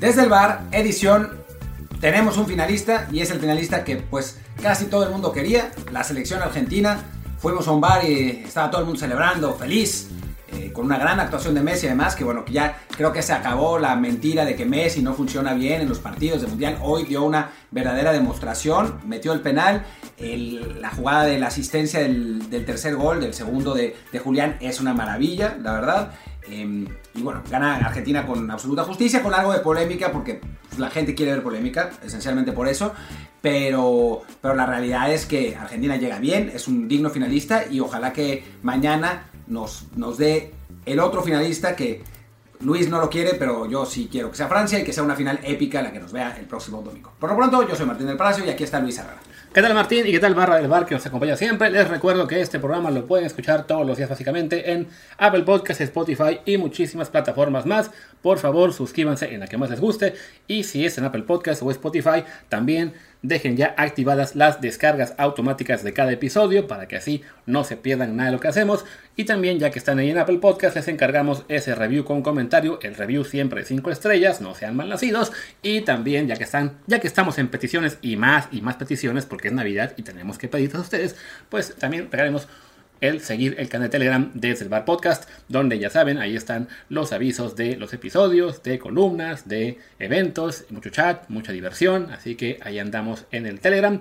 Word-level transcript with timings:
Desde 0.00 0.22
el 0.22 0.30
bar, 0.30 0.62
edición, 0.72 1.28
tenemos 2.00 2.38
un 2.38 2.46
finalista 2.46 3.06
y 3.12 3.20
es 3.20 3.30
el 3.30 3.38
finalista 3.38 3.84
que 3.84 3.96
pues 3.96 4.38
casi 4.62 4.86
todo 4.86 5.04
el 5.04 5.10
mundo 5.10 5.30
quería, 5.30 5.72
la 5.92 6.02
selección 6.04 6.40
argentina. 6.40 7.02
Fuimos 7.38 7.68
a 7.68 7.72
un 7.72 7.82
bar 7.82 8.02
y 8.08 8.42
estaba 8.46 8.70
todo 8.70 8.80
el 8.80 8.86
mundo 8.86 8.98
celebrando, 8.98 9.52
feliz, 9.56 10.08
eh, 10.54 10.72
con 10.72 10.86
una 10.86 10.96
gran 10.96 11.20
actuación 11.20 11.54
de 11.54 11.60
Messi 11.60 11.86
además, 11.86 12.16
que 12.16 12.24
bueno, 12.24 12.46
que 12.46 12.54
ya 12.54 12.80
creo 12.96 13.12
que 13.12 13.20
se 13.20 13.34
acabó 13.34 13.78
la 13.78 13.94
mentira 13.94 14.46
de 14.46 14.56
que 14.56 14.64
Messi 14.64 15.02
no 15.02 15.12
funciona 15.12 15.52
bien 15.52 15.82
en 15.82 15.88
los 15.90 15.98
partidos 15.98 16.40
de 16.40 16.46
Mundial. 16.46 16.78
Hoy 16.80 17.04
dio 17.04 17.22
una 17.22 17.50
verdadera 17.70 18.10
demostración, 18.12 19.00
metió 19.04 19.34
el 19.34 19.42
penal, 19.42 19.84
la 20.18 20.90
jugada 20.92 21.24
de 21.24 21.38
la 21.38 21.48
asistencia 21.48 22.00
del, 22.00 22.48
tercer 22.64 22.96
gol, 22.96 23.20
del 23.20 23.34
segundo 23.34 23.74
de, 23.74 23.94
de 24.10 24.18
Julián, 24.18 24.56
es 24.60 24.80
una 24.80 24.94
maravilla, 24.94 25.58
la 25.60 25.74
verdad. 25.74 26.12
Em, 26.48 26.86
y 27.14 27.22
bueno, 27.22 27.42
gana 27.50 27.76
Argentina 27.76 28.26
con 28.26 28.50
absoluta 28.50 28.84
justicia, 28.84 29.22
con 29.22 29.34
algo 29.34 29.52
de 29.52 29.60
polémica, 29.60 30.10
porque 30.10 30.40
la 30.78 30.90
gente 30.90 31.14
quiere 31.14 31.32
ver 31.32 31.42
polémica, 31.42 31.90
esencialmente 32.04 32.52
por 32.52 32.68
eso. 32.68 32.92
Pero, 33.42 34.22
pero 34.40 34.54
la 34.54 34.66
realidad 34.66 35.12
es 35.12 35.24
que 35.24 35.56
Argentina 35.56 35.96
llega 35.96 36.18
bien, 36.18 36.50
es 36.54 36.68
un 36.68 36.88
digno 36.88 37.08
finalista 37.10 37.64
y 37.70 37.80
ojalá 37.80 38.12
que 38.12 38.44
mañana 38.62 39.30
nos, 39.46 39.86
nos 39.96 40.18
dé 40.18 40.52
el 40.84 41.00
otro 41.00 41.22
finalista 41.22 41.74
que 41.74 42.02
Luis 42.60 42.90
no 42.90 43.00
lo 43.00 43.08
quiere, 43.08 43.34
pero 43.34 43.66
yo 43.66 43.86
sí 43.86 44.08
quiero 44.10 44.30
que 44.30 44.36
sea 44.36 44.48
Francia 44.48 44.78
y 44.78 44.84
que 44.84 44.92
sea 44.92 45.02
una 45.02 45.16
final 45.16 45.40
épica 45.42 45.80
la 45.80 45.92
que 45.92 46.00
nos 46.00 46.12
vea 46.12 46.36
el 46.38 46.44
próximo 46.44 46.82
domingo. 46.82 47.12
Por 47.18 47.30
lo 47.30 47.36
pronto, 47.36 47.66
yo 47.66 47.74
soy 47.74 47.86
Martín 47.86 48.06
del 48.06 48.18
Palacio 48.18 48.44
y 48.44 48.50
aquí 48.50 48.64
está 48.64 48.80
Luis 48.80 48.98
Herrera. 48.98 49.20
¿Qué 49.52 49.62
tal 49.62 49.74
Martín 49.74 50.06
y 50.06 50.12
qué 50.12 50.20
tal 50.20 50.36
Barra 50.36 50.58
del 50.58 50.68
Bar 50.68 50.86
que 50.86 50.94
nos 50.94 51.04
acompaña 51.06 51.36
siempre? 51.36 51.72
Les 51.72 51.88
recuerdo 51.88 52.28
que 52.28 52.40
este 52.40 52.60
programa 52.60 52.88
lo 52.92 53.04
pueden 53.08 53.26
escuchar 53.26 53.66
todos 53.66 53.84
los 53.84 53.96
días 53.96 54.08
básicamente 54.08 54.70
en 54.70 54.86
Apple 55.18 55.42
Podcasts, 55.42 55.80
Spotify 55.80 56.38
y 56.46 56.56
muchísimas 56.56 57.10
plataformas 57.10 57.66
más. 57.66 57.90
Por 58.22 58.38
favor, 58.38 58.72
suscríbanse 58.72 59.34
en 59.34 59.40
la 59.40 59.48
que 59.48 59.58
más 59.58 59.68
les 59.68 59.80
guste 59.80 60.14
y 60.46 60.62
si 60.62 60.86
es 60.86 60.96
en 60.98 61.04
Apple 61.04 61.24
Podcasts 61.24 61.64
o 61.64 61.70
Spotify, 61.72 62.22
también 62.48 62.94
dejen 63.22 63.56
ya 63.56 63.74
activadas 63.76 64.34
las 64.34 64.60
descargas 64.60 65.14
automáticas 65.18 65.82
de 65.84 65.92
cada 65.92 66.12
episodio 66.12 66.66
para 66.66 66.88
que 66.88 66.96
así 66.96 67.22
no 67.46 67.64
se 67.64 67.76
pierdan 67.76 68.16
nada 68.16 68.30
de 68.30 68.36
lo 68.36 68.40
que 68.40 68.48
hacemos. 68.48 68.84
Y 69.16 69.24
también, 69.24 69.58
ya 69.58 69.70
que 69.70 69.78
están 69.78 69.98
ahí 69.98 70.10
en 70.10 70.18
Apple 70.18 70.38
Podcast, 70.38 70.76
les 70.76 70.88
encargamos 70.88 71.44
ese 71.48 71.74
review 71.74 72.04
con 72.04 72.22
comentario. 72.22 72.78
El 72.82 72.94
review 72.94 73.24
siempre 73.24 73.64
5 73.64 73.90
estrellas, 73.90 74.40
no 74.40 74.54
sean 74.54 74.76
mal 74.76 74.88
nacidos. 74.88 75.32
Y 75.62 75.82
también, 75.82 76.26
ya 76.26 76.36
que 76.36 76.44
están, 76.44 76.78
ya 76.86 77.00
que 77.00 77.06
estamos 77.06 77.38
en 77.38 77.48
peticiones 77.48 77.98
y 78.00 78.16
más 78.16 78.48
y 78.50 78.62
más 78.62 78.76
peticiones, 78.76 79.26
porque 79.26 79.48
es 79.48 79.54
Navidad 79.54 79.92
y 79.96 80.02
tenemos 80.02 80.38
que 80.38 80.48
pedirles 80.48 80.76
a 80.76 80.80
ustedes, 80.80 81.16
pues 81.48 81.74
también 81.76 82.08
regalemos 82.10 82.48
el 83.00 83.20
seguir 83.20 83.56
el 83.58 83.68
canal 83.68 83.88
de 83.88 83.92
Telegram 83.92 84.30
desde 84.34 84.64
el 84.64 84.68
Bar 84.68 84.84
Podcast, 84.84 85.28
donde 85.48 85.78
ya 85.78 85.90
saben, 85.90 86.18
ahí 86.18 86.36
están 86.36 86.68
los 86.88 87.12
avisos 87.12 87.56
de 87.56 87.76
los 87.76 87.92
episodios, 87.92 88.62
de 88.62 88.78
columnas, 88.78 89.48
de 89.48 89.78
eventos, 89.98 90.64
mucho 90.70 90.90
chat, 90.90 91.28
mucha 91.28 91.52
diversión, 91.52 92.10
así 92.12 92.34
que 92.34 92.58
ahí 92.62 92.78
andamos 92.78 93.24
en 93.30 93.46
el 93.46 93.60
Telegram. 93.60 94.00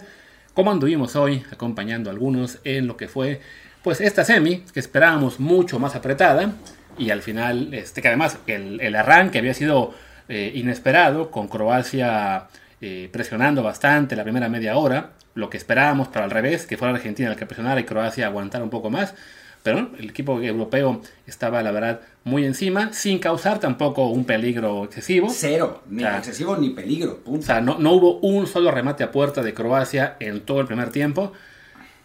Como 0.54 0.72
anduvimos 0.72 1.16
hoy, 1.16 1.44
acompañando 1.52 2.10
a 2.10 2.14
algunos 2.14 2.60
en 2.64 2.88
lo 2.88 2.98
que 2.98 3.08
fue, 3.08 3.42
pues 3.84 4.02
esta 4.02 4.26
semi, 4.26 4.66
que 4.74 4.80
esperábamos 4.80 5.40
mucho 5.40 5.80
más 5.80 5.96
apretada, 5.96 6.54
y 6.98 7.12
al 7.12 7.22
final, 7.22 7.74
este, 7.74 8.02
que 8.02 8.10
además 8.10 8.38
el, 8.48 8.82
el 8.82 8.96
arranque 8.96 9.40
había 9.40 9.54
sido 9.54 9.94
eh, 10.28 10.52
inesperado, 10.54 11.32
con 11.32 11.48
Croacia 11.48 12.50
eh, 12.82 13.10
presionando 13.12 13.64
bastante 13.64 14.16
la 14.16 14.24
primera 14.24 14.48
media 14.48 14.78
hora, 14.78 15.12
lo 15.40 15.50
que 15.50 15.58
esperábamos, 15.58 16.10
pero 16.10 16.26
al 16.26 16.32
revés, 16.32 16.66
que 16.66 16.78
fuera 16.78 16.94
Argentina 16.94 17.32
el 17.32 17.36
que 17.36 17.46
presionara 17.46 17.80
y 17.80 17.86
Croacia 17.86 18.28
aguantara 18.28 18.64
un 18.64 18.70
poco 18.70 18.90
más. 18.90 19.16
Pero 19.64 19.90
el 19.98 20.10
equipo 20.10 20.42
europeo 20.42 21.02
estaba, 21.28 21.62
la 21.62 21.72
verdad, 21.72 22.00
muy 22.24 22.46
encima, 22.46 22.94
sin 22.94 23.20
causar 23.20 23.60
tampoco 23.60 24.08
un 24.08 24.24
peligro 24.24 24.86
excesivo. 24.86 25.28
Cero, 25.30 25.84
ni 25.90 26.04
excesivo 26.04 26.56
ni 26.56 26.70
peligro. 26.70 27.20
O 27.26 27.42
sea, 27.42 27.60
no, 27.60 27.78
no, 27.78 27.92
hubo 27.92 28.20
un 28.20 28.48
solo 28.48 28.72
remate 28.72 29.04
a 29.04 29.12
puerta 29.12 29.44
de 29.44 29.54
Croacia 29.54 30.16
en 30.20 30.42
todo 30.42 30.62
el 30.62 30.68
primer 30.68 30.92
tiempo. 30.92 31.34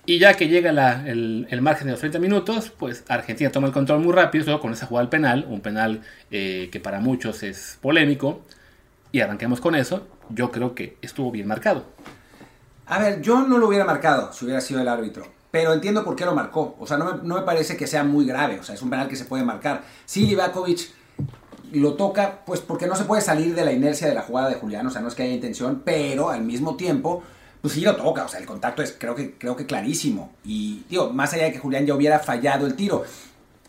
Y 0.06 0.18
ya 0.18 0.34
que 0.34 0.48
llega 0.48 0.70
el, 1.06 1.58
margen 1.62 1.86
de 1.86 1.92
los 1.92 2.00
30 2.00 2.18
minutos, 2.18 2.70
pues 2.76 3.04
Argentina 3.08 3.50
toma 3.50 3.68
el 3.68 3.72
control 3.72 4.00
muy 4.00 4.12
rápido, 4.12 4.44
solo 4.44 4.60
con 4.60 4.72
esa 4.72 4.86
jugada 4.86 5.04
al 5.04 5.08
penal, 5.08 5.46
un 5.48 5.60
penal 5.60 6.02
eh, 6.30 6.68
que 6.70 6.80
para 6.80 7.00
muchos 7.00 7.42
es 7.42 7.78
polémico. 7.80 8.42
Y 9.12 9.20
arranquemos 9.20 9.60
con 9.60 9.76
eso. 9.76 10.08
Yo 10.28 10.50
creo 10.50 10.74
que 10.74 10.96
estuvo 11.00 11.30
bien 11.30 11.46
marcado. 11.46 11.86
A 12.86 12.98
ver, 12.98 13.22
yo 13.22 13.40
no 13.40 13.58
lo 13.58 13.68
hubiera 13.68 13.84
marcado 13.84 14.32
si 14.32 14.44
hubiera 14.44 14.60
sido 14.60 14.80
el 14.80 14.88
árbitro. 14.88 15.26
Pero 15.50 15.72
entiendo 15.72 16.04
por 16.04 16.16
qué 16.16 16.24
lo 16.24 16.34
marcó. 16.34 16.76
O 16.78 16.86
sea, 16.86 16.96
no 16.96 17.22
me, 17.22 17.42
parece 17.42 17.76
que 17.76 17.86
sea 17.86 18.04
muy 18.04 18.26
grave. 18.26 18.58
O 18.58 18.62
sea, 18.62 18.74
es 18.74 18.82
un 18.82 18.90
penal 18.90 19.08
que 19.08 19.16
se 19.16 19.24
puede 19.24 19.44
marcar. 19.44 19.82
Si 20.04 20.26
Livakovic 20.26 20.90
lo 21.72 21.94
toca, 21.94 22.44
pues 22.44 22.60
porque 22.60 22.86
no 22.86 22.96
se 22.96 23.04
puede 23.04 23.22
salir 23.22 23.54
de 23.54 23.64
la 23.64 23.72
inercia 23.72 24.08
de 24.08 24.14
la 24.14 24.22
jugada 24.22 24.48
de 24.48 24.56
Julián. 24.56 24.86
O 24.86 24.90
sea, 24.90 25.00
no 25.00 25.08
es 25.08 25.14
que 25.14 25.22
haya 25.22 25.32
intención, 25.32 25.82
pero 25.84 26.30
al 26.30 26.42
mismo 26.42 26.76
tiempo, 26.76 27.22
pues 27.62 27.74
sí 27.74 27.82
lo 27.82 27.96
toca. 27.96 28.24
O 28.24 28.28
sea, 28.28 28.40
el 28.40 28.46
contacto 28.46 28.82
es 28.82 28.94
creo 28.98 29.14
que, 29.14 29.38
creo 29.38 29.56
que 29.56 29.64
clarísimo. 29.64 30.32
Y, 30.44 30.84
digo, 30.90 31.10
más 31.10 31.32
allá 31.32 31.44
de 31.44 31.52
que 31.52 31.58
Julián 31.58 31.86
ya 31.86 31.94
hubiera 31.94 32.18
fallado 32.18 32.66
el 32.66 32.74
tiro. 32.74 33.04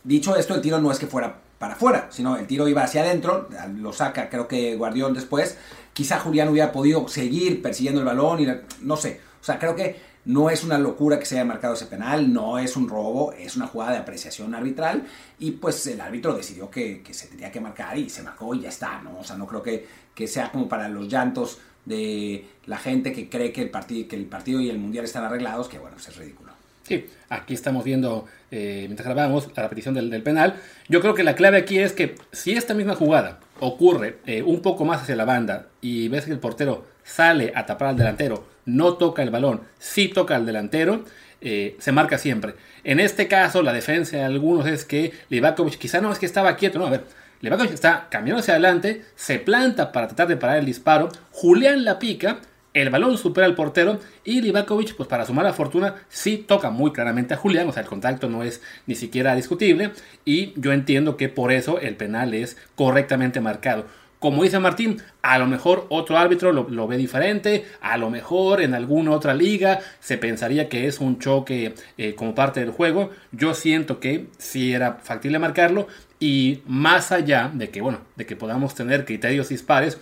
Dicho 0.04 0.36
esto, 0.36 0.56
el 0.56 0.62
tiro 0.62 0.82
no 0.82 0.92
es 0.92 1.00
que 1.00 1.08
fuera 1.08 1.45
para 1.60 1.74
afuera, 1.74 2.08
sino 2.10 2.38
el 2.38 2.48
tiro 2.48 2.68
iba 2.68 2.84
hacia 2.84 3.02
adentro. 3.02 3.50
Lo 3.76 3.94
saca, 3.94 4.30
creo 4.30 4.48
que 4.48 4.76
Guardión 4.76 5.14
después 5.14 5.58
quizá 5.94 6.20
Julián 6.20 6.50
hubiera 6.50 6.72
podido 6.72 7.08
seguir 7.08 7.62
persiguiendo 7.62 8.02
el 8.02 8.06
balón 8.06 8.42
y 8.42 8.48
no 8.82 8.98
sé. 8.98 9.22
O 9.42 9.44
sea, 9.44 9.60
creo 9.60 9.76
que 9.76 9.96
no 10.26 10.50
es 10.50 10.64
una 10.64 10.78
locura 10.78 11.20
que 11.20 11.26
se 11.26 11.36
haya 11.36 11.46
marcado 11.46 11.76
ese 11.76 11.86
penal, 11.86 12.34
no 12.34 12.58
es 12.58 12.76
un 12.76 12.90
robo, 12.90 13.32
es 13.34 13.56
una 13.56 13.68
jugada 13.68 13.92
de 13.92 13.98
apreciación 14.00 14.56
arbitral 14.56 15.04
y 15.40 15.52
pues 15.52 15.86
el 15.88 16.02
árbitro 16.02 16.34
decidió 16.34 16.70
que, 16.70 17.04
se 17.12 17.28
tenía 17.28 17.52
que 17.52 17.62
marcar 17.62 17.98
y 17.98 18.10
se 18.10 18.24
marcó 18.24 18.54
y 18.56 18.62
ya 18.62 18.70
está, 18.70 19.02
¿no? 19.02 19.20
O 19.20 19.24
sea, 19.24 19.38
no 19.38 19.46
creo 19.46 19.62
que, 19.62 19.88
que 20.14 20.28
sea 20.28 20.52
como 20.52 20.68
para 20.68 20.90
los 20.90 21.08
llantos 21.08 21.60
de 21.86 22.48
la 22.66 22.78
gente 22.78 23.14
que 23.14 23.30
cree 23.30 23.54
que 23.54 23.62
el, 23.62 23.70
partido, 23.70 24.08
que 24.08 24.16
el 24.16 24.26
partido 24.26 24.60
y 24.60 24.70
el 24.70 24.80
mundial 24.80 25.06
están 25.06 25.24
arreglados, 25.24 25.70
que 25.70 25.78
bueno, 25.78 25.96
pues 25.96 26.10
es 26.10 26.18
ridículo. 26.18 26.45
Sí, 26.88 27.08
aquí 27.30 27.56
estamos 27.56 27.84
viendo, 27.84 28.28
eh, 28.52 28.84
mientras 28.86 29.08
grabamos, 29.08 29.50
la 29.56 29.64
repetición 29.64 29.96
del, 29.96 30.22
penal. 30.22 30.54
Yo 30.88 31.02
creo 31.02 31.16
que 31.16 31.24
la 31.24 31.34
clave 31.34 31.58
aquí 31.58 31.80
es 31.80 31.94
que 31.94 32.14
si 32.32 32.54
esta 32.54 32.76
misma 32.76 32.94
jugada 32.94 33.40
ocurre 33.60 34.20
eh, 34.28 34.44
un 34.44 34.62
poco 34.62 34.86
más 34.86 35.02
hacia 35.02 35.16
la 35.16 35.26
banda 35.26 35.70
y 35.82 36.10
ves 36.10 36.26
que 36.26 36.32
el 36.32 36.38
portero 36.38 36.86
sale 37.04 37.52
a 37.56 37.66
tapar 37.66 37.90
al 37.90 37.98
delantero, 37.98 38.46
no 38.66 38.94
toca 38.98 39.24
el 39.24 39.32
balón, 39.32 39.62
sí 39.80 40.10
toca 40.10 40.36
al 40.36 40.46
delantero, 40.46 41.04
eh, 41.42 41.76
se 41.80 41.92
marca 41.92 42.20
siempre. 42.20 42.54
En 42.84 43.00
este 43.00 43.28
caso, 43.28 43.64
la 43.64 43.74
defensa 43.74 44.18
de 44.18 44.24
algunos 44.24 44.68
es 44.68 44.86
que 44.86 45.12
Livakovic 45.30 45.80
quizá 45.80 46.02
no 46.02 46.12
es 46.12 46.20
que 46.20 46.28
estaba 46.28 46.56
quieto, 46.56 46.78
no, 46.78 46.86
a 46.86 46.92
ver, 46.92 47.06
Livakovic 47.42 47.74
está 47.74 48.10
caminando 48.12 48.42
hacia 48.42 48.54
adelante, 48.54 49.04
se 49.16 49.40
planta 49.40 49.92
para 49.92 50.06
tratar 50.08 50.28
de 50.28 50.38
parar 50.38 50.60
el 50.60 50.66
disparo, 50.66 51.10
Julián 51.32 51.84
la 51.84 51.98
pica, 51.98 52.42
el 52.76 52.90
balón 52.90 53.18
supera 53.18 53.48
al 53.48 53.56
portero 53.56 54.00
y 54.24 54.42
Livakovic, 54.42 54.96
pues 54.96 55.10
para 55.10 55.26
sumar 55.26 55.46
la 55.46 55.54
fortuna, 55.54 55.96
sí 56.10 56.38
toca 56.38 56.70
muy 56.70 56.92
claramente 56.92 57.34
a 57.34 57.38
Julián, 57.38 57.68
o 57.68 57.72
sea, 57.72 57.82
el 57.82 57.90
contacto 57.90 58.30
no 58.30 58.44
es 58.44 58.62
ni 58.86 58.96
siquiera 58.96 59.34
discutible 59.34 59.92
y 60.26 60.54
yo 60.60 60.74
entiendo 60.74 61.16
que 61.16 61.30
por 61.30 61.52
eso 61.52 61.80
el 61.80 61.96
penal 61.96 62.34
es 62.34 62.58
correctamente 62.76 63.40
marcado. 63.42 63.86
Como 64.20 64.44
dice 64.44 64.60
Martín, 64.60 65.02
a 65.22 65.38
lo 65.38 65.46
mejor 65.46 65.86
otro 65.90 66.18
árbitro 66.18 66.52
lo, 66.52 66.88
ve 66.88 66.98
diferente, 66.98 67.66
a 67.80 67.98
lo 67.98 68.10
mejor 68.10 68.62
en 68.62 68.74
alguna 68.74 69.12
otra 69.12 69.34
liga 69.34 69.80
se 70.00 70.18
pensaría 70.18 70.68
que 70.68 70.88
es 70.88 71.00
un 71.00 71.20
choque 71.20 71.76
eh, 71.98 72.16
como 72.16 72.34
parte 72.34 72.60
del 72.60 72.72
juego. 72.72 73.12
Yo 73.32 73.54
siento 73.54 74.00
que 74.00 74.28
sí 74.38 74.74
era 74.74 74.96
factible 75.04 75.38
marcarlo 75.38 75.88
y 76.20 76.62
más 76.66 77.12
allá 77.12 77.52
de 77.54 77.70
que, 77.70 77.82
bueno, 77.82 78.00
de 78.16 78.26
que 78.26 78.36
podamos 78.36 78.74
tener 78.74 79.06
criterios 79.06 79.50
dispares, 79.50 80.00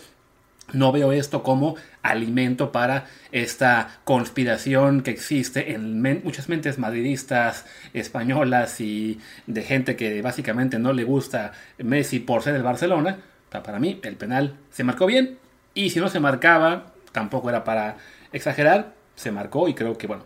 no 0.73 0.91
veo 0.91 1.11
esto 1.11 1.43
como 1.43 1.75
alimento 2.01 2.71
para 2.71 3.05
esta 3.31 3.99
conspiración 4.03 5.01
que 5.01 5.11
existe 5.11 5.73
en 5.73 6.01
muchas 6.23 6.49
mentes 6.49 6.77
madridistas 6.77 7.65
españolas 7.93 8.81
y 8.81 9.19
de 9.47 9.63
gente 9.63 9.95
que 9.95 10.21
básicamente 10.21 10.79
no 10.79 10.93
le 10.93 11.03
gusta 11.03 11.53
Messi 11.77 12.19
por 12.19 12.43
ser 12.43 12.53
del 12.53 12.63
Barcelona. 12.63 13.19
Para 13.49 13.79
mí 13.79 13.99
el 14.03 14.15
penal 14.15 14.57
se 14.71 14.83
marcó 14.83 15.05
bien 15.05 15.37
y 15.73 15.91
si 15.91 15.99
no 15.99 16.09
se 16.09 16.19
marcaba, 16.19 16.93
tampoco 17.11 17.49
era 17.49 17.63
para 17.63 17.97
exagerar, 18.31 18.93
se 19.15 19.31
marcó 19.31 19.67
y 19.67 19.75
creo 19.75 19.97
que 19.97 20.07
bueno, 20.07 20.23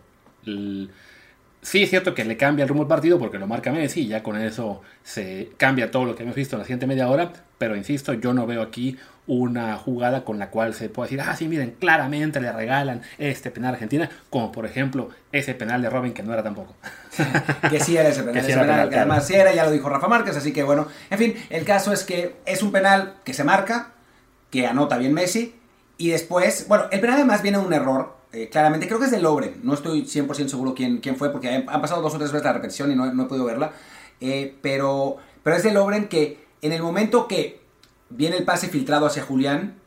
Sí 1.67 1.83
es 1.83 1.89
cierto 1.89 2.15
que 2.15 2.23
le 2.23 2.37
cambia 2.37 2.63
el 2.63 2.69
rumbo 2.69 2.83
al 2.83 2.87
partido 2.87 3.19
porque 3.19 3.37
lo 3.37 3.45
marca 3.45 3.73
Messi 3.73 4.03
y 4.03 4.07
ya 4.07 4.23
con 4.23 4.41
eso 4.41 4.81
se 5.03 5.49
cambia 5.57 5.91
todo 5.91 6.05
lo 6.05 6.15
que 6.15 6.23
hemos 6.23 6.33
visto 6.33 6.55
en 6.55 6.59
la 6.59 6.63
siguiente 6.63 6.87
media 6.87 7.09
hora, 7.09 7.33
pero 7.57 7.75
insisto, 7.75 8.13
yo 8.13 8.33
no 8.33 8.47
veo 8.47 8.61
aquí 8.61 8.97
una 9.27 9.75
jugada 9.75 10.23
con 10.23 10.39
la 10.39 10.49
cual 10.49 10.73
se 10.73 10.87
pueda 10.87 11.07
decir, 11.07 11.19
ah, 11.19 11.35
sí, 11.35 11.49
miren, 11.49 11.75
claramente 11.77 12.39
le 12.39 12.53
regalan 12.53 13.01
este 13.17 13.51
penal 13.51 13.71
a 13.71 13.73
Argentina, 13.73 14.09
como 14.29 14.49
por 14.53 14.65
ejemplo 14.65 15.09
ese 15.33 15.55
penal 15.55 15.81
de 15.81 15.89
Robin 15.89 16.13
que 16.13 16.23
no 16.23 16.31
era 16.31 16.41
tampoco. 16.41 16.73
que 17.69 17.81
sí 17.81 17.97
era 17.97 18.07
ese 18.07 18.23
penal, 18.23 18.37
ese 18.37 18.57
penal, 18.57 18.89
que 18.89 18.95
además 18.95 19.27
sí 19.27 19.33
era, 19.33 19.53
ya 19.53 19.65
lo 19.65 19.71
dijo 19.71 19.89
Rafa 19.89 20.07
Márquez, 20.07 20.37
así 20.37 20.53
que 20.53 20.63
bueno, 20.63 20.87
en 21.09 21.17
fin, 21.17 21.35
el 21.49 21.65
caso 21.65 21.91
es 21.91 22.05
que 22.05 22.37
es 22.45 22.63
un 22.63 22.71
penal 22.71 23.15
que 23.25 23.33
se 23.33 23.43
marca, 23.43 23.91
que 24.51 24.65
anota 24.65 24.97
bien 24.97 25.13
Messi, 25.13 25.53
y 25.97 26.11
después, 26.11 26.65
bueno, 26.69 26.85
el 26.91 27.01
penal 27.01 27.17
además 27.17 27.41
viene 27.41 27.57
de 27.57 27.65
un 27.65 27.73
error 27.73 28.16
eh, 28.37 28.49
claramente, 28.49 28.85
creo 28.87 28.99
que 28.99 29.05
es 29.05 29.11
de 29.11 29.19
Lobren, 29.19 29.61
no 29.63 29.73
estoy 29.73 30.03
100% 30.03 30.47
seguro 30.47 30.75
quién, 30.75 30.99
quién 30.99 31.15
fue, 31.15 31.31
porque 31.31 31.49
han 31.49 31.81
pasado 31.81 32.03
dos 32.03 32.13
o 32.13 32.17
tres 32.19 32.31
veces 32.31 32.45
la 32.45 32.53
repetición 32.53 32.91
y 32.91 32.95
no, 32.95 33.11
no 33.11 33.23
he 33.23 33.25
podido 33.25 33.45
verla, 33.45 33.71
eh, 34.21 34.55
pero, 34.61 35.17
pero 35.41 35.55
es 35.55 35.63
de 35.63 35.71
Lobren 35.71 36.07
que 36.07 36.45
en 36.61 36.71
el 36.71 36.83
momento 36.83 37.27
que 37.27 37.61
viene 38.09 38.37
el 38.37 38.45
pase 38.45 38.67
filtrado 38.67 39.07
hacia 39.07 39.23
Julián, 39.23 39.79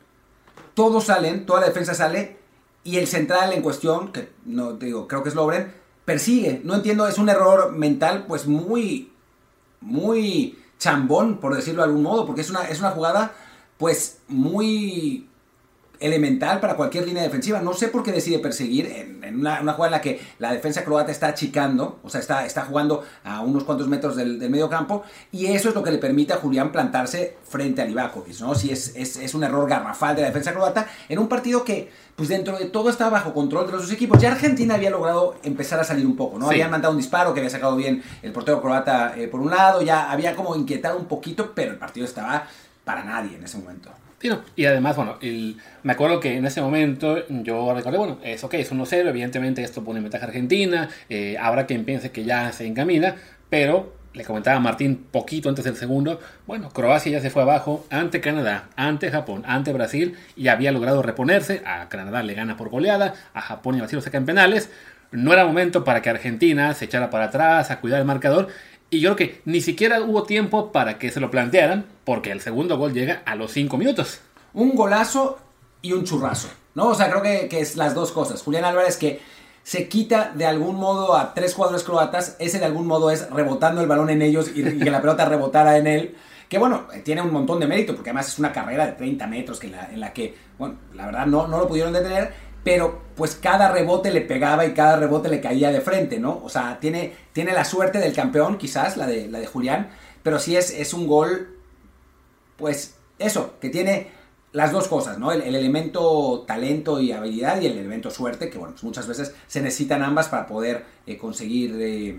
todos 0.74 1.04
salen, 1.04 1.46
toda 1.46 1.60
la 1.60 1.68
defensa 1.68 1.94
sale 1.94 2.38
y 2.82 2.98
el 2.98 3.06
central 3.06 3.52
en 3.52 3.62
cuestión, 3.62 4.10
que 4.10 4.30
no 4.44 4.72
digo, 4.72 5.06
creo 5.06 5.22
que 5.22 5.28
es 5.28 5.36
Lobren, 5.36 5.72
persigue. 6.04 6.60
No 6.64 6.74
entiendo, 6.74 7.06
es 7.06 7.18
un 7.18 7.28
error 7.28 7.70
mental 7.70 8.24
pues 8.26 8.48
muy, 8.48 9.12
muy 9.80 10.58
chambón, 10.76 11.38
por 11.38 11.54
decirlo 11.54 11.82
de 11.82 11.88
algún 11.88 12.02
modo, 12.02 12.26
porque 12.26 12.40
es 12.40 12.50
una, 12.50 12.64
es 12.64 12.80
una 12.80 12.90
jugada 12.90 13.32
pues 13.78 14.22
muy 14.26 15.29
elemental 16.00 16.60
para 16.60 16.74
cualquier 16.74 17.06
línea 17.06 17.22
defensiva. 17.22 17.60
No 17.60 17.74
sé 17.74 17.88
por 17.88 18.02
qué 18.02 18.10
decide 18.10 18.38
perseguir 18.38 18.86
en, 19.22 19.38
una, 19.38 19.58
jugada 19.74 19.86
en 19.86 19.92
la 19.92 20.00
que 20.00 20.20
la 20.38 20.52
defensa 20.52 20.82
croata 20.84 21.12
está 21.12 21.28
achicando, 21.28 22.00
o 22.02 22.08
sea, 22.08 22.20
está, 22.20 22.46
está 22.46 22.64
jugando 22.64 23.04
a 23.22 23.40
unos 23.42 23.64
cuantos 23.64 23.86
metros 23.86 24.16
del, 24.16 24.38
medio 24.50 24.68
campo, 24.68 25.04
y 25.30 25.46
eso 25.46 25.68
es 25.68 25.74
lo 25.74 25.82
que 25.82 25.90
le 25.90 25.98
permite 25.98 26.32
a 26.32 26.36
Julián 26.36 26.72
plantarse 26.72 27.36
frente 27.44 27.82
a 27.82 27.84
Livakovic, 27.84 28.40
¿no? 28.40 28.54
Si 28.54 28.70
es, 28.70 28.96
es, 28.96 29.34
un 29.34 29.44
error 29.44 29.68
garrafal 29.68 30.16
de 30.16 30.22
la 30.22 30.28
defensa 30.28 30.52
croata 30.52 30.86
en 31.08 31.18
un 31.18 31.28
partido 31.28 31.62
que, 31.62 31.90
pues 32.16 32.28
dentro 32.28 32.58
de 32.58 32.66
todo 32.66 32.90
estaba 32.90 33.10
bajo 33.10 33.32
control 33.32 33.66
de 33.66 33.72
los 33.72 33.82
dos 33.82 33.92
equipos. 33.92 34.20
Ya 34.20 34.32
Argentina 34.32 34.74
había 34.74 34.90
logrado 34.90 35.36
empezar 35.44 35.78
a 35.78 35.84
salir 35.84 36.06
un 36.06 36.16
poco, 36.16 36.38
¿no? 36.38 36.48
Habían 36.48 36.70
mandado 36.70 36.92
un 36.92 36.98
disparo 36.98 37.32
que 37.32 37.40
había 37.40 37.50
sacado 37.50 37.76
bien 37.76 38.02
el 38.22 38.32
portero 38.32 38.60
croata 38.60 39.14
eh, 39.16 39.28
por 39.28 39.40
un 39.40 39.50
lado, 39.50 39.82
ya 39.82 40.10
había 40.10 40.34
como 40.34 40.56
inquietado 40.56 40.98
un 40.98 41.06
poquito, 41.06 41.52
pero 41.54 41.72
el 41.72 41.78
partido 41.78 42.06
estaba 42.06 42.46
para 42.84 43.04
nadie 43.04 43.36
en 43.36 43.44
ese 43.44 43.58
momento 43.58 43.90
y 44.54 44.66
además, 44.66 44.96
bueno, 44.96 45.18
me 45.82 45.92
acuerdo 45.92 46.20
que 46.20 46.36
en 46.36 46.44
ese 46.44 46.60
momento 46.60 47.26
yo 47.28 47.72
recordé, 47.72 47.96
bueno, 47.96 48.18
es 48.22 48.44
ok, 48.44 48.54
es 48.54 48.70
1-0, 48.70 49.08
evidentemente 49.08 49.62
esto 49.62 49.82
pone 49.82 49.98
en 49.98 50.04
ventaja 50.04 50.26
Argentina, 50.26 50.90
eh, 51.08 51.36
habrá 51.40 51.66
quien 51.66 51.84
piense 51.84 52.10
que 52.10 52.24
ya 52.24 52.52
se 52.52 52.66
encamina, 52.66 53.16
pero 53.48 53.94
le 54.12 54.24
comentaba 54.24 54.58
a 54.58 54.60
Martín 54.60 55.06
poquito 55.10 55.48
antes 55.48 55.64
del 55.64 55.76
segundo, 55.76 56.20
bueno, 56.46 56.68
Croacia 56.68 57.12
ya 57.12 57.20
se 57.20 57.30
fue 57.30 57.42
abajo 57.42 57.86
ante 57.88 58.20
Canadá, 58.20 58.68
ante 58.76 59.10
Japón, 59.10 59.42
ante 59.46 59.72
Brasil 59.72 60.16
y 60.36 60.48
había 60.48 60.72
logrado 60.72 61.00
reponerse, 61.00 61.62
a 61.64 61.88
Canadá 61.88 62.22
le 62.22 62.34
gana 62.34 62.58
por 62.58 62.68
goleada, 62.68 63.14
a 63.32 63.40
Japón 63.40 63.76
y 63.76 63.78
Brasil 63.78 63.96
lo 63.96 64.02
sacan 64.02 64.26
penales, 64.26 64.70
no 65.12 65.32
era 65.32 65.44
momento 65.44 65.82
para 65.82 66.02
que 66.02 66.10
Argentina 66.10 66.74
se 66.74 66.84
echara 66.84 67.10
para 67.10 67.26
atrás 67.26 67.70
a 67.70 67.80
cuidar 67.80 68.00
el 68.00 68.06
marcador 68.06 68.48
y 68.90 69.00
yo 69.00 69.14
creo 69.14 69.28
que 69.28 69.40
ni 69.44 69.60
siquiera 69.60 70.00
hubo 70.02 70.24
tiempo 70.24 70.72
para 70.72 70.98
que 70.98 71.10
se 71.10 71.20
lo 71.20 71.30
plantearan, 71.30 71.86
porque 72.04 72.32
el 72.32 72.40
segundo 72.40 72.76
gol 72.76 72.92
llega 72.92 73.22
a 73.24 73.36
los 73.36 73.52
5 73.52 73.76
minutos. 73.76 74.20
Un 74.52 74.74
golazo 74.74 75.38
y 75.80 75.92
un 75.92 76.04
churrazo, 76.04 76.48
¿no? 76.74 76.88
O 76.88 76.94
sea, 76.94 77.08
creo 77.08 77.22
que, 77.22 77.60
es 77.60 77.76
las 77.76 77.94
dos 77.94 78.10
cosas. 78.10 78.42
Julián 78.42 78.64
Álvarez 78.64 78.96
que 78.96 79.20
se 79.62 79.88
quita 79.88 80.32
de 80.34 80.44
algún 80.44 80.76
modo 80.76 81.16
a 81.16 81.34
tres 81.34 81.54
jugadores 81.54 81.84
croatas, 81.84 82.36
ese 82.40 82.58
de 82.58 82.64
algún 82.64 82.86
modo 82.86 83.12
es 83.12 83.30
rebotando 83.30 83.80
el 83.80 83.86
balón 83.86 84.10
en 84.10 84.22
ellos 84.22 84.50
y, 84.54 84.62
que 84.62 84.90
la 84.90 85.00
pelota 85.00 85.24
rebotara 85.24 85.76
en 85.76 85.86
él. 85.86 86.16
Que 86.48 86.58
bueno, 86.58 86.88
tiene 87.04 87.22
un 87.22 87.32
montón 87.32 87.60
de 87.60 87.68
mérito, 87.68 87.94
porque 87.94 88.10
además 88.10 88.26
es 88.26 88.40
una 88.40 88.52
carrera 88.52 88.84
de 88.84 88.92
30 88.92 89.24
metros 89.28 89.60
que 89.60 89.68
en, 89.68 89.72
la, 89.72 89.88
en 89.92 90.00
la 90.00 90.12
que, 90.12 90.34
bueno, 90.58 90.74
la 90.94 91.06
verdad 91.06 91.26
no, 91.26 91.46
no 91.46 91.58
lo 91.58 91.68
pudieron 91.68 91.92
detener 91.92 92.32
pero 92.64 93.00
pues 93.16 93.34
cada 93.34 93.70
rebote 93.72 94.10
le 94.10 94.20
pegaba 94.20 94.66
y 94.66 94.72
cada 94.72 94.96
rebote 94.96 95.28
le 95.28 95.40
caía 95.40 95.70
de 95.70 95.80
frente, 95.80 96.18
¿no? 96.18 96.40
O 96.44 96.48
sea, 96.48 96.78
tiene, 96.80 97.14
tiene 97.32 97.52
la 97.52 97.64
suerte 97.64 97.98
del 97.98 98.12
campeón, 98.12 98.58
quizás, 98.58 98.96
la 98.96 99.06
de, 99.06 99.28
la 99.28 99.38
de 99.38 99.46
Julián, 99.46 99.90
pero 100.22 100.38
sí 100.38 100.56
es, 100.56 100.70
es 100.70 100.92
un 100.92 101.06
gol, 101.06 101.56
pues 102.56 102.96
eso, 103.18 103.54
que 103.60 103.70
tiene 103.70 104.08
las 104.52 104.72
dos 104.72 104.88
cosas, 104.88 105.18
¿no? 105.18 105.32
El, 105.32 105.42
elemento 105.42 106.44
talento 106.46 107.00
y 107.00 107.12
habilidad 107.12 107.60
y 107.60 107.66
el 107.66 107.78
elemento 107.78 108.10
suerte, 108.10 108.50
que 108.50 108.58
bueno, 108.58 108.72
pues 108.72 108.84
muchas 108.84 109.06
veces 109.06 109.34
se 109.46 109.60
necesitan 109.60 110.02
ambas 110.02 110.28
para 110.28 110.46
poder 110.46 110.84
eh, 111.06 111.16
conseguir, 111.16 111.76
eh, 111.78 112.18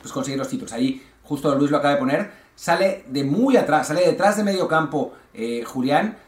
pues 0.00 0.12
conseguir 0.12 0.38
los 0.38 0.48
títulos. 0.48 0.72
Ahí, 0.72 1.02
justo 1.22 1.54
Luis 1.54 1.70
lo 1.70 1.78
acaba 1.78 1.94
de 1.94 2.00
poner, 2.00 2.30
sale 2.54 3.04
de 3.06 3.24
muy 3.24 3.56
atrás, 3.56 3.88
sale 3.88 4.04
detrás 4.04 4.36
de 4.36 4.44
medio 4.44 4.66
campo 4.66 5.12
eh, 5.34 5.62
Julián, 5.64 6.18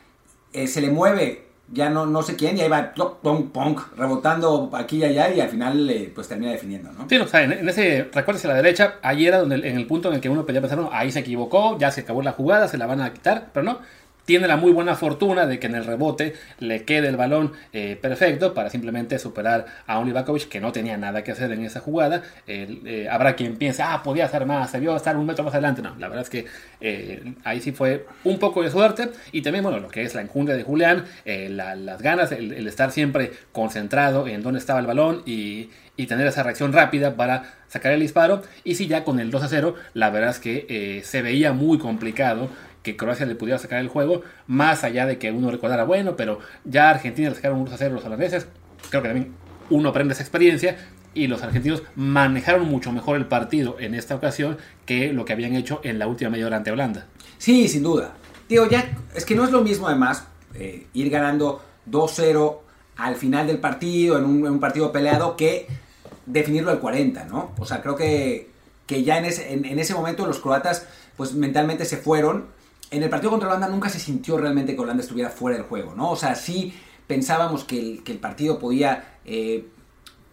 se 0.52 0.80
le 0.80 0.90
mueve 0.90 1.49
ya 1.72 1.88
no, 1.88 2.06
no 2.06 2.22
sé 2.22 2.36
quién, 2.36 2.58
y 2.58 2.62
ahí 2.62 2.68
va 2.68 2.92
pong, 2.94 3.50
pong, 3.52 3.78
rebotando 3.96 4.70
aquí 4.72 4.98
y 4.98 5.04
allá 5.04 5.32
y 5.32 5.40
al 5.40 5.48
final 5.48 5.88
eh, 5.88 6.10
pues 6.14 6.26
termina 6.26 6.52
definiendo, 6.52 6.90
¿no? 6.92 7.08
Sí, 7.08 7.16
o 7.16 7.26
sea, 7.26 7.42
en, 7.42 7.68
ese, 7.68 8.08
recuerdes 8.12 8.44
a 8.44 8.48
la 8.48 8.54
derecha, 8.54 8.94
ahí 9.02 9.26
era 9.26 9.38
donde 9.38 9.56
en 9.56 9.76
el 9.76 9.86
punto 9.86 10.08
en 10.08 10.14
el 10.14 10.20
que 10.20 10.28
uno 10.28 10.44
pedía 10.44 10.60
pensar, 10.60 10.80
ahí 10.92 11.12
se 11.12 11.20
equivocó, 11.20 11.78
ya 11.78 11.90
se 11.90 12.00
acabó 12.00 12.22
la 12.22 12.32
jugada, 12.32 12.66
se 12.66 12.78
la 12.78 12.86
van 12.86 13.00
a 13.00 13.12
quitar, 13.12 13.50
pero 13.52 13.64
no, 13.64 13.78
tiene 14.30 14.46
la 14.46 14.56
muy 14.56 14.70
buena 14.70 14.94
fortuna 14.94 15.44
de 15.44 15.58
que 15.58 15.66
en 15.66 15.74
el 15.74 15.84
rebote 15.84 16.34
le 16.60 16.84
quede 16.84 17.08
el 17.08 17.16
balón 17.16 17.50
eh, 17.72 17.98
perfecto 18.00 18.54
para 18.54 18.70
simplemente 18.70 19.18
superar 19.18 19.66
a 19.88 19.98
un 19.98 20.06
Ivakovic 20.06 20.46
que 20.46 20.60
no 20.60 20.70
tenía 20.70 20.96
nada 20.96 21.24
que 21.24 21.32
hacer 21.32 21.50
en 21.50 21.64
esa 21.64 21.80
jugada. 21.80 22.22
Eh, 22.46 23.08
habrá 23.10 23.34
quien 23.34 23.56
piense, 23.56 23.82
ah, 23.82 24.00
podía 24.04 24.26
hacer 24.26 24.46
más, 24.46 24.70
se 24.70 24.78
vio 24.78 24.94
estar 24.94 25.16
un 25.16 25.26
metro 25.26 25.42
más 25.42 25.52
adelante. 25.52 25.82
No, 25.82 25.96
la 25.98 26.06
verdad 26.06 26.22
es 26.22 26.30
que 26.30 26.46
eh, 26.80 27.34
ahí 27.42 27.60
sí 27.60 27.72
fue 27.72 28.06
un 28.22 28.38
poco 28.38 28.62
de 28.62 28.70
suerte. 28.70 29.08
Y 29.32 29.42
también, 29.42 29.64
bueno, 29.64 29.80
lo 29.80 29.88
que 29.88 30.04
es 30.04 30.14
la 30.14 30.20
enjundia 30.20 30.54
de 30.54 30.62
Julián, 30.62 31.06
las 31.24 32.00
ganas, 32.00 32.30
el, 32.30 32.68
estar 32.68 32.92
siempre 32.92 33.32
concentrado 33.50 34.28
en 34.28 34.44
dónde 34.44 34.60
estaba 34.60 34.78
el 34.78 34.86
balón 34.86 35.24
y, 35.26 35.70
y 35.96 36.06
tener 36.06 36.28
esa 36.28 36.44
reacción 36.44 36.72
rápida 36.72 37.16
para 37.16 37.54
sacar 37.66 37.90
el 37.90 37.98
disparo. 37.98 38.42
Y 38.62 38.76
si 38.76 38.86
ya 38.86 39.02
con 39.02 39.18
el 39.18 39.32
2 39.32 39.42
a 39.42 39.48
0, 39.48 39.74
la 39.94 40.10
verdad 40.10 40.30
es 40.30 40.38
que 40.38 41.02
se 41.04 41.20
veía 41.20 41.52
muy 41.52 41.78
complicado 41.78 42.48
que 42.82 42.96
Croacia 42.96 43.26
le 43.26 43.34
pudiera 43.34 43.58
sacar 43.58 43.80
el 43.80 43.88
juego, 43.88 44.22
más 44.46 44.84
allá 44.84 45.06
de 45.06 45.18
que 45.18 45.30
uno 45.30 45.50
recordara, 45.50 45.84
bueno, 45.84 46.16
pero 46.16 46.38
ya 46.64 46.90
Argentina 46.90 47.28
le 47.28 47.34
sacaron 47.34 47.60
unos 47.60 47.74
a 47.74 47.76
cero 47.76 47.94
los 47.94 48.04
holandeses, 48.04 48.46
creo 48.88 49.02
que 49.02 49.08
también 49.08 49.32
uno 49.68 49.90
aprende 49.90 50.14
esa 50.14 50.22
experiencia 50.22 50.76
y 51.12 51.26
los 51.26 51.42
argentinos 51.42 51.82
manejaron 51.96 52.68
mucho 52.68 52.92
mejor 52.92 53.16
el 53.16 53.26
partido 53.26 53.76
en 53.80 53.94
esta 53.94 54.14
ocasión 54.14 54.58
que 54.86 55.12
lo 55.12 55.24
que 55.24 55.32
habían 55.32 55.54
hecho 55.54 55.80
en 55.82 55.98
la 55.98 56.06
última 56.06 56.30
media 56.30 56.46
hora 56.46 56.56
ante 56.56 56.70
Holanda. 56.70 57.06
Sí, 57.38 57.68
sin 57.68 57.82
duda. 57.82 58.14
Tío, 58.46 58.68
es 59.14 59.24
que 59.24 59.34
no 59.34 59.44
es 59.44 59.50
lo 59.50 59.62
mismo 59.62 59.88
además 59.88 60.26
eh, 60.54 60.86
ir 60.92 61.10
ganando 61.10 61.62
2-0 61.90 62.58
al 62.96 63.16
final 63.16 63.46
del 63.46 63.58
partido, 63.58 64.18
en 64.18 64.24
un, 64.24 64.60
partido 64.60 64.92
peleado, 64.92 65.36
que 65.36 65.66
definirlo 66.26 66.70
al 66.70 66.80
40, 66.80 67.24
¿no? 67.24 67.52
O 67.58 67.64
sea, 67.64 67.80
creo 67.80 67.96
que, 67.96 68.50
que 68.86 69.02
ya 69.04 69.18
en 69.18 69.24
ese, 69.24 69.52
en 69.52 69.78
ese 69.78 69.94
momento 69.94 70.26
los 70.26 70.38
croatas 70.38 70.86
pues 71.16 71.34
mentalmente 71.34 71.84
se 71.84 71.96
fueron 71.96 72.46
en 72.90 73.02
el 73.02 73.10
partido 73.10 73.30
contra 73.30 73.48
Holanda 73.48 73.68
nunca 73.68 73.88
se 73.88 73.98
sintió 73.98 74.36
realmente 74.36 74.74
que 74.74 74.80
Holanda 74.80 75.02
estuviera 75.02 75.30
fuera 75.30 75.56
del 75.56 75.66
juego, 75.66 75.94
¿no? 75.94 76.10
O 76.10 76.16
sea, 76.16 76.34
sí 76.34 76.74
pensábamos 77.06 77.64
que 77.64 78.02
el, 78.04 78.18
partido 78.18 78.58
podía, 78.58 79.18
eh, 79.24 79.68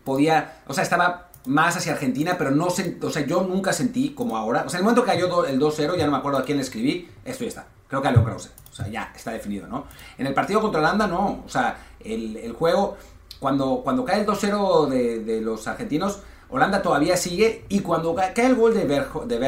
podía, 0.03 0.61
o 0.67 0.73
sea, 0.73 0.83
estaba 0.83 1.29
más 1.45 1.77
hacia 1.77 1.93
Argentina, 1.93 2.35
pero 2.37 2.51
no, 2.51 2.67
o 2.67 3.09
sea, 3.09 3.25
yo 3.25 3.41
nunca 3.41 3.73
sentí 3.73 4.09
como 4.09 4.37
ahora, 4.37 4.63
o 4.65 4.69
sea, 4.69 4.79
en 4.79 4.81
el 4.81 4.83
momento 4.83 5.03
que 5.03 5.11
cayó 5.11 5.45
el 5.45 5.59
2-0, 5.59 5.97
ya 5.97 6.05
no 6.05 6.11
me 6.11 6.17
acuerdo 6.17 6.39
a 6.39 6.43
quién 6.43 6.57
le 6.57 6.63
escribí, 6.63 7.09
esto 7.25 7.43
ya 7.43 7.49
está, 7.49 7.67
creo 7.87 8.01
que 8.01 8.07
a 8.09 8.11
Leo 8.11 8.23
Krause, 8.23 8.51
o 8.71 8.75
sea, 8.75 8.87
ya 8.89 9.11
está 9.15 9.31
definido, 9.31 9.67
¿no? 9.67 9.85
En 10.17 10.27
el 10.27 10.33
partido 10.33 10.61
contra 10.61 10.81
Holanda 10.81 11.07
no, 11.07 11.43
o 11.45 11.49
sea, 11.49 11.77
el, 11.99 12.53
juego, 12.53 12.97
cuando, 13.39 13.81
cuando 13.83 14.03
cae 14.03 14.19
el 14.21 14.27
2-0 14.27 14.87
de, 14.87 15.41
los 15.41 15.67
argentinos, 15.67 16.19
Holanda 16.49 16.81
todavía 16.81 17.17
sigue, 17.17 17.65
y 17.69 17.79
cuando 17.79 18.13
cae 18.13 18.45
el 18.45 18.55
gol 18.55 18.73
de, 18.73 18.85
de 18.85 19.39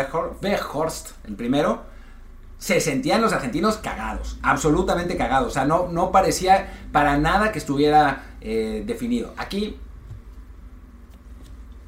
Berghorst, 0.42 1.12
el 1.26 1.36
primero, 1.36 1.89
se 2.60 2.82
sentían 2.82 3.22
los 3.22 3.34
argentinos 3.34 3.78
cagados, 3.78 4.38
absolutamente 4.44 5.18
cagados. 5.18 5.48
O 5.48 5.52
sea, 5.52 5.66
no, 5.66 5.88
no 5.88 6.12
parecía 6.12 6.70
para 6.92 7.18
nada 7.18 7.52
que 7.52 7.58
estuviera 7.58 8.24
eh, 8.42 8.84
definido. 8.86 9.34
Aquí. 9.38 9.78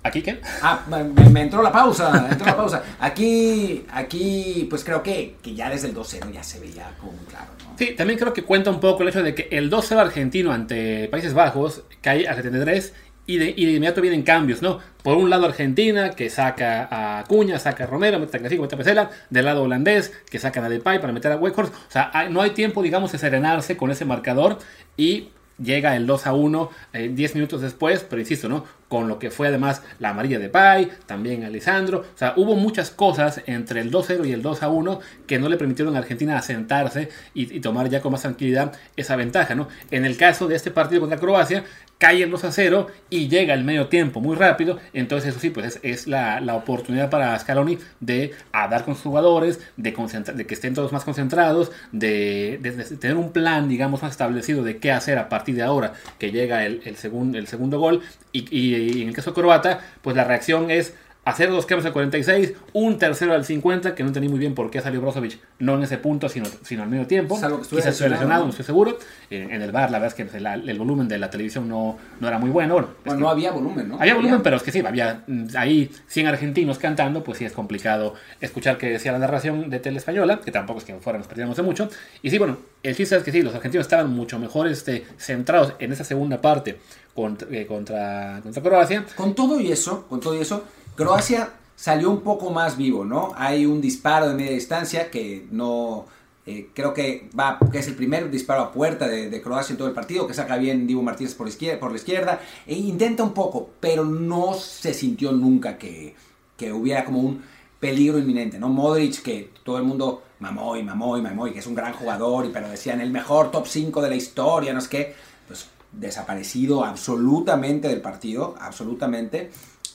¿Aquí 0.04 0.24
qué? 0.24 0.42
Ah, 0.64 0.80
me, 0.90 1.42
entró 1.42 1.62
la 1.62 1.72
pausa, 1.72 2.28
entró 2.32 2.48
la 2.48 2.58
pausa. 2.58 2.84
Aquí, 3.00 3.86
aquí, 3.92 4.66
pues 4.68 4.84
creo 4.84 5.04
que, 5.04 5.36
que 5.44 5.54
ya 5.54 5.70
desde 5.70 5.90
el 5.90 5.96
2-0 5.96 6.32
ya 6.32 6.42
se 6.42 6.60
veía 6.60 6.96
como 7.00 7.12
muy 7.12 7.26
claro, 7.26 7.52
¿no? 7.64 7.78
Sí, 7.78 7.94
también 7.96 8.18
creo 8.18 8.34
que 8.34 8.44
cuenta 8.44 8.72
un 8.72 8.80
poco 8.80 9.04
el 9.04 9.10
hecho 9.10 9.22
de 9.22 9.36
que 9.36 9.48
el 9.52 9.70
2-0 9.70 10.00
argentino 10.00 10.52
ante 10.52 11.08
Países 11.10 11.36
Bajos 11.36 11.84
cae 12.02 12.28
a 12.28 12.34
73 12.34 12.94
y 13.26 13.38
de, 13.38 13.54
inmediato 13.56 14.02
vienen 14.02 14.24
cambios, 14.24 14.62
¿no? 14.62 14.80
Por 15.04 15.18
un 15.18 15.30
lado 15.30 15.46
Argentina, 15.46 16.12
que 16.12 16.30
saca 16.30 16.88
a 17.20 17.24
Cuña, 17.26 17.60
saca 17.60 17.86
a 17.86 17.88
Romero, 17.88 18.20
mete 18.20 18.38
a 18.38 18.42
mete 18.42 18.76
a 18.76 18.78
Pesela. 18.78 19.10
Del 19.30 19.46
lado 19.46 19.64
holandés, 19.64 20.12
que 20.30 20.40
sacan 20.40 20.64
a 20.64 20.70
Depay 20.70 21.00
para 21.00 21.14
meter 21.14 21.32
a 21.32 21.38
Weghorst. 21.38 21.74
O 21.74 21.92
sea, 21.92 22.12
no 22.30 22.42
hay 22.42 22.52
tiempo, 22.52 22.82
digamos, 22.82 23.12
de 23.12 23.18
serenarse 23.18 23.78
con 23.78 23.92
ese 23.92 24.06
marcador. 24.06 24.60
Y 24.98 25.30
llega 25.62 25.96
el 25.96 26.08
2 26.08 26.28
a 26.28 26.34
1 26.34 26.70
10 26.94 27.32
eh, 27.32 27.36
minutos 27.36 27.62
después, 27.62 28.06
pero 28.08 28.20
insisto, 28.20 28.50
¿no? 28.50 28.66
Con 28.92 29.08
lo 29.08 29.20
que 29.20 29.32
fue 29.32 29.48
además 29.48 29.84
la 30.00 30.10
amarilla 30.10 30.38
de 30.38 30.50
Pai, 30.50 30.92
también 31.06 31.46
Alessandro. 31.46 32.00
O 32.14 32.18
sea, 32.18 32.34
hubo 32.36 32.58
muchas 32.58 32.92
cosas 32.92 33.42
entre 33.46 33.80
el 33.80 33.90
2-0 33.90 34.28
y 34.28 34.34
el 34.34 34.42
2 34.42 34.64
a 34.64 34.68
1 34.68 35.00
que 35.26 35.40
no 35.40 35.48
le 35.48 35.56
permitieron 35.56 35.96
a 35.96 36.00
Argentina 36.00 36.38
asentarse 36.38 37.08
y, 37.34 37.62
tomar 37.62 37.88
ya 37.88 38.02
con 38.02 38.12
más 38.12 38.24
tranquilidad 38.24 38.74
esa 38.98 39.16
ventaja, 39.16 39.56
¿no? 39.56 39.70
En 39.92 40.04
el 40.04 40.18
caso 40.18 40.50
de 40.50 40.58
este 40.58 40.72
partido 40.72 41.00
contra 41.00 41.18
Croacia, 41.18 41.64
cae 42.02 42.24
el 42.24 42.32
2 42.32 42.44
a 42.46 42.52
0 42.52 42.88
y 43.12 43.28
llega 43.30 43.54
el 43.54 43.64
medio 43.64 43.88
tiempo 43.88 44.20
muy 44.20 44.36
rápido. 44.36 44.80
Entonces, 44.92 45.30
eso 45.30 45.40
sí, 45.40 45.52
pues 45.52 45.80
es, 45.84 46.08
la, 46.08 46.42
oportunidad 46.54 47.10
para 47.12 47.38
Scaloni 47.38 47.78
de 48.00 48.34
dar 48.52 48.84
con 48.84 48.96
sus 48.96 49.04
jugadores, 49.04 49.62
de, 49.78 49.92
de 49.92 50.46
que 50.48 50.54
estén 50.54 50.74
todos 50.74 50.92
más 50.92 51.06
concentrados, 51.06 51.72
de, 51.92 52.60
tener 53.00 53.16
un 53.16 53.32
plan, 53.32 53.70
digamos, 53.70 54.02
más 54.02 54.12
establecido 54.12 54.64
de 54.64 54.78
qué 54.80 54.92
hacer 54.92 55.20
a 55.20 55.30
partir 55.30 55.56
de 55.56 55.62
ahora 55.62 55.94
que 56.18 56.32
llega 56.32 56.66
el, 56.66 56.82
el 56.84 56.98
segundo 56.98 57.80
gol. 57.80 58.02
Y, 58.34 58.81
en 59.02 59.10
el 59.10 59.16
caso 59.16 59.34
croata, 59.34 59.82
pues 60.02 60.16
la 60.16 60.24
reacción 60.24 60.72
es 60.72 60.94
hacer 61.24 61.50
dos 61.50 61.66
cambios 61.66 61.86
al 61.86 61.94
46, 61.94 62.54
un 62.74 62.98
tercero 62.98 63.34
al 63.34 63.46
50, 63.46 63.94
que 63.94 64.04
no 64.04 64.10
entendí 64.10 64.28
muy 64.28 64.40
bien 64.40 64.56
por 64.56 64.72
qué 64.72 64.82
salió 64.82 65.02
Brozovic, 65.02 65.40
no 65.60 65.76
en 65.76 65.84
ese 65.84 65.98
punto, 65.98 66.30
sino, 66.30 66.48
sino 66.64 66.84
al 66.84 66.90
medio 66.90 67.06
tiempo. 67.06 67.36
Quizás 67.36 67.52
estuviera 67.62 67.92
lesionado, 67.92 68.46
¿no? 68.46 68.50
estoy 68.50 68.66
seguro. 68.66 68.98
en 69.30 69.62
el 69.62 69.72
bar, 69.72 69.92
la 69.92 70.00
verdad 70.00 70.18
es 70.18 70.32
que 70.32 70.38
el, 70.38 70.80
volumen 70.80 71.08
de 71.08 71.20
la 71.20 71.30
televisión 71.30 71.70
no, 71.70 71.98
no 72.20 72.28
era 72.28 72.40
muy 72.40 72.50
bueno. 72.50 72.88
Bueno, 73.06 73.20
no 73.20 73.30
había 73.30 73.52
volumen, 73.52 73.90
¿no? 73.90 73.98
Había 74.00 74.16
volumen, 74.16 74.42
pero 74.42 74.58
es 74.58 74.64
que 74.64 74.72
sí, 74.72 74.80
había 74.80 75.24
mm, 75.28 75.48
ahí 75.56 75.92
100 76.08 76.28
argentinos 76.28 76.80
cantando, 76.80 77.24
pues 77.24 77.38
sí 77.38 77.46
es 77.46 77.54
complicado 77.54 78.16
escuchar 78.40 78.78
que 78.78 78.90
decía 78.90 79.12
la 79.12 79.20
narración 79.20 79.70
de 79.70 79.80
Tele 79.80 79.98
Española, 79.98 80.40
que 80.44 80.52
tampoco 80.52 80.80
es 80.80 80.86
que 80.86 80.96
fuera 80.96 81.20
nos 81.20 81.28
perdíamos 81.28 81.56
de 81.56 81.64
mucho. 81.64 81.90
Y 82.24 82.32
sí, 82.32 82.38
bueno, 82.38 82.58
el 82.82 82.96
chiste 82.96 83.16
es 83.16 83.24
que 83.24 83.32
sí, 83.32 83.42
los 83.44 83.54
argentinos 83.54 83.86
estaban 83.86 84.12
mucho 84.12 84.40
mejor 84.40 84.68
este, 84.68 85.06
centrados 85.18 85.74
en 85.80 85.92
esa 85.92 86.04
segunda 86.04 86.42
parte 86.42 86.80
contra, 87.14 87.48
eh, 87.52 87.66
contra, 87.66 88.40
contra 88.42 88.64
Croacia. 88.64 89.06
Con 89.16 89.36
todo 89.36 89.60
y 89.60 89.72
eso, 89.72 90.08
con 90.08 90.20
todo 90.20 90.36
y 90.36 90.42
eso, 90.42 90.64
Croacia 90.96 91.54
salió 91.76 92.10
un 92.10 92.22
poco 92.22 92.52
más 92.52 92.78
vivo, 92.78 93.06
¿no? 93.06 93.34
Hay 93.36 93.66
un 93.66 93.82
disparo 93.82 94.30
de 94.30 94.36
media 94.36 94.52
distancia 94.52 95.10
que 95.10 95.48
no... 95.52 96.06
Eh, 96.48 96.70
creo 96.74 96.92
que 96.92 97.30
va 97.40 97.60
que 97.72 97.78
es 97.78 97.88
el 97.88 97.94
primer 97.94 98.32
disparo 98.32 98.62
a 98.62 98.72
puerta 98.72 99.08
de, 99.08 99.42
Croacia 99.42 99.74
en 99.74 99.78
todo 99.78 99.88
el 99.88 99.94
partido, 99.94 100.26
que 100.26 100.34
saca 100.34 100.58
bien 100.58 100.88
Divo 100.88 101.04
Martínez 101.04 101.36
por, 101.36 101.48
izquierda, 101.48 101.88
la 101.88 101.96
izquierda, 101.96 102.40
e 102.66 102.76
intenta 102.76 103.22
un 103.22 103.34
poco, 103.34 103.70
pero 103.80 104.04
no 104.06 104.56
se 104.56 104.94
sintió 104.94 105.32
nunca 105.32 105.78
que, 105.78 106.16
que 106.58 106.74
hubiera 106.74 107.06
como 107.06 107.20
un 107.20 107.44
peligro 107.80 108.18
inminente, 108.20 108.60
¿no? 108.60 108.70
Modric, 108.70 109.22
que 109.22 109.52
todo 109.64 109.78
el 109.78 109.84
mundo 109.84 110.24
mamó 110.40 110.78
y 110.78 110.84
mamó 110.84 111.18
y 111.18 111.22
mamó, 111.22 111.48
y 111.48 111.52
que 111.54 111.60
es 111.60 111.68
un 111.68 111.76
gran 111.76 111.94
jugador, 111.94 112.46
y 112.46 112.50
pero 112.50 112.70
decían 112.70 113.02
el 113.02 113.12
mejor 113.12 113.52
top 113.52 113.68
5 113.68 114.02
de 114.02 114.10
la 114.10 114.16
historia, 114.16 114.74
no 114.74 114.80
es 114.80 114.88
que, 114.88 115.16
pues 115.48 115.68
desaparecido 115.92 116.84
absolutamente 116.84 117.88
del 117.88 118.02
partido, 118.02 118.56
absolutamente. 118.60 119.52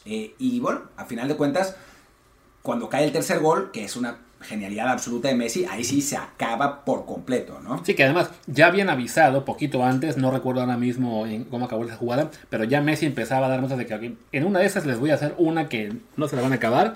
Eh, 0.07 0.35
y 0.39 0.61
bueno, 0.61 0.83
a 0.97 1.05
final 1.05 1.29
de 1.29 1.37
cuentas, 1.37 1.77
cuando 2.63 2.89
cae 2.89 3.05
el 3.05 3.13
tercer 3.13 3.41
gol, 3.41 3.71
que 3.73 3.85
es 3.85 3.97
una 3.97 4.19
genialidad 4.41 4.89
absoluta 4.89 5.29
de 5.29 5.35
Messi, 5.35 5.65
ahí 5.65 5.83
sí 5.83 6.01
se 6.01 6.17
acaba 6.17 6.85
por 6.85 7.07
completo, 7.07 7.61
¿no? 7.61 7.85
Sí, 7.85 7.95
que 7.95 8.05
además 8.05 8.31
ya 8.47 8.67
habían 8.67 8.89
avisado 8.89 9.45
poquito 9.45 9.85
antes, 9.85 10.17
no 10.17 10.31
recuerdo 10.31 10.61
ahora 10.61 10.77
mismo 10.77 11.27
cómo 11.51 11.65
acabó 11.65 11.85
esa 11.85 11.97
jugada, 11.97 12.31
pero 12.51 12.65
ya 12.65 12.81
Messi 12.81 13.07
empezaba 13.07 13.47
a 13.47 13.49
dar 13.49 13.61
notas 13.61 13.79
de 13.79 13.87
que 13.87 14.15
en 14.33 14.45
una 14.45 14.61
de 14.61 14.67
esas 14.67 14.87
les 14.87 14.99
voy 14.99 15.11
a 15.11 15.15
hacer 15.15 15.35
una 15.39 15.69
que 15.69 15.93
no 16.17 16.29
se 16.29 16.37
la 16.37 16.43
van 16.43 16.53
a 16.53 16.57
acabar. 16.57 16.95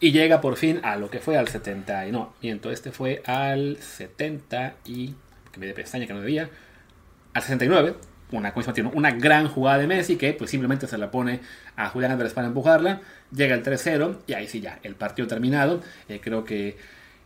Y 0.00 0.10
llega 0.10 0.40
por 0.40 0.56
fin 0.56 0.80
a 0.82 0.96
lo 0.96 1.10
que 1.10 1.20
fue 1.20 1.36
al 1.36 1.46
70, 1.46 2.08
y 2.08 2.10
no, 2.10 2.32
miento, 2.42 2.72
este 2.72 2.90
fue 2.90 3.22
al 3.24 3.78
70 3.80 4.74
y, 4.84 5.14
que 5.52 5.60
me 5.60 5.66
de 5.66 5.74
pestaña 5.74 6.08
que 6.08 6.12
no 6.12 6.20
debía, 6.20 6.50
al 7.34 7.42
69, 7.42 7.94
una, 8.32 8.52
una 8.94 9.10
gran 9.12 9.48
jugada 9.48 9.78
de 9.78 9.86
Messi 9.86 10.16
que 10.16 10.32
pues 10.32 10.50
simplemente 10.50 10.86
se 10.86 10.98
la 10.98 11.10
pone 11.10 11.40
a 11.76 11.88
Julián 11.88 12.12
Álvarez 12.12 12.32
para 12.32 12.46
empujarla, 12.46 13.00
llega 13.34 13.54
el 13.54 13.62
3-0 13.62 14.18
y 14.26 14.32
ahí 14.34 14.48
sí 14.48 14.60
ya, 14.60 14.78
el 14.82 14.94
partido 14.94 15.28
terminado. 15.28 15.80
Eh, 16.08 16.20
creo 16.22 16.44
que 16.44 16.76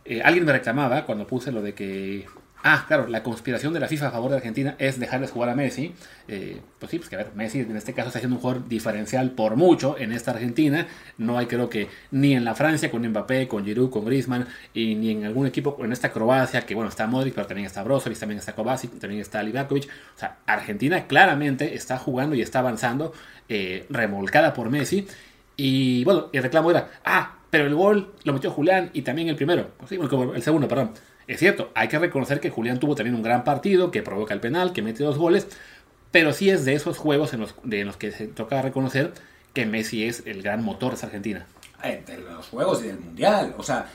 eh, 0.05 0.21
alguien 0.23 0.45
me 0.45 0.51
reclamaba 0.51 1.05
cuando 1.05 1.27
puse 1.27 1.51
lo 1.51 1.61
de 1.61 1.73
que 1.73 2.25
Ah, 2.63 2.85
claro, 2.87 3.07
la 3.07 3.21
conspiración 3.21 3.71
de 3.71 3.79
la 3.79 3.87
FIFA 3.87 4.07
a 4.07 4.11
favor 4.11 4.31
de 4.31 4.37
Argentina 4.37 4.75
es 4.79 4.99
dejarles 4.99 5.31
jugar 5.31 5.49
a 5.49 5.55
Messi. 5.55 5.93
Eh, 6.27 6.59
pues 6.79 6.89
sí, 6.89 6.97
pues 6.97 7.07
que 7.07 7.15
a 7.15 7.19
ver, 7.19 7.31
Messi 7.35 7.59
en 7.59 7.77
este 7.77 7.93
caso 7.93 8.07
está 8.07 8.19
siendo 8.19 8.35
un 8.35 8.41
jugador 8.41 8.67
diferencial 8.67 9.31
por 9.31 9.55
mucho 9.55 9.95
en 9.97 10.11
esta 10.11 10.31
Argentina. 10.31 10.87
No 11.17 11.37
hay 11.37 11.45
creo 11.45 11.69
que 11.69 11.87
ni 12.11 12.33
en 12.33 12.43
la 12.43 12.55
Francia 12.55 12.89
con 12.89 13.07
Mbappé, 13.07 13.47
con 13.47 13.63
Giroud, 13.63 13.91
con 13.91 14.05
Griezmann, 14.05 14.47
y 14.73 14.95
ni 14.95 15.11
en 15.11 15.25
algún 15.25 15.45
equipo 15.45 15.77
en 15.83 15.91
esta 15.91 16.11
Croacia, 16.11 16.61
que 16.65 16.73
bueno, 16.73 16.89
está 16.89 17.05
Modric, 17.07 17.35
pero 17.35 17.47
también 17.47 17.67
está 17.67 17.83
Brozovic, 17.83 18.17
también 18.17 18.39
está 18.39 18.53
Kovacic, 18.53 18.99
también 18.99 19.21
está 19.21 19.43
Livakovic. 19.43 19.85
O 19.85 20.19
sea, 20.19 20.37
Argentina 20.47 21.05
claramente 21.07 21.75
está 21.75 21.97
jugando 21.97 22.35
y 22.35 22.41
está 22.41 22.59
avanzando, 22.59 23.13
eh, 23.49 23.85
remolcada 23.89 24.53
por 24.53 24.69
Messi. 24.69 25.07
Y 25.55 26.03
bueno, 26.03 26.29
el 26.33 26.43
reclamo 26.43 26.71
era, 26.71 26.89
ah, 27.05 27.37
pero 27.49 27.65
el 27.65 27.75
gol 27.75 28.13
lo 28.23 28.33
metió 28.33 28.51
Julián 28.51 28.89
y 28.93 29.03
también 29.03 29.29
el 29.29 29.35
primero, 29.35 29.71
pues 29.77 29.89
sí, 29.89 29.99
el 30.35 30.43
segundo, 30.43 30.67
perdón. 30.67 30.91
Es 31.27 31.39
cierto, 31.39 31.71
hay 31.75 31.89
que 31.89 31.99
reconocer 31.99 32.39
que 32.39 32.49
Julián 32.49 32.79
tuvo 32.79 32.95
también 32.95 33.15
un 33.15 33.21
gran 33.21 33.43
partido, 33.43 33.91
que 33.91 34.01
provoca 34.01 34.33
el 34.33 34.39
penal, 34.39 34.71
que 34.71 34.81
mete 34.81 35.03
dos 35.03 35.17
goles, 35.17 35.47
pero 36.11 36.31
sí 36.33 36.49
es 36.49 36.63
de 36.63 36.73
esos 36.73 36.97
juegos 36.97 37.33
en 37.33 37.41
los, 37.41 37.55
de 37.63 37.83
los 37.83 37.97
que 37.97 38.11
se 38.11 38.27
toca 38.27 38.61
reconocer 38.61 39.13
que 39.53 39.65
Messi 39.65 40.05
es 40.05 40.23
el 40.25 40.41
gran 40.41 40.63
motor 40.63 40.91
de 40.91 40.95
esa 40.95 41.07
Argentina. 41.07 41.45
Eh, 41.83 42.01
de 42.05 42.17
los 42.19 42.47
juegos 42.47 42.83
y 42.83 42.87
del 42.87 42.99
mundial, 42.99 43.55
o 43.57 43.63
sea, 43.63 43.87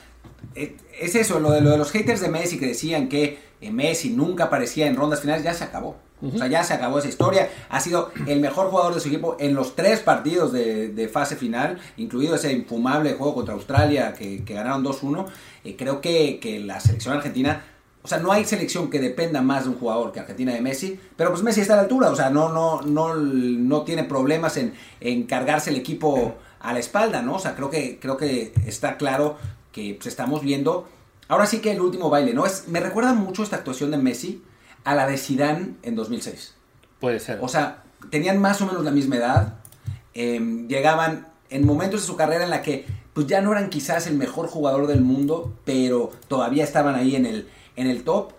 eh, 0.55 0.77
es 0.99 1.15
eso, 1.15 1.39
lo 1.39 1.51
de, 1.51 1.61
lo 1.61 1.71
de 1.71 1.77
los 1.77 1.91
haters 1.91 2.21
de 2.21 2.29
Messi 2.29 2.59
que 2.59 2.67
decían 2.67 3.09
que 3.09 3.39
eh, 3.61 3.71
Messi 3.71 4.11
nunca 4.11 4.45
aparecía 4.45 4.87
en 4.87 4.95
rondas 4.95 5.21
finales, 5.21 5.43
ya 5.43 5.53
se 5.53 5.63
acabó. 5.63 5.97
O 6.23 6.37
sea, 6.37 6.47
ya 6.47 6.63
se 6.63 6.73
acabó 6.73 6.99
esa 6.99 7.09
historia. 7.09 7.49
Ha 7.69 7.79
sido 7.79 8.11
el 8.27 8.39
mejor 8.39 8.69
jugador 8.69 8.93
de 8.93 8.99
su 9.01 9.09
equipo 9.09 9.35
en 9.39 9.53
los 9.53 9.75
tres 9.75 9.99
partidos 9.99 10.53
de, 10.53 11.09
fase 11.11 11.35
final, 11.35 11.79
incluido 11.97 12.35
ese 12.35 12.51
infumable 12.53 13.13
juego 13.13 13.35
contra 13.35 13.53
Australia 13.53 14.13
que, 14.13 14.43
ganaron 14.47 14.83
2-1. 14.83 15.25
Eh, 15.63 15.75
creo 15.77 16.01
que, 16.01 16.61
la 16.65 16.79
selección 16.79 17.15
argentina 17.15 17.63
o 18.03 18.07
sea, 18.07 18.19
no 18.19 18.33
hay 18.33 18.43
selección 18.43 18.89
que 18.89 18.99
dependa 18.99 19.41
más 19.41 19.63
de 19.63 19.69
un 19.69 19.77
jugador 19.77 20.11
que 20.11 20.19
Argentina 20.19 20.53
de 20.53 20.59
Messi, 20.59 20.99
pero 21.15 21.29
pues 21.29 21.41
Messi 21.41 21.61
está 21.61 21.73
a 21.73 21.77
la 21.77 21.83
altura, 21.83 22.09
o 22.09 22.15
sea, 22.17 22.29
no, 22.29 22.49
no, 22.49 22.81
no, 22.81 23.15
no 23.15 23.83
tiene 23.83 24.03
problemas 24.03 24.57
en, 24.57 24.73
en 24.99 25.23
cargarse 25.23 25.69
el 25.69 25.77
equipo 25.77 26.35
a 26.59 26.73
la 26.73 26.79
espalda, 26.79 27.21
¿no? 27.21 27.35
O 27.35 27.39
sea, 27.39 27.55
creo 27.55 27.69
que, 27.69 27.99
creo 27.99 28.17
que 28.17 28.53
está 28.65 28.97
claro 28.97 29.37
que 29.71 29.95
pues, 29.95 30.07
estamos 30.07 30.41
viendo. 30.41 30.85
Ahora 31.29 31.45
sí 31.45 31.59
que 31.59 31.71
el 31.71 31.79
último 31.79 32.09
baile, 32.09 32.33
¿no? 32.33 32.45
Es, 32.45 32.67
me 32.67 32.81
recuerda 32.81 33.13
mucho 33.13 33.41
esta 33.41 33.55
actuación 33.55 33.91
de 33.91 33.97
Messi 33.97 34.43
a 34.83 34.95
la 34.95 35.07
de 35.07 35.17
Zidane 35.17 35.75
en 35.83 35.95
2006. 35.95 36.53
Puede 36.99 37.19
ser. 37.19 37.39
O 37.41 37.47
sea, 37.47 37.83
tenían 38.09 38.39
más 38.39 38.61
o 38.61 38.65
menos 38.65 38.83
la 38.83 38.91
misma 38.91 39.17
edad, 39.17 39.53
em, 40.13 40.67
llegaban 40.67 41.27
en 41.49 41.65
momentos 41.65 42.01
de 42.01 42.07
su 42.07 42.15
carrera 42.15 42.43
en 42.43 42.49
la 42.49 42.61
que 42.61 42.85
pues 43.13 43.27
ya 43.27 43.41
no 43.41 43.51
eran 43.51 43.69
quizás 43.69 44.07
el 44.07 44.15
mejor 44.15 44.47
jugador 44.47 44.87
del 44.87 45.01
mundo, 45.01 45.53
pero 45.65 46.11
todavía 46.27 46.63
estaban 46.63 46.95
ahí 46.95 47.15
en 47.15 47.25
el, 47.25 47.47
en 47.75 47.87
el 47.87 48.03
top 48.03 48.31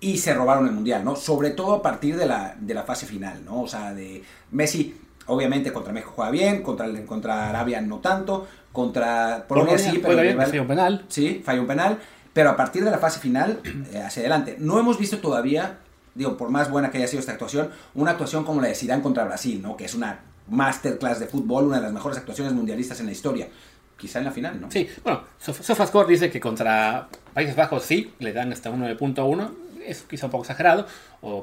y 0.00 0.18
se 0.18 0.34
robaron 0.34 0.66
el 0.66 0.72
mundial, 0.72 1.04
¿no? 1.04 1.16
Sobre 1.16 1.50
todo 1.50 1.74
a 1.74 1.82
partir 1.82 2.16
de 2.16 2.26
la, 2.26 2.54
de 2.60 2.74
la 2.74 2.82
fase 2.82 3.06
final, 3.06 3.44
¿no? 3.44 3.62
O 3.62 3.68
sea, 3.68 3.94
de 3.94 4.22
Messi, 4.50 4.94
obviamente 5.26 5.72
contra 5.72 5.92
México 5.92 6.12
juega 6.14 6.30
bien, 6.30 6.62
contra, 6.62 6.88
contra 7.06 7.48
Arabia 7.48 7.80
no 7.80 7.98
tanto, 7.98 8.46
contra 8.72 9.46
Polonia, 9.48 9.78
sí, 9.78 10.00
pero 10.02 10.16
falló 10.16 10.62
un 10.62 10.68
penal. 10.68 11.04
Sí, 11.08 11.40
falló 11.44 11.62
un 11.62 11.66
penal, 11.66 11.98
pero 12.32 12.50
a 12.50 12.56
partir 12.56 12.84
de 12.84 12.90
la 12.90 12.98
fase 12.98 13.20
final, 13.20 13.60
eh, 13.92 14.02
hacia 14.02 14.20
adelante. 14.20 14.56
No 14.58 14.78
hemos 14.78 14.98
visto 14.98 15.18
todavía, 15.18 15.78
digo, 16.14 16.36
por 16.36 16.50
más 16.50 16.70
buena 16.70 16.90
que 16.90 16.98
haya 16.98 17.06
sido 17.06 17.20
esta 17.20 17.32
actuación, 17.32 17.70
una 17.94 18.12
actuación 18.12 18.44
como 18.44 18.60
la 18.60 18.68
de 18.68 18.74
Zidane 18.74 19.02
contra 19.02 19.24
Brasil, 19.24 19.60
¿no? 19.62 19.76
Que 19.76 19.84
es 19.84 19.94
una 19.94 20.20
masterclass 20.48 21.20
de 21.20 21.26
fútbol, 21.26 21.66
una 21.66 21.76
de 21.76 21.82
las 21.82 21.92
mejores 21.92 22.18
actuaciones 22.18 22.52
mundialistas 22.52 23.00
en 23.00 23.06
la 23.06 23.12
historia. 23.12 23.48
Quizá 23.96 24.18
en 24.18 24.24
la 24.24 24.32
final, 24.32 24.60
¿no? 24.60 24.70
Sí, 24.70 24.88
bueno, 25.04 25.22
Sofascore 25.38 26.08
dice 26.08 26.30
que 26.30 26.40
contra 26.40 27.08
Países 27.34 27.54
Bajos 27.54 27.84
sí, 27.84 28.12
le 28.18 28.32
dan 28.32 28.52
hasta 28.52 28.70
un 28.70 28.82
9.1 28.82 29.50
es 29.86 30.02
quizá 30.02 30.26
un 30.26 30.32
poco 30.32 30.44
exagerado, 30.44 30.86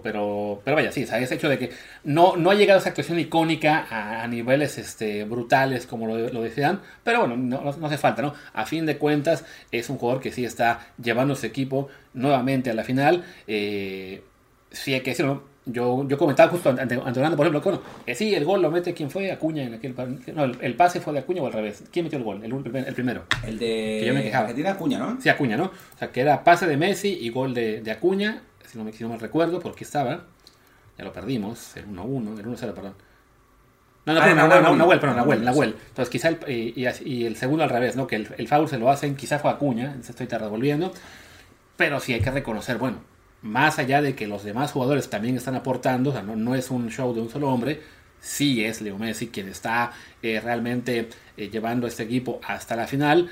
pero, 0.04 0.62
pero 0.64 0.76
vaya, 0.76 0.92
sí, 0.92 1.04
ese 1.04 1.36
hecho 1.36 1.50
de 1.50 1.58
que 1.58 1.72
no, 2.04 2.36
no 2.36 2.52
ha 2.52 2.56
llegado 2.56 2.80
esa 2.80 2.90
actuación 2.90 3.20
icónica 3.20 3.88
a, 3.90 4.28
niveles 4.28 4.78
este, 4.78 5.24
brutales 5.24 5.86
como 5.88 6.08
lo, 6.08 6.30
lo 6.30 6.42
decían, 6.42 6.82
pero 7.04 7.20
bueno, 7.22 7.38
no, 7.38 7.62
no, 7.62 7.88
hace 7.88 7.98
falta, 7.98 8.22
¿no? 8.22 8.34
A 8.54 8.66
fin 8.66 8.86
de 8.86 8.98
cuentas, 8.98 9.46
es 9.72 9.90
un 9.90 9.98
jugador 9.98 10.22
que 10.22 10.32
sí 10.32 10.46
está 10.46 10.88
llevando 11.02 11.36
su 11.36 11.46
equipo 11.46 11.90
nuevamente 12.14 12.70
a 12.70 12.74
la 12.74 12.84
final. 12.84 13.24
Eh, 13.48 14.24
sí 14.72 14.94
hay 14.94 15.02
que 15.02 15.12
decirlo, 15.12 15.44
yo, 15.66 16.08
yo 16.08 16.18
comentaba 16.18 16.50
justo 16.50 16.70
ante, 16.70 16.82
ante 16.96 17.00
por 17.02 17.46
ejemplo, 17.46 17.62
bueno, 17.62 17.82
que 18.06 18.16
sí, 18.16 18.34
el 18.34 18.46
gol 18.46 18.62
lo 18.62 18.72
mete 18.72 18.94
quien 18.94 19.10
fue 19.10 19.32
Acuña 19.32 19.64
en 19.64 19.76
aquel 19.76 19.96
No, 20.34 20.46
el, 20.46 20.76
pase 20.76 21.00
fue 21.00 21.14
de 21.14 21.20
Acuña 21.20 21.42
o 21.42 21.48
al 21.48 21.54
revés. 21.54 21.84
¿Quién 21.92 22.06
metió 22.06 22.18
el 22.18 22.24
gol? 22.24 22.44
El, 22.44 22.52
el 22.54 22.94
primero. 22.94 23.24
El 23.46 23.60
de. 23.60 23.98
Que 24.00 24.06
yo 24.08 24.14
me 24.14 24.24
quejaba. 24.24 24.46
Argentina 24.46 24.72
Acuña, 24.72 24.98
¿no? 24.98 25.22
Sí, 25.22 25.30
Acuña, 25.30 25.58
¿no? 25.58 25.66
O 25.66 25.98
sea, 25.98 26.12
que 26.12 26.22
era 26.22 26.44
pase 26.44 26.66
de 26.66 26.78
Messi 26.78 27.10
y 27.22 27.30
gol 27.30 27.54
de, 27.54 27.82
de 27.82 27.92
Acuña, 27.92 28.42
si 28.66 28.78
no, 28.78 28.84
me, 28.84 28.94
si 28.94 29.04
no 29.04 29.10
me 29.10 29.18
recuerdo, 29.18 29.60
porque 29.60 29.84
estaba. 29.84 30.26
Ya 30.98 31.06
lo 31.06 31.14
perdimos, 31.14 31.78
el 31.78 31.88
1-1, 31.88 32.40
el 32.40 32.46
1-0, 32.46 32.74
perdón. 32.74 32.94
No, 34.06 34.14
no, 34.14 34.22
ah, 34.22 34.34
no, 34.34 34.76
Nahuel, 34.76 35.00
perdón, 35.00 35.18
Nahuel, 35.18 35.44
Nahuel. 35.46 35.76
Entonces, 35.90 36.10
quizá 36.10 36.30
el, 36.30 36.40
y, 36.48 36.86
y, 37.06 37.26
el 37.26 37.36
segundo 37.36 37.64
al 37.64 37.70
revés, 37.70 37.96
¿no? 37.96 38.08
Que 38.08 38.16
el, 38.16 38.28
el 38.38 38.48
foul 38.48 38.68
se 38.68 38.80
lo 38.80 38.90
hacen, 38.90 39.16
quizá 39.16 39.40
fue 39.40 39.52
Acuña, 39.52 39.96
se 40.02 40.12
estoy 40.12 40.26
revolviendo. 40.26 40.92
Pero 41.78 42.00
sí 42.00 42.14
hay 42.14 42.20
que 42.22 42.32
reconocer, 42.32 42.78
bueno, 42.78 42.98
más 43.42 43.80
allá 43.80 44.02
de 44.02 44.16
que 44.16 44.28
los 44.28 44.44
demás 44.44 44.72
jugadores 44.72 45.10
también 45.10 45.38
están 45.38 45.56
aportando, 45.56 46.10
o 46.10 46.14
sea, 46.14 46.22
no, 46.22 46.56
es 46.56 46.70
un 46.72 46.90
show 46.90 47.14
de 47.14 47.22
un 47.22 47.30
solo 47.30 47.50
hombre, 47.50 47.82
sí 48.20 48.66
es 48.66 48.82
Leo 48.82 48.98
Messi 48.98 49.28
quien 49.28 49.48
está 49.48 49.92
eh, 50.22 50.42
realmente 50.44 51.10
eh, 51.38 51.50
llevando 51.50 51.86
a 51.86 51.90
este 51.90 52.04
equipo 52.04 52.40
hasta 52.46 52.76
la 52.76 52.88
final. 52.88 53.30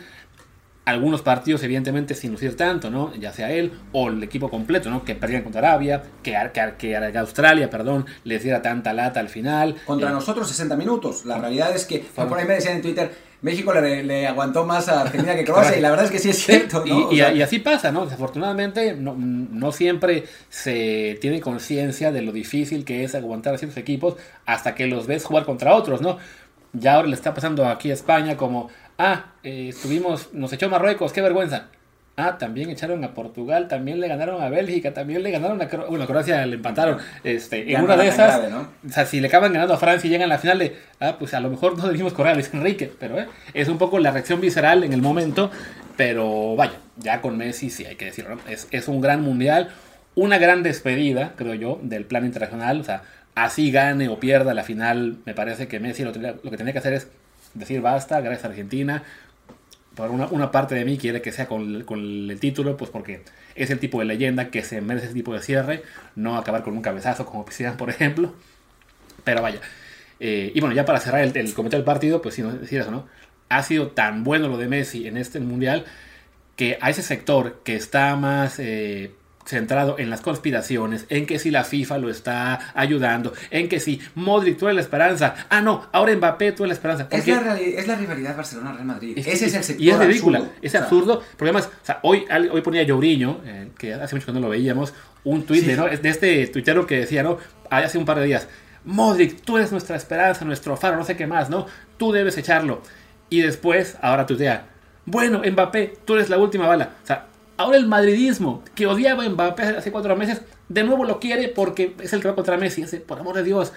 Algunos 0.86 1.22
partidos, 1.22 1.62
evidentemente, 1.64 2.16
sin 2.16 2.32
lucir 2.32 2.56
tanto, 2.56 2.90
¿no? 2.90 3.14
Ya 3.16 3.34
sea 3.34 3.52
él 3.52 3.74
o 3.92 4.08
el 4.08 4.24
equipo 4.24 4.50
completo, 4.50 4.90
¿no? 4.90 5.04
Que 5.04 5.16
perdían 5.16 5.44
contra 5.44 5.60
Arabia, 5.60 6.02
que, 6.24 6.34
que, 6.54 6.76
que 6.78 7.18
Australia, 7.18 7.70
perdón, 7.70 8.06
les 8.24 8.42
diera 8.42 8.62
tanta 8.62 8.94
lata 8.94 9.20
al 9.20 9.28
final. 9.28 9.76
Contra 9.86 10.10
eh, 10.10 10.14
nosotros 10.14 10.48
60 10.48 10.78
minutos. 10.78 11.26
La 11.26 11.40
realidad 11.40 11.76
es 11.76 11.84
que, 11.84 12.00
por 12.00 12.40
ahí 12.40 12.48
me 12.48 12.54
decían 12.54 12.78
en 12.78 12.82
Twitter, 12.82 13.12
México 13.42 13.72
le, 13.74 14.28
aguantó 14.28 14.66
más 14.66 14.90
a 14.90 15.02
Argentina 15.02 15.36
que 15.36 15.44
Croacia 15.44 15.78
y 15.78 15.82
la 15.82 15.92
verdad 15.92 16.06
es 16.06 16.12
que 16.12 16.20
sí 16.20 16.30
es 16.30 16.38
cierto. 16.38 16.84
Y, 17.12 17.22
así 17.22 17.60
pasa, 17.60 17.92
¿no? 17.92 18.06
Desafortunadamente 18.06 18.96
no, 18.96 19.72
siempre 19.72 20.26
se 20.50 21.18
tiene 21.22 21.40
conciencia 21.40 22.12
de 22.12 22.22
lo 22.22 22.32
difícil 22.32 22.84
que 22.84 23.04
es 23.04 23.14
aguantar 23.16 23.54
a 23.54 23.58
ciertos 23.58 23.78
equipos 23.78 24.16
hasta 24.46 24.74
que 24.74 24.88
los 24.88 25.08
ves 25.08 25.26
jugar 25.26 25.46
contra 25.46 25.76
otros, 25.76 26.02
¿no? 26.02 26.18
Ya 26.74 26.96
ahora 26.96 27.08
le 27.08 27.16
está 27.16 27.34
pasando 27.34 27.66
aquí 27.66 27.92
a 27.92 27.94
España 27.94 28.38
como, 28.38 28.70
ah, 28.98 29.34
eh, 29.44 29.70
estuvimos, 29.70 30.34
nos 30.34 30.52
echó 30.54 30.70
Marruecos, 30.70 31.14
qué 31.14 31.22
vergüenza. 31.22 31.70
Ah, 32.20 32.40
también 32.40 32.72
echaron 32.72 33.04
a 33.04 33.14
Portugal, 33.14 33.68
también 33.68 34.00
le 34.00 34.08
ganaron 34.08 34.42
a 34.42 34.50
Bélgica, 34.50 34.92
también 34.92 35.22
le 35.22 35.30
ganaron 35.30 35.62
a 35.62 35.68
Croacia. 35.68 35.88
Bueno, 35.88 36.04
a 36.04 36.08
Croacia 36.08 36.44
le 36.48 36.56
empataron. 36.56 36.98
Este, 37.24 37.72
en 37.72 37.84
una 37.84 37.96
de 37.96 38.08
esas, 38.08 38.40
grave, 38.40 38.50
¿no? 38.50 38.68
o 38.88 38.92
sea, 38.92 39.06
si 39.06 39.20
le 39.20 39.28
acaban 39.28 39.54
ganando 39.54 39.76
a 39.76 39.78
Francia 39.78 40.08
y 40.08 40.10
llegan 40.10 40.26
a 40.26 40.34
la 40.34 40.40
final 40.40 40.58
de, 40.58 40.76
ah, 41.00 41.18
pues 41.20 41.36
a 41.36 41.40
lo 41.40 41.52
mejor 41.52 41.78
no 41.78 41.86
debimos 41.86 42.14
correr 42.14 42.32
a 42.32 42.34
Luis 42.34 42.50
Enrique, 42.52 42.92
pero 43.00 43.20
eh, 43.20 43.28
es 43.54 43.70
un 43.70 43.78
poco 43.78 44.00
la 44.00 44.10
reacción 44.10 44.42
visceral 44.42 44.84
en 44.84 44.94
el 44.94 45.02
momento. 45.04 45.52
Pero 45.96 46.56
vaya, 46.56 46.80
ya 46.96 47.22
con 47.22 47.38
Messi 47.38 47.70
sí 47.70 47.86
hay 47.86 47.98
que 47.98 48.06
decirlo, 48.06 48.34
¿no? 48.34 48.42
es, 48.50 48.68
es 48.72 48.88
un 48.88 49.00
gran 49.00 49.22
mundial, 49.22 49.70
una 50.16 50.40
gran 50.40 50.64
despedida, 50.64 51.34
creo 51.36 51.54
yo, 51.54 51.80
del 51.84 52.06
plan 52.06 52.26
internacional. 52.26 52.82
O 52.82 52.84
sea, 52.84 53.04
así 53.36 53.70
gane 53.70 54.10
o 54.10 54.20
pierda 54.20 54.56
la 54.56 54.64
final, 54.64 55.18
me 55.26 55.36
parece 55.36 55.68
que 55.68 55.80
Messi 55.80 56.04
lo, 56.04 56.14
lo 56.14 56.50
que 56.50 56.58
tenía 56.58 56.74
que 56.74 56.80
hacer 56.80 56.94
es 56.94 57.10
decir 57.54 57.82
basta, 57.82 58.22
gracias 58.22 58.46
a 58.46 58.48
Argentina, 58.48 59.04
por 59.98 60.12
una, 60.12 60.52
parte 60.52 60.76
de 60.76 60.86
mí 60.86 60.98
quiere 61.00 61.24
que 61.24 61.32
sea 61.32 61.48
con, 61.48 61.84
el 61.90 62.40
título, 62.40 62.78
pues 62.78 62.92
porque 62.92 63.24
es 63.56 63.72
el 63.72 63.80
tipo 63.80 64.00
de 64.00 64.06
leyenda 64.06 64.52
que 64.52 64.64
se 64.64 64.80
merece 64.80 65.08
ese 65.08 65.16
tipo 65.16 65.34
de 65.34 65.42
cierre, 65.42 65.82
no 66.16 66.38
acabar 66.38 66.64
con 66.64 66.76
un 66.76 66.84
cabezazo 66.84 67.26
como 67.26 67.44
Piscian, 67.46 67.78
por 67.78 67.90
ejemplo. 67.90 68.34
Pero 69.24 69.42
vaya. 69.42 69.60
Eh, 70.20 70.52
y 70.54 70.60
bueno, 70.60 70.76
ya 70.76 70.86
para 70.86 71.00
cerrar 71.00 71.22
el, 71.22 71.36
el 71.36 71.54
comentario 71.56 71.80
del 71.82 71.86
partido, 71.86 72.22
pues 72.22 72.36
sí, 72.36 72.44
decir 72.44 72.80
eso, 72.80 72.92
¿no? 72.92 73.08
Ha 73.50 73.64
sido 73.64 73.88
tan 73.88 74.24
bueno 74.24 74.48
lo 74.48 74.58
de 74.58 74.68
Messi 74.68 75.08
en 75.08 75.18
este 75.18 75.40
mundial 75.40 75.86
que 76.56 76.78
a 76.82 76.92
ese 76.92 77.02
sector 77.02 77.62
que 77.64 77.76
está 77.76 78.16
más 78.16 78.60
eh, 78.60 79.12
centrado 79.48 79.98
en 79.98 80.10
las 80.10 80.22
conspiraciones, 80.22 81.06
en 81.10 81.26
que 81.26 81.40
si 81.40 81.52
la 81.52 81.64
FIFA 81.64 81.98
lo 82.00 82.10
está 82.10 82.74
ayudando, 82.76 83.34
en 83.50 83.70
que 83.70 83.80
si 83.80 84.02
Modric 84.16 84.58
tú 84.58 84.66
eres 84.66 84.76
la 84.76 84.82
esperanza, 84.82 85.36
ah 85.50 85.62
no, 85.62 85.88
ahora 85.92 86.16
Mbappé 86.16 86.52
tú 86.52 86.64
eres 86.64 86.70
la 86.70 86.74
esperanza. 86.74 87.08
Es 87.10 87.28
la, 87.28 87.58
es 87.58 87.88
la, 87.88 87.96
rivalidad 87.96 88.36
Barcelona-Real 88.36 88.86
Madrid. 88.86 89.18
Ese 89.18 89.46
es 89.46 89.54
el 89.54 89.64
sector 89.64 89.84
Y 89.84 89.90
es 89.90 90.00
ridícula, 90.00 90.44
es 90.62 90.76
absurdo, 90.76 91.24
porque 91.38 91.46
además, 91.46 91.70
o 91.82 91.86
sea, 91.86 92.00
hoy, 92.04 92.26
hoy 92.52 92.62
ponía 92.62 92.84
Lloriño, 92.84 93.42
eh, 93.46 93.70
que 93.78 93.94
hace 93.94 94.16
mucho 94.16 94.28
que 94.28 94.34
no 94.34 94.42
lo 94.42 94.50
veíamos, 94.50 94.94
un 95.24 95.46
tuit 95.46 95.66
de, 95.66 95.78
¿no? 95.78 95.86
de 95.86 96.10
este 96.10 96.48
tuitero 96.48 96.86
que 96.86 97.00
decía, 97.00 97.24
¿no? 97.24 97.38
Hace 97.70 97.98
un 97.98 98.06
par 98.06 98.20
de 98.20 98.26
días, 98.26 98.48
Modric, 98.84 99.42
tú 99.42 99.58
eres 99.58 99.72
nuestra 99.72 99.96
esperanza, 99.96 100.46
nuestro 100.46 100.76
faro, 100.78 100.98
no 100.98 101.04
sé 101.04 101.16
qué 101.16 101.28
más, 101.28 101.50
¿no? 101.50 101.66
Tú 101.98 102.12
debes 102.12 102.38
echarlo. 102.38 102.82
Y 103.30 103.42
después, 103.42 103.98
ahora 104.02 104.26
tuitea, 104.26 104.68
bueno, 105.06 105.42
Mbappé, 105.46 106.00
tú 106.06 106.16
eres 106.16 106.30
la 106.30 106.38
última 106.38 106.68
bala. 106.68 106.92
O 107.04 107.08
sea, 107.08 107.28
Ahora 107.58 107.78
el 107.78 107.88
madridismo, 107.88 108.64
que 108.76 108.86
odiaba 108.86 109.24
a 109.24 109.30
Mbappé 109.30 109.64
hace 109.64 109.92
cuatro 109.92 110.16
meses, 110.16 110.42
de 110.70 110.84
nuevo 110.84 111.06
lo 111.06 111.20
quiere 111.20 111.48
porque 111.48 111.96
es 112.00 112.14
el 112.14 112.22
que 112.22 112.28
va 112.28 112.36
contra 112.36 112.56
Messi. 112.56 112.86
por 113.00 113.20
amor 113.20 113.36
de 113.36 113.44
Dios, 113.44 113.74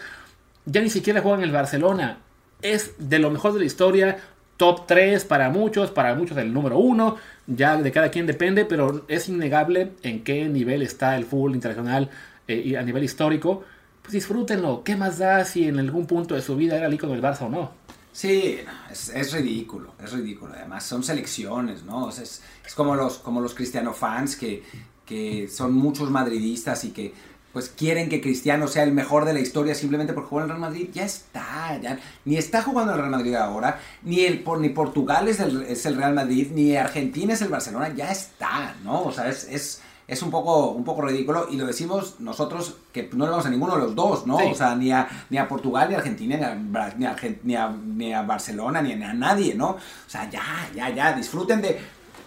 ya 0.66 0.82
ni 0.82 0.90
siquiera 0.90 1.22
juega 1.22 1.38
en 1.38 1.44
el 1.44 1.52
Barcelona. 1.52 2.18
Es 2.60 2.92
de 2.99 3.18
lo 3.18 3.30
mejor 3.30 3.54
de 3.54 3.60
la 3.60 3.64
historia, 3.64 4.18
top 4.58 4.87
3 4.87 5.25
para 5.25 5.49
muchos, 5.49 5.90
para 5.90 6.14
muchos 6.14 6.37
el 6.37 6.52
número 6.52 6.78
1, 6.78 7.16
ya 7.46 7.78
de 7.78 7.90
cada 7.90 8.10
quien 8.10 8.26
depende, 8.26 8.66
pero 8.66 9.06
es 9.08 9.30
innegable 9.30 9.92
en 10.02 10.22
qué 10.25 10.46
nivel 10.46 10.82
está 10.82 11.16
el 11.16 11.25
fútbol 11.25 11.54
internacional 11.54 12.10
eh, 12.46 12.60
y 12.62 12.75
a 12.75 12.82
nivel 12.82 13.02
histórico. 13.02 13.64
Pues 14.02 14.12
disfrútenlo, 14.12 14.84
¿qué 14.84 14.96
más 14.96 15.16
da 15.16 15.42
si 15.46 15.66
en 15.66 15.78
algún 15.78 16.06
punto 16.06 16.34
de 16.34 16.42
su 16.42 16.54
vida 16.56 16.76
era 16.76 16.88
el 16.88 16.94
ícono 16.94 17.14
del 17.14 17.22
Barça 17.22 17.46
o 17.46 17.49
no? 17.49 17.72
Sí, 18.12 18.59
es, 18.90 19.33
ridículo, 19.33 19.93
es 20.02 20.12
ridículo. 20.12 20.52
Además, 20.55 20.85
son 20.85 21.02
selecciones, 21.02 21.85
¿no? 21.85 22.11
es, 22.11 22.19
es, 22.19 22.75
como 22.75 22.97
los, 22.97 23.19
como 23.19 23.40
los 23.40 23.55
cristiano 23.55 23.93
fans 23.93 24.37
que, 24.37 24.62
que 25.07 25.49
son 25.49 25.73
muchos 25.75 26.11
madridistas 26.11 26.85
y 26.85 26.90
que 26.90 27.14
pues 27.52 27.69
quieren 27.69 28.09
que 28.09 28.21
Cristiano 28.21 28.69
sea 28.69 28.85
el 28.85 28.93
mejor 28.93 29.25
de 29.25 29.33
la 29.33 29.40
historia 29.40 29.75
simplemente 29.75 30.12
por 30.12 30.25
jugar 30.25 30.45
en 30.45 30.50
el 30.50 30.57
Real 30.57 30.71
Madrid, 30.71 30.88
ya 30.93 31.05
está, 31.05 31.79
ya 31.81 31.99
ni 32.25 32.37
está 32.37 32.63
jugando 32.63 32.93
en 32.93 32.99
el 32.99 33.04
Real 33.04 33.17
Madrid 33.17 33.34
ahora, 33.34 33.80
ni 34.02 34.21
el 34.21 34.45
ni 34.61 34.69
Portugal 34.69 35.26
es 35.28 35.41
el, 35.41 35.63
es 35.63 35.84
el 35.87 35.97
Real 35.97 36.15
Madrid, 36.15 36.49
ni 36.52 36.76
Argentina 36.76 37.34
es 37.34 37.43
el 37.43 37.49
Barcelona, 37.49 37.93
ya 37.95 38.11
está, 38.11 38.76
¿no? 38.84 39.02
O 39.02 39.13
sea, 39.13 39.28
es, 39.28 39.49
es 39.49 39.80
es 40.10 40.23
un 40.23 40.30
poco, 40.30 40.70
un 40.70 40.82
poco 40.82 41.02
ridículo 41.02 41.46
y 41.49 41.56
lo 41.56 41.64
decimos 41.64 42.16
nosotros 42.18 42.75
que 42.92 43.08
no 43.12 43.26
le 43.26 43.30
vamos 43.30 43.46
a 43.46 43.50
ninguno 43.50 43.76
de 43.76 43.82
los 43.82 43.94
dos, 43.94 44.26
¿no? 44.26 44.36
O 44.36 44.54
sea, 44.56 44.75
ni 44.75 44.90
a, 44.90 45.08
ni 45.30 45.38
a 45.38 45.46
Portugal, 45.46 45.88
ni 45.88 45.94
a 45.94 45.99
Argentina, 45.99 46.36
ni 46.36 46.76
a, 46.76 47.16
ni, 47.44 47.54
a, 47.54 47.68
ni, 47.68 48.12
a, 48.12 48.23
Barcelona, 48.23 48.82
ni 48.82 48.92
a, 48.92 49.14
nadie, 49.14 49.54
¿no? 49.54 49.70
O 49.70 49.78
sea, 50.08 50.28
ya, 50.28 50.68
ya, 50.75 50.90
ya, 50.90 51.12
disfruten 51.12 51.62
de 51.62 51.78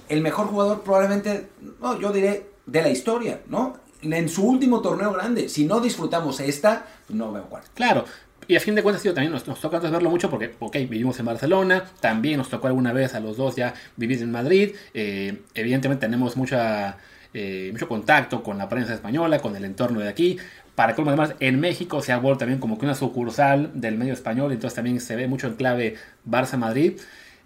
el 0.07 0.21
mejor 0.21 0.47
jugador 0.47 0.81
probablemente, 0.81 1.49
no, 1.81 1.99
yo 1.99 2.13
diré, 2.13 2.51
de 2.65 2.81
la 2.81 2.89
historia, 2.89 3.41
¿no? 3.47 3.75
En 4.01 4.29
su 4.29 4.45
último 4.47 4.81
torneo 4.81 5.11
grande. 5.11 5.49
Si 5.49 5.65
no 5.65 5.81
disfrutamos 5.81 6.39
esta, 6.39 6.85
pues 7.05 7.17
no 7.17 7.33
veo 7.33 7.43
cuál. 7.49 7.63
Claro, 7.73 8.05
y 8.47 8.55
a 8.55 8.61
fin 8.61 8.75
de 8.75 8.83
cuentas, 8.83 9.03
tío, 9.03 9.13
también 9.13 9.33
nos, 9.33 9.45
nos 9.45 9.59
toca 9.59 9.79
verlo 9.79 10.09
mucho 10.09 10.29
porque, 10.29 10.53
ok, 10.59 10.75
vivimos 10.89 11.19
en 11.19 11.25
Barcelona, 11.25 11.83
también 11.99 12.37
nos 12.37 12.49
tocó 12.49 12.67
alguna 12.67 12.93
vez 12.93 13.13
a 13.13 13.19
los 13.19 13.35
dos 13.35 13.57
ya 13.57 13.73
vivir 13.97 14.21
en 14.21 14.31
Madrid, 14.31 14.71
eh, 14.93 15.41
evidentemente 15.53 16.05
tenemos 16.05 16.37
mucha 16.37 16.97
eh, 17.33 17.69
mucho 17.71 17.87
contacto 17.87 18.43
con 18.43 18.57
la 18.57 18.69
prensa 18.69 18.93
española, 18.93 19.39
con 19.39 19.55
el 19.55 19.65
entorno 19.65 19.99
de 19.99 20.09
aquí. 20.09 20.37
Para 20.75 20.95
colmo 20.95 21.11
además, 21.11 21.35
en 21.39 21.59
México 21.59 22.01
se 22.01 22.11
ha 22.11 22.17
vuelto 22.17 22.39
también 22.39 22.59
como 22.59 22.77
que 22.77 22.85
una 22.85 22.95
sucursal 22.95 23.71
del 23.73 23.97
medio 23.97 24.13
español, 24.13 24.51
entonces 24.51 24.75
también 24.75 24.99
se 24.99 25.15
ve 25.15 25.27
mucho 25.27 25.47
en 25.47 25.55
clave 25.55 25.95
Barça-Madrid. 26.27 26.99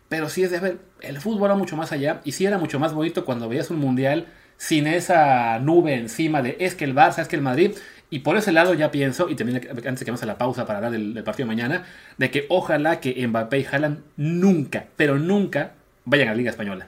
Pero 0.10 0.30
sí 0.30 0.44
es 0.44 0.52
de 0.52 0.60
ver, 0.60 0.78
el 1.02 1.20
fútbol 1.20 1.52
va 1.52 1.56
mucho 1.56 1.76
más 1.76 1.92
allá 1.92 2.22
y 2.24 2.32
sí 2.32 2.46
era 2.46 2.58
mucho 2.58 2.80
más 2.80 2.94
bonito 2.94 3.26
cuando 3.26 3.50
veías 3.50 3.70
un 3.70 3.80
mundial 3.80 4.28
sin 4.58 4.88
esa 4.88 5.60
nube 5.60 5.96
encima 5.96 6.42
de 6.42 6.58
es 6.60 6.76
que 6.76 6.86
el 6.86 6.96
Barça, 6.96 7.20
es 7.20 7.28
que 7.28 7.36
el 7.36 7.42
Madrid. 7.42 7.72
Y 8.10 8.20
por 8.20 8.38
ese 8.38 8.54
lado 8.54 8.74
ya 8.74 8.90
pienso, 8.90 9.30
y 9.30 9.36
también 9.36 9.68
antes 9.70 10.00
que 10.00 10.12
vamos 10.12 10.24
a 10.24 10.26
la 10.26 10.38
pausa 10.38 10.66
para 10.66 10.78
hablar 10.78 10.94
del, 10.94 11.14
del 11.14 11.24
partido 11.26 11.46
de 11.46 11.56
mañana, 11.56 11.84
de 12.18 12.32
que 12.32 12.46
ojalá 12.48 13.02
que 13.02 13.28
Mbappé 13.28 13.60
y 13.60 13.66
Haaland 13.66 14.00
nunca, 14.16 14.86
pero 14.96 15.20
nunca 15.20 15.74
vayan 16.06 16.30
a 16.30 16.32
la 16.32 16.38
Liga 16.38 16.50
Española. 16.50 16.88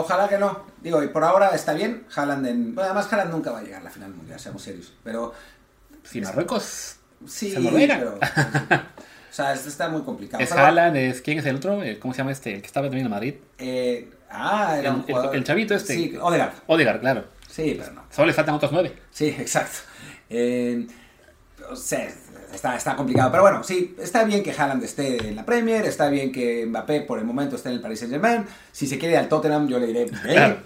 Ojalá 0.00 0.28
que 0.28 0.38
no. 0.38 0.64
Digo, 0.82 1.02
y 1.02 1.08
por 1.08 1.24
ahora 1.24 1.50
está 1.54 1.72
bien. 1.74 2.04
Haaland 2.14 2.46
en... 2.46 2.74
Bueno, 2.74 2.90
además 2.90 3.12
Haaland 3.12 3.30
nunca 3.32 3.50
va 3.50 3.60
a 3.60 3.62
llegar 3.62 3.80
a 3.80 3.84
la 3.84 3.90
final 3.90 4.10
mundial, 4.14 4.38
seamos 4.38 4.62
serios. 4.62 4.92
Pero... 5.02 5.34
Si 6.04 6.20
Marruecos... 6.20 6.96
Sí, 7.26 7.54
pero... 7.72 8.14
o 8.18 9.32
sea, 9.32 9.52
está 9.54 9.88
muy 9.88 10.02
complicado. 10.02 10.42
Es 10.42 10.52
Haaland, 10.52 10.96
es... 10.96 11.22
¿Quién 11.22 11.38
es 11.38 11.46
el 11.46 11.56
otro? 11.56 11.82
Eh, 11.82 11.98
¿Cómo 11.98 12.14
se 12.14 12.18
llama 12.18 12.32
este? 12.32 12.54
El 12.54 12.60
que 12.60 12.66
estaba 12.66 12.86
también 12.86 13.06
en 13.06 13.10
Madrid. 13.10 13.34
Eh, 13.58 14.10
ah, 14.30 14.76
era 14.78 14.90
el, 14.90 14.96
un 14.96 15.02
jugador... 15.02 15.34
el, 15.34 15.44
chavito 15.44 15.74
este. 15.74 15.94
Sí, 15.94 16.16
Odegaard. 16.20 16.52
Odegaard, 16.66 17.00
claro. 17.00 17.24
Sí, 17.48 17.76
pero 17.78 17.92
no. 17.92 18.04
Solo 18.10 18.26
le 18.26 18.32
faltan 18.34 18.54
otros 18.54 18.72
nueve. 18.72 18.94
Sí, 19.10 19.28
exacto. 19.38 19.78
Eh, 20.28 20.86
o 21.70 21.76
sea, 21.76 22.12
está, 22.56 22.76
está 22.76 22.96
complicado. 22.96 23.30
Pero 23.30 23.42
bueno, 23.42 23.62
sí, 23.62 23.94
está 24.00 24.24
bien 24.24 24.42
que 24.42 24.50
Haaland 24.50 24.82
esté 24.82 25.28
en 25.28 25.36
la 25.36 25.44
Premier, 25.44 25.84
está 25.84 26.08
bien 26.08 26.32
que 26.32 26.66
Mbappé 26.66 27.02
por 27.02 27.18
el 27.18 27.24
momento 27.24 27.56
esté 27.56 27.68
en 27.68 27.76
el 27.76 27.80
Paris 27.80 28.00
Saint 28.00 28.12
Germain. 28.12 28.44
Si 28.72 28.86
se 28.86 28.98
quiere 28.98 29.16
al 29.16 29.28
Tottenham, 29.28 29.68
yo 29.68 29.78
le 29.78 29.86
diré, 29.86 30.06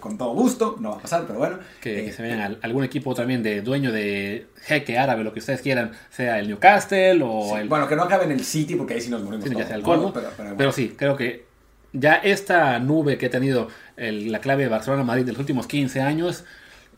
con 0.00 0.16
todo 0.16 0.32
gusto, 0.32 0.76
no 0.80 0.90
va 0.90 0.96
a 0.96 1.00
pasar, 1.00 1.24
pero 1.26 1.38
bueno. 1.38 1.58
Que, 1.80 2.06
eh, 2.06 2.12
se 2.12 2.22
vean 2.22 2.40
a 2.40 2.58
algún 2.62 2.84
equipo 2.84 3.14
también 3.14 3.42
de 3.42 3.60
dueño 3.60 3.92
de 3.92 4.46
jeque 4.62 4.98
árabe, 4.98 5.24
lo 5.24 5.32
que 5.32 5.40
ustedes 5.40 5.60
quieran, 5.60 5.92
sea 6.10 6.38
el 6.38 6.48
Newcastle 6.48 7.22
o 7.22 7.58
el... 7.58 7.68
Bueno, 7.68 7.86
que 7.86 7.96
no 7.96 8.04
acabe 8.04 8.24
en 8.24 8.32
el 8.32 8.44
City, 8.44 8.76
porque 8.76 8.94
ahí 8.94 9.00
sí 9.00 9.10
nos 9.10 9.22
morimos. 9.22 9.48
Sí, 9.48 9.54
ya 9.54 9.66
sea 9.66 9.76
el 9.76 9.82
colmo, 9.82 10.12
pero, 10.12 10.30
pero, 10.56 10.72
sí, 10.72 10.94
creo 10.96 11.16
que 11.16 11.44
ya 11.92 12.14
esta 12.14 12.78
nube 12.78 13.18
que 13.18 13.26
ha 13.26 13.30
tenido 13.30 13.68
la 13.96 14.40
clave 14.40 14.62
de 14.62 14.68
Barcelona-Madrid 14.68 15.26
de 15.26 15.32
los 15.32 15.40
últimos 15.40 15.66
15 15.66 16.00
años 16.00 16.44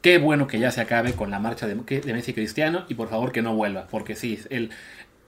Qué 0.03 0.19
bueno 0.19 0.49
que 0.49 0.59
ya 0.59 0.73
se 0.73 0.81
acabe 0.81 1.13
con 1.13 1.31
la 1.31 1.39
marcha 1.39 1.67
de, 1.67 1.77
de 1.77 2.13
Messi 2.13 2.35
Cristiano 2.35 2.85
y 2.89 2.95
por 2.95 3.09
favor 3.09 3.31
que 3.31 3.41
no 3.41 3.55
vuelva, 3.55 3.87
porque 3.89 4.17
sí, 4.17 4.39
el, 4.51 4.71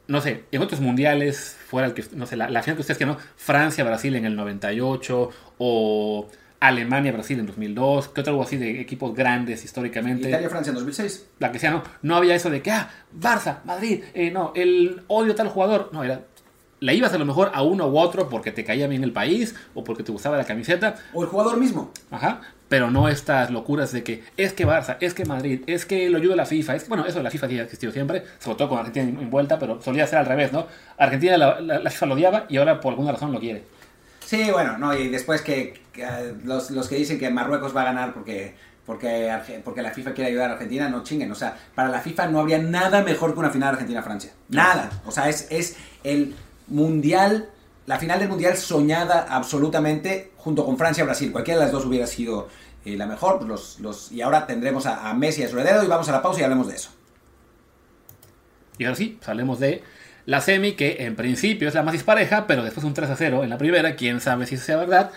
no 0.09 0.21
sé, 0.21 0.45
en 0.51 0.63
otros 0.63 0.81
mundiales, 0.81 1.57
fuera 1.69 1.87
el 1.87 1.95
que, 1.95 2.05
no 2.13 2.27
sé, 2.27 2.37
la, 2.37 2.49
final 2.49 2.77
que 2.77 2.81
ustedes 2.81 2.99
que 2.99 3.07
no, 3.07 3.17
Francia-Brasil 3.37 4.17
en 4.17 4.25
el 4.25 4.35
98 4.35 5.31
o 5.59 6.29
Alemania-Brasil 6.59 7.39
en 7.39 7.47
2002, 7.47 8.09
¿qué 8.09 8.21
otro 8.21 8.33
algo 8.33 8.43
así 8.43 8.57
de 8.57 8.81
equipos 8.81 9.15
grandes 9.15 9.65
históricamente? 9.65 10.29
Italia-Francia 10.29 10.71
en 10.71 10.75
2006. 10.75 11.27
La 11.39 11.53
que 11.53 11.61
sea, 11.61 11.71
no, 11.71 11.83
no 12.03 12.17
había 12.17 12.35
eso 12.35 12.51
de 12.51 12.61
que, 12.61 12.73
ah, 12.73 12.91
Barça, 13.17 13.63
Madrid, 13.65 14.03
eh, 14.13 14.31
no, 14.31 14.53
el 14.57 15.03
odio 15.07 15.37
tal 15.37 15.49
jugador, 15.49 15.91
no, 15.93 16.03
era 16.03 16.23
la 16.85 16.93
ibas 16.93 17.15
a 17.15 17.19
lo 17.19 17.25
mejor 17.25 17.51
a 17.55 17.63
uno 17.63 17.89
u 17.89 17.99
otro 17.99 18.29
porque 18.29 18.53
te 18.53 18.63
caía 18.63 18.87
bien 18.87 19.03
el 19.05 19.13
país 19.13 19.55
o 19.73 19.83
porque 19.85 20.03
te 20.03 20.13
gustaba 20.13 20.37
la 20.37 20.45
camiseta. 20.45 20.97
O 21.15 21.23
el 21.23 21.31
jugador 21.31 21.57
mismo. 21.57 21.91
Ajá. 22.11 22.43
Pero 22.69 22.91
no 22.91 23.09
estas 23.09 23.51
locuras 23.51 23.93
de 23.93 24.03
que 24.03 24.25
es 24.37 24.53
que 24.53 24.67
Barça, 24.67 24.97
es 25.01 25.15
que 25.15 25.25
Madrid, 25.25 25.63
es 25.67 25.85
que 25.85 26.09
lo 26.09 26.19
ayuda 26.19 26.35
la 26.35 26.47
FIFA. 26.47 26.77
Es 26.77 26.89
bueno, 26.89 27.05
eso 27.07 27.23
la 27.23 27.31
FIFA 27.31 27.49
sí 27.49 27.59
ha 27.59 27.63
existido 27.63 27.93
siempre, 27.93 28.25
sobre 28.39 28.59
todo 28.59 28.71
con 28.71 28.79
Argentina 28.79 29.21
envuelta, 29.21 29.59
pero 29.59 29.81
solía 29.83 30.07
ser 30.07 30.19
al 30.19 30.27
revés, 30.27 30.53
¿no? 30.53 30.67
Argentina 30.97 31.37
la, 31.37 31.91
FIFA 31.91 32.07
lo 32.07 32.15
odiaba 32.15 32.47
y 32.49 32.57
ahora 32.57 32.81
por 32.81 32.93
alguna 32.93 33.13
razón 33.13 33.33
lo 33.33 33.41
quiere. 33.41 33.65
Sí, 34.25 34.51
bueno, 34.51 34.79
no, 34.79 34.97
y 34.97 35.09
después 35.09 35.43
que, 35.43 35.83
eh, 35.97 36.35
los, 36.45 36.71
los 36.71 36.89
que 36.89 36.97
dicen 36.97 37.19
que 37.19 37.29
Marruecos 37.31 37.77
va 37.77 37.83
a 37.83 37.85
ganar 37.85 38.15
porque 38.15 38.55
porque, 38.87 39.61
porque 39.65 39.83
la 39.83 39.91
FIFA 39.91 40.13
quiere 40.13 40.31
ayudar 40.31 40.51
a 40.51 40.53
Argentina, 40.55 40.89
no 40.89 41.03
chinguen. 41.03 41.31
O 41.33 41.35
sea, 41.35 41.57
para 41.75 41.89
la 41.89 42.01
FIFA 42.01 42.29
no 42.29 42.41
habría 42.41 42.59
nada 42.59 43.03
mejor 43.03 43.33
que 43.33 43.41
una 43.41 43.51
final 43.51 43.71
Argentina-Francia. 43.71 44.33
Nada. 44.51 44.91
O 45.07 45.11
sea, 45.11 45.29
es, 45.29 45.47
es 45.51 45.77
el 46.03 46.35
mundial, 46.69 47.49
la 47.87 47.99
final 47.99 48.19
del 48.19 48.29
mundial 48.29 48.57
soñada 48.57 49.27
absolutamente 49.29 50.33
junto 50.37 50.65
con 50.65 50.79
Francia-Brasil. 50.79 51.33
Cualquiera 51.33 51.61
de 51.61 51.67
las 51.67 51.73
dos 51.73 51.85
hubiera 51.85 52.07
sido 52.07 52.49
eh, 52.85 52.97
la 52.97 53.07
mejor. 53.07 53.39
Pues 53.39 53.49
los, 53.49 53.81
los, 53.81 54.13
y 54.13 54.23
ahora 54.23 54.47
tendremos 54.47 54.87
a, 54.87 55.13
Messi 55.15 55.43
a 55.43 55.49
su 55.49 55.59
heredero 55.59 55.85
y 55.85 55.87
vamos 55.87 56.09
a 56.09 56.13
la 56.13 56.23
pausa 56.23 56.41
y 56.41 56.45
hablemos 56.45 56.69
de 56.69 56.77
eso. 56.77 56.91
Y 58.79 58.85
ahora 58.85 58.97
sí, 58.97 59.19
hablemos 59.27 59.61
de 59.61 59.83
la 60.27 60.41
semi, 60.41 60.73
que 60.73 61.05
en 61.05 61.17
principio 61.17 61.69
es 61.69 61.75
la 61.75 61.83
más 61.83 61.93
dispareja, 61.93 62.47
pero 62.47 62.65
después 62.65 62.85
un 62.85 62.95
3 62.95 63.11
a 63.11 63.17
0 63.17 63.45
en 63.45 63.51
la 63.51 63.59
primera, 63.59 63.95
quién 63.95 64.21
sabe 64.21 64.47
si 64.47 64.57
sea 64.57 64.77
verdad, 64.77 65.11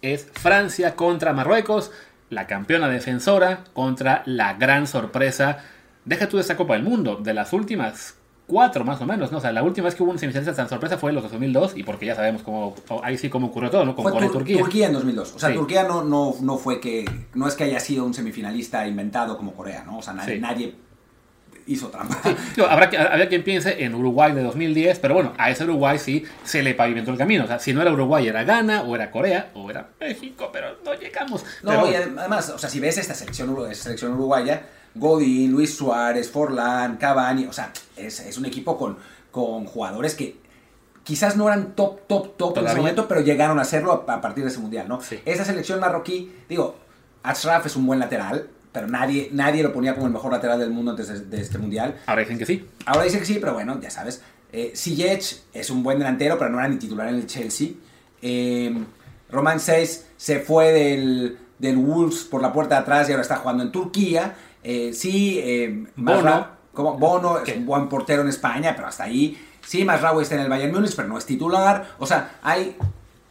es 0.00 0.28
Francia 0.32 0.94
contra 0.94 1.32
Marruecos, 1.32 1.90
la 2.30 2.46
campeona 2.46 2.88
defensora 2.88 3.64
contra 3.72 4.22
la 4.24 4.54
gran 4.54 4.86
sorpresa. 4.86 5.58
Deja 6.04 6.28
tú 6.28 6.36
de 6.36 6.42
esta 6.42 6.56
Copa 6.56 6.74
del 6.74 6.84
Mundo, 6.84 7.16
de 7.16 7.34
las 7.34 7.52
últimas 7.52 8.14
cuatro 8.52 8.84
más 8.84 9.00
o 9.00 9.06
menos, 9.06 9.32
¿no? 9.32 9.38
O 9.38 9.40
sea, 9.40 9.50
la 9.50 9.62
última 9.62 9.86
vez 9.86 9.94
que 9.94 10.02
hubo 10.02 10.10
una 10.10 10.20
semifinalista 10.20 10.54
tan 10.54 10.68
sorpresa 10.68 10.98
fue 10.98 11.10
en 11.10 11.16
los 11.16 11.24
2002 11.24 11.72
y 11.76 11.82
porque 11.82 12.04
ya 12.04 12.14
sabemos 12.14 12.42
cómo, 12.42 12.74
ahí 13.02 13.16
sí 13.16 13.30
cómo 13.30 13.46
ocurrió 13.46 13.70
todo, 13.70 13.86
¿no? 13.86 13.96
Con 13.96 14.04
Corea 14.04 14.30
Turquía. 14.30 14.58
Turquía 14.58 14.86
en 14.88 14.92
2002. 14.92 15.32
O 15.34 15.38
sea, 15.38 15.54
Turquía 15.54 15.84
no, 15.84 16.04
no, 16.04 16.34
no 16.40 16.58
fue 16.58 16.78
que, 16.78 17.04
no 17.34 17.48
es 17.48 17.54
que 17.54 17.64
haya 17.64 17.80
sido 17.80 18.04
un 18.04 18.12
semifinalista 18.12 18.86
inventado 18.86 19.38
como 19.38 19.54
Corea, 19.54 19.84
¿no? 19.84 19.98
O 19.98 20.02
sea, 20.02 20.12
nadie, 20.12 20.38
nadie 20.38 20.74
hizo 21.66 21.88
trampa. 21.88 22.20
habrá, 22.68 22.90
que, 22.90 23.28
quien 23.28 23.42
piense 23.42 23.82
en 23.84 23.94
Uruguay 23.94 24.32
de 24.32 24.42
2010, 24.42 24.98
pero 24.98 25.14
bueno, 25.14 25.32
a 25.38 25.50
ese 25.50 25.64
Uruguay 25.64 25.98
sí 25.98 26.24
se 26.44 26.62
le 26.62 26.74
pavimentó 26.74 27.10
el 27.10 27.18
camino. 27.18 27.44
O 27.44 27.46
sea, 27.46 27.58
si 27.58 27.72
no 27.72 27.80
era 27.80 27.90
Uruguay, 27.90 28.26
era 28.26 28.44
Ghana, 28.44 28.82
o 28.82 28.94
era 28.94 29.10
Corea, 29.10 29.50
o 29.54 29.70
era 29.70 29.88
México, 29.98 30.50
pero 30.52 30.76
no 30.84 30.92
llegamos. 30.94 31.44
No, 31.62 31.90
y 31.90 31.94
además, 31.94 32.50
o 32.50 32.58
sea, 32.58 32.68
si 32.68 32.80
ves 32.80 32.98
esta 32.98 33.14
selección, 33.14 33.74
selección 33.74 34.12
uruguaya, 34.12 34.62
Godín, 34.94 35.52
Luis 35.52 35.74
Suárez, 35.74 36.30
Forlán, 36.30 36.96
Cavani, 36.96 37.46
o 37.46 37.52
sea, 37.52 37.72
es, 37.96 38.20
es 38.20 38.38
un 38.38 38.46
equipo 38.46 38.76
con 38.76 38.96
con 39.32 39.64
jugadores 39.64 40.14
que 40.14 40.36
quizás 41.02 41.36
no 41.36 41.48
eran 41.48 41.74
top, 41.74 42.06
top, 42.06 42.36
top 42.36 42.58
en 42.58 42.66
ese 42.66 42.76
momento, 42.76 43.08
pero 43.08 43.22
llegaron 43.22 43.58
a 43.58 43.64
serlo 43.64 44.04
a, 44.06 44.20
partir 44.20 44.44
de 44.44 44.50
ese 44.50 44.60
mundial, 44.60 44.86
¿no? 44.88 45.00
Esa 45.24 45.44
selección 45.44 45.80
marroquí, 45.80 46.32
digo, 46.48 46.76
Ashraf 47.24 47.66
es 47.66 47.74
un 47.74 47.86
buen 47.86 47.98
lateral, 47.98 48.48
pero 48.70 48.86
nadie, 48.86 49.30
nadie 49.32 49.62
lo 49.62 49.72
ponía 49.72 49.94
como 49.94 50.06
el 50.06 50.12
mejor 50.12 50.30
lateral 50.30 50.60
del 50.60 50.70
mundo 50.70 50.92
antes 50.92 51.28
de, 51.28 51.40
este 51.40 51.58
mundial. 51.58 52.00
Ahora 52.06 52.20
dicen 52.20 52.38
que 52.38 52.46
sí. 52.46 52.64
Ahora 52.86 53.02
dicen 53.02 53.20
que 53.20 53.26
sí, 53.26 53.38
pero 53.40 53.54
bueno, 53.54 53.80
ya 53.80 53.90
sabes. 53.90 54.22
Eh, 54.52 54.74
es 54.74 55.70
un 55.70 55.82
buen 55.82 55.98
delantero, 55.98 56.38
pero 56.38 56.50
no 56.50 56.58
era 56.58 56.68
ni 56.68 56.76
titular 56.76 57.08
en 57.08 57.16
el 57.16 57.26
Chelsea. 57.26 57.70
Eh, 58.20 58.72
Roman 59.30 59.58
6 59.58 60.06
se 60.16 60.40
fue 60.40 60.72
del, 60.72 61.38
del, 61.58 61.76
Wolves 61.78 62.24
por 62.24 62.42
la 62.42 62.52
puerta 62.52 62.76
de 62.76 62.80
atrás 62.82 63.08
y 63.08 63.12
ahora 63.12 63.22
está 63.22 63.36
jugando 63.36 63.62
en 63.62 63.72
Turquía. 63.72 64.34
Eh, 64.62 64.92
sí, 64.92 65.38
eh, 65.42 65.86
Bono. 65.96 66.62
Como 66.72 66.96
Bono 66.96 67.38
es 67.38 67.54
un 67.54 67.66
buen 67.66 67.88
portero 67.88 68.22
en 68.22 68.28
España, 68.28 68.72
pero 68.74 68.88
hasta 68.88 69.04
ahí. 69.04 69.38
Sí, 69.66 69.84
Masraoui 69.84 70.22
está 70.22 70.36
en 70.36 70.42
el 70.42 70.48
Bayern 70.48 70.72
Múnich, 70.72 70.96
pero 70.96 71.08
no 71.08 71.18
es 71.18 71.26
titular. 71.26 71.94
O 71.98 72.06
sea, 72.06 72.38
hay 72.42 72.76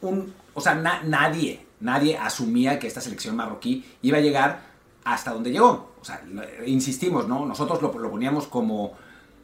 un. 0.02 0.34
O 0.54 0.62
sea, 0.62 0.76
nadie, 0.76 1.66
nadie 1.80 2.18
asumía 2.18 2.78
que 2.78 2.88
esta 2.88 3.02
selección 3.02 3.36
marroquí 3.36 3.86
iba 4.02 4.18
a 4.18 4.22
llegar 4.22 4.60
hasta 5.04 5.32
donde 5.32 5.52
llegó. 5.52 5.94
O 6.00 6.06
sea, 6.06 6.22
insistimos, 6.66 7.28
¿no? 7.28 7.46
Nosotros 7.46 7.82
lo, 7.82 7.92
poníamos 7.92 8.48
como 8.48 8.94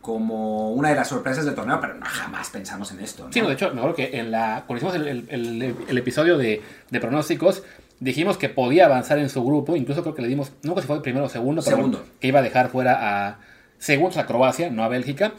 como 0.01 0.71
una 0.71 0.89
de 0.89 0.95
las 0.95 1.09
sorpresas 1.09 1.43
del 1.43 1.53
torneo, 1.53 1.81
pero 1.81 1.93
no, 1.95 2.05
jamás 2.05 2.49
pensamos 2.49 2.89
en 2.93 3.01
esto. 3.01 3.25
¿no? 3.25 3.33
Sí, 3.33 3.41
de 3.41 3.51
hecho, 3.51 3.73
me 3.73 3.79
acuerdo 3.81 3.95
que 3.95 4.17
en 4.17 4.31
la, 4.31 4.63
cuando 4.65 4.87
hicimos 4.87 4.95
el, 4.95 5.97
episodio 5.97 6.37
de, 6.37 6.61
de, 6.89 6.99
pronósticos, 7.01 7.61
dijimos 7.99 8.37
que 8.37 8.49
podía 8.49 8.85
avanzar 8.85 9.19
en 9.19 9.29
su 9.29 9.43
grupo, 9.43 9.75
incluso 9.75 10.01
creo 10.01 10.15
que 10.15 10.21
le 10.21 10.27
dimos, 10.27 10.51
no 10.63 10.75
sé 10.75 10.81
si 10.81 10.87
fue 10.87 10.97
el 10.97 11.01
primero 11.01 11.25
o 11.25 11.29
segundo, 11.29 11.61
pero 11.63 11.77
segundo. 11.77 12.05
que 12.19 12.27
iba 12.27 12.39
a 12.39 12.43
dejar 12.43 12.69
fuera 12.69 13.27
a, 13.27 13.39
segundos 13.77 14.17
a 14.17 14.25
Croacia, 14.25 14.69
no 14.69 14.83
a 14.83 14.87
Bélgica. 14.87 15.33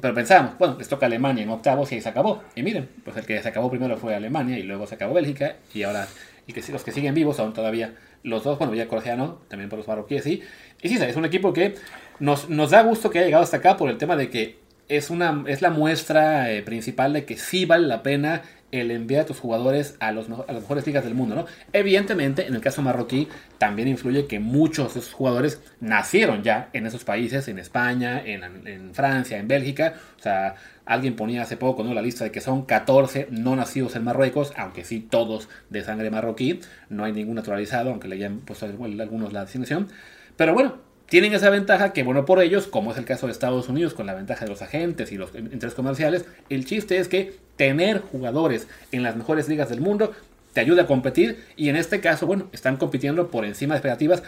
Pero 0.00 0.14
pensábamos, 0.14 0.56
bueno, 0.58 0.76
les 0.78 0.88
toca 0.88 1.04
Alemania 1.04 1.44
en 1.44 1.50
octavos 1.50 1.92
y 1.92 1.96
ahí 1.96 2.00
se 2.00 2.08
acabó. 2.08 2.42
Y 2.54 2.62
miren, 2.62 2.88
pues 3.04 3.14
el 3.18 3.26
que 3.26 3.42
se 3.42 3.48
acabó 3.48 3.68
primero 3.68 3.98
fue 3.98 4.14
Alemania 4.14 4.58
y 4.58 4.62
luego 4.62 4.86
se 4.86 4.94
acabó 4.94 5.12
Bélgica. 5.12 5.56
Y 5.74 5.82
ahora, 5.82 6.08
y 6.46 6.54
que 6.54 6.62
los 6.72 6.82
que 6.82 6.92
siguen 6.92 7.12
vivos 7.12 7.36
son 7.36 7.52
todavía 7.52 7.94
los 8.22 8.42
dos, 8.42 8.58
bueno, 8.58 8.74
ya 8.74 8.88
Croacia 8.88 9.16
no, 9.16 9.40
también 9.48 9.68
por 9.68 9.78
los 9.78 9.88
marroquíes 9.88 10.24
sí. 10.24 10.42
Y 10.80 10.88
sí, 10.88 10.96
es 10.96 11.16
un 11.16 11.26
equipo 11.26 11.52
que 11.52 11.74
nos, 12.20 12.48
nos 12.48 12.70
da 12.70 12.82
gusto 12.82 13.10
que 13.10 13.18
haya 13.18 13.26
llegado 13.26 13.44
hasta 13.44 13.58
acá 13.58 13.76
por 13.76 13.90
el 13.90 13.98
tema 13.98 14.16
de 14.16 14.30
que 14.30 14.58
es, 14.88 15.10
una, 15.10 15.44
es 15.46 15.60
la 15.60 15.70
muestra 15.70 16.50
eh, 16.50 16.62
principal 16.62 17.12
de 17.12 17.24
que 17.24 17.36
sí 17.36 17.66
vale 17.66 17.86
la 17.86 18.02
pena 18.02 18.42
el 18.72 18.90
enviar 18.90 19.22
a 19.22 19.26
tus 19.26 19.38
jugadores 19.38 19.96
a, 20.00 20.12
los, 20.12 20.28
las 20.28 20.48
mejores 20.48 20.86
ligas 20.86 21.04
del 21.04 21.14
mundo, 21.14 21.34
¿no? 21.34 21.46
Evidentemente, 21.72 22.46
en 22.46 22.54
el 22.54 22.60
caso 22.60 22.82
marroquí, 22.82 23.28
también 23.58 23.86
influye 23.86 24.26
que 24.26 24.40
muchos 24.40 24.94
de 24.94 25.00
esos 25.00 25.12
jugadores 25.12 25.60
nacieron 25.80 26.42
ya 26.42 26.70
en 26.72 26.86
esos 26.86 27.04
países, 27.04 27.46
en 27.48 27.58
España, 27.58 28.20
en, 28.24 28.94
Francia, 28.94 29.38
en 29.38 29.46
Bélgica. 29.46 29.94
O 30.18 30.22
sea, 30.22 30.56
alguien 30.86 31.14
ponía 31.14 31.42
hace 31.42 31.56
poco, 31.56 31.84
¿no? 31.84 31.92
La 31.94 32.02
lista 32.02 32.24
de 32.24 32.32
que 32.32 32.40
son 32.40 32.64
14 32.64 33.28
no 33.30 33.54
nacidos 33.54 33.94
en 33.94 34.04
Marruecos, 34.04 34.52
aunque 34.56 34.84
sí 34.84 35.00
todos 35.00 35.48
de 35.68 35.84
sangre 35.84 36.10
marroquí. 36.10 36.60
No 36.88 37.04
hay 37.04 37.12
ningún 37.12 37.36
naturalizado, 37.36 37.90
aunque 37.90 38.08
le 38.08 38.16
hayan 38.16 38.38
puesto 38.40 38.66
algunos 38.66 39.32
la 39.32 39.44
designación. 39.44 39.88
Pero 40.36 40.54
bueno, 40.54 40.91
tienen 41.12 41.34
esa 41.34 41.50
ventaja 41.50 41.92
que, 41.92 42.04
bueno, 42.04 42.24
por 42.24 42.40
ellos, 42.40 42.66
como 42.66 42.90
es 42.90 42.96
el 42.96 43.04
caso 43.04 43.26
de 43.26 43.32
Estados 43.32 43.68
Unidos, 43.68 43.92
con 43.92 44.06
la 44.06 44.14
ventaja 44.14 44.46
de 44.46 44.50
los 44.50 44.62
agentes 44.62 45.12
y 45.12 45.18
los 45.18 45.34
intereses 45.34 45.74
comerciales, 45.74 46.24
el 46.48 46.64
chiste 46.64 46.96
es 46.96 47.06
que 47.06 47.34
tener 47.56 48.00
jugadores 48.00 48.66
en 48.92 49.02
las 49.02 49.14
mejores 49.14 49.46
ligas 49.46 49.68
del 49.68 49.82
mundo 49.82 50.12
te 50.54 50.62
ayuda 50.62 50.84
a 50.84 50.86
competir 50.86 51.44
y 51.54 51.68
en 51.68 51.76
este 51.76 52.00
caso, 52.00 52.26
bueno, 52.26 52.48
están 52.52 52.78
compitiendo 52.78 53.30
por 53.30 53.44
encima 53.44 53.74
de 53.74 53.80
expectativas 53.80 54.22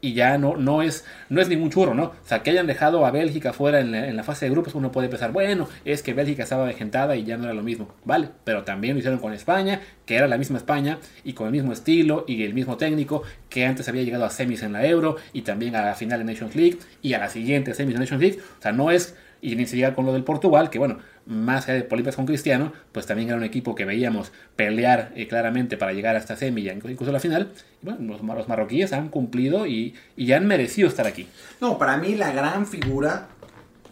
y 0.00 0.14
ya 0.14 0.38
no, 0.38 0.56
no, 0.56 0.82
es, 0.82 1.04
no 1.28 1.40
es 1.40 1.48
ningún 1.48 1.70
churro, 1.70 1.94
¿no? 1.94 2.04
O 2.04 2.14
sea, 2.24 2.42
que 2.42 2.50
hayan 2.50 2.66
dejado 2.66 3.04
a 3.04 3.10
Bélgica 3.10 3.52
fuera 3.52 3.80
en 3.80 4.16
la, 4.16 4.22
fase 4.24 4.46
de 4.46 4.50
grupos, 4.50 4.74
uno 4.74 4.92
puede 4.92 5.08
pensar, 5.08 5.32
bueno, 5.32 5.68
es 5.84 6.02
que 6.02 6.14
Bélgica 6.14 6.42
estaba 6.42 6.64
vejentada 6.64 7.16
y 7.16 7.24
ya 7.24 7.36
no 7.36 7.44
era 7.44 7.54
lo 7.54 7.62
mismo, 7.62 7.94
vale, 8.04 8.28
pero 8.44 8.64
también 8.64 8.94
lo 8.94 8.98
hicieron 8.98 9.20
con 9.20 9.32
España, 9.32 9.80
que 10.06 10.16
era 10.16 10.26
la 10.26 10.38
misma 10.38 10.58
España 10.58 10.98
y 11.24 11.32
con 11.34 11.46
el 11.46 11.52
mismo 11.52 11.72
estilo 11.72 12.24
y 12.26 12.42
el 12.44 12.54
mismo 12.54 12.76
técnico 12.76 13.22
que 13.48 13.66
antes 13.66 13.88
había 13.88 14.02
llegado 14.02 14.24
a 14.24 14.30
semis 14.30 14.62
en 14.62 14.72
la 14.72 14.86
Euro 14.86 15.16
y 15.32 15.42
también 15.42 15.76
a 15.76 15.84
la 15.84 15.94
final 15.94 16.18
de 16.18 16.32
Nations 16.32 16.54
League 16.54 16.78
y 17.02 17.14
a 17.14 17.18
la 17.18 17.28
siguiente 17.28 17.74
semis 17.74 17.94
de 17.94 18.00
Nations 18.00 18.22
League, 18.22 18.38
o 18.58 18.62
sea, 18.62 18.72
no 18.72 18.90
es 18.90 19.16
y 19.42 19.56
ni 19.56 19.66
siquiera 19.66 19.94
con 19.94 20.06
lo 20.06 20.12
del 20.12 20.24
Portugal, 20.24 20.70
que 20.70 20.78
bueno, 20.78 20.98
más 21.30 21.68
allá 21.68 21.74
de 21.74 21.84
Polipas 21.84 22.16
con 22.16 22.26
Cristiano, 22.26 22.72
pues 22.90 23.06
también 23.06 23.28
era 23.28 23.38
un 23.38 23.44
equipo 23.44 23.76
que 23.76 23.84
veíamos 23.84 24.32
pelear 24.56 25.12
eh, 25.14 25.28
claramente 25.28 25.76
para 25.76 25.92
llegar 25.92 26.16
a 26.16 26.18
esta 26.18 26.36
semilla, 26.36 26.72
incluso 26.72 27.12
la 27.12 27.20
final. 27.20 27.52
Y 27.80 27.86
bueno, 27.86 28.18
los, 28.18 28.48
marroquíes 28.48 28.92
han 28.92 29.08
cumplido 29.08 29.64
y, 29.66 29.94
y, 30.16 30.32
han 30.32 30.48
merecido 30.48 30.88
estar 30.88 31.06
aquí. 31.06 31.28
No, 31.60 31.78
para 31.78 31.96
mí 31.98 32.16
la 32.16 32.32
gran 32.32 32.66
figura 32.66 33.28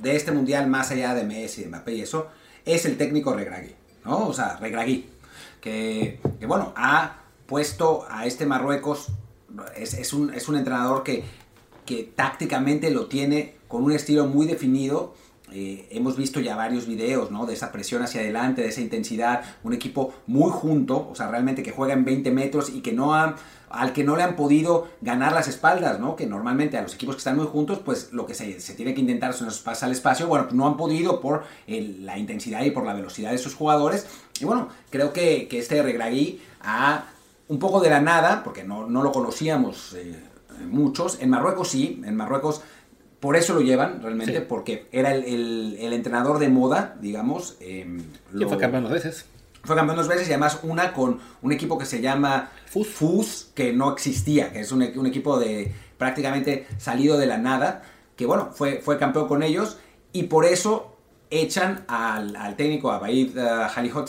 de 0.02 0.16
este 0.16 0.32
mundial, 0.32 0.66
más 0.66 0.90
allá 0.90 1.14
de 1.14 1.22
Messi, 1.22 1.62
de 1.62 1.68
Mbappé 1.68 1.94
y 1.94 2.00
eso, 2.00 2.28
es 2.64 2.84
el 2.86 2.96
técnico 2.96 3.32
Regragui, 3.32 3.74
¿no? 4.04 4.26
O 4.26 4.32
sea, 4.32 4.56
Regragui, 4.56 5.06
que, 5.60 6.18
que 6.40 6.46
bueno, 6.46 6.72
ha 6.76 7.18
puesto 7.46 8.04
a 8.10 8.26
este 8.26 8.46
Marruecos, 8.46 9.12
es, 9.76 9.94
es, 9.94 10.12
un, 10.12 10.34
es 10.34 10.48
un 10.48 10.56
entrenador 10.56 11.04
que, 11.04 11.22
que 11.86 12.02
tácticamente 12.02 12.90
lo 12.90 13.06
tiene 13.06 13.54
con 13.68 13.84
un 13.84 13.92
estilo 13.92 14.26
muy 14.26 14.46
definido 14.46 15.14
eh, 15.52 15.88
hemos 15.90 16.16
visto 16.16 16.40
ya 16.40 16.56
varios 16.56 16.86
videos 16.86 17.30
¿no? 17.30 17.46
de 17.46 17.54
esa 17.54 17.72
presión 17.72 18.02
hacia 18.02 18.20
adelante, 18.20 18.62
de 18.62 18.68
esa 18.68 18.80
intensidad, 18.80 19.42
un 19.62 19.72
equipo 19.72 20.14
muy 20.26 20.50
junto, 20.50 21.08
o 21.10 21.14
sea, 21.14 21.28
realmente 21.28 21.62
que 21.62 21.72
juega 21.72 21.94
en 21.94 22.04
20 22.04 22.30
metros 22.30 22.70
y 22.70 22.80
que 22.80 22.92
no 22.92 23.14
ha, 23.14 23.36
al 23.70 23.92
que 23.92 24.04
no 24.04 24.16
le 24.16 24.22
han 24.22 24.36
podido 24.36 24.88
ganar 25.00 25.32
las 25.32 25.48
espaldas, 25.48 25.98
¿no? 26.00 26.16
que 26.16 26.26
normalmente 26.26 26.76
a 26.76 26.82
los 26.82 26.94
equipos 26.94 27.16
que 27.16 27.20
están 27.20 27.36
muy 27.36 27.46
juntos, 27.46 27.80
pues 27.84 28.12
lo 28.12 28.26
que 28.26 28.34
se, 28.34 28.60
se 28.60 28.74
tiene 28.74 28.94
que 28.94 29.00
intentar 29.00 29.34
pasar 29.64 29.88
al 29.88 29.92
espacio, 29.92 30.26
bueno, 30.26 30.48
no 30.52 30.66
han 30.66 30.76
podido 30.76 31.20
por 31.20 31.44
la 31.66 32.18
intensidad 32.18 32.62
y 32.64 32.70
por 32.70 32.84
la 32.84 32.94
velocidad 32.94 33.30
de 33.30 33.38
sus 33.38 33.54
jugadores, 33.54 34.06
y 34.40 34.44
bueno, 34.44 34.68
creo 34.90 35.12
que, 35.12 35.48
que 35.48 35.58
este 35.58 35.82
Regragui 35.82 36.40
ha 36.60 37.04
un 37.48 37.58
poco 37.58 37.80
de 37.80 37.90
la 37.90 38.00
nada, 38.00 38.42
porque 38.44 38.62
no, 38.62 38.86
no 38.86 39.02
lo 39.02 39.10
conocíamos 39.10 39.94
eh, 39.94 40.22
muchos, 40.66 41.20
en 41.20 41.30
Marruecos 41.30 41.68
sí, 41.68 42.02
en 42.04 42.14
Marruecos 42.16 42.62
por 43.20 43.36
eso 43.36 43.54
lo 43.54 43.60
llevan, 43.60 44.00
realmente, 44.00 44.40
porque 44.40 44.86
era 44.92 45.12
el, 45.12 45.92
entrenador 45.92 46.38
de 46.38 46.48
moda, 46.48 46.96
digamos. 47.00 47.56
Eh, 47.60 48.00
fue 48.46 48.58
campeón 48.58 48.84
dos 48.84 48.92
veces. 48.92 49.26
Fue 49.64 49.74
campeón 49.74 49.96
dos 49.96 50.08
veces 50.08 50.28
y 50.28 50.32
además 50.32 50.60
una 50.62 50.92
con 50.92 51.18
un 51.42 51.52
equipo 51.52 51.78
que 51.78 51.84
se 51.84 52.00
llama 52.00 52.50
Fus, 52.66 53.50
que 53.54 53.72
no 53.72 53.92
existía, 53.92 54.52
que 54.52 54.60
es 54.60 54.70
un, 54.70 54.82
equipo 54.82 55.38
de 55.38 55.72
prácticamente 55.96 56.66
salido 56.78 57.18
de 57.18 57.26
la 57.26 57.38
nada, 57.38 57.82
que 58.16 58.24
bueno, 58.24 58.50
fue, 58.52 58.80
fue 58.80 58.98
campeón 58.98 59.26
con 59.26 59.42
ellos 59.42 59.78
y 60.12 60.24
por 60.24 60.44
eso 60.44 60.96
echan 61.30 61.84
al, 61.88 62.54
técnico, 62.56 62.92
a 62.92 62.98
Baid 63.00 63.36
uh, 63.36 64.04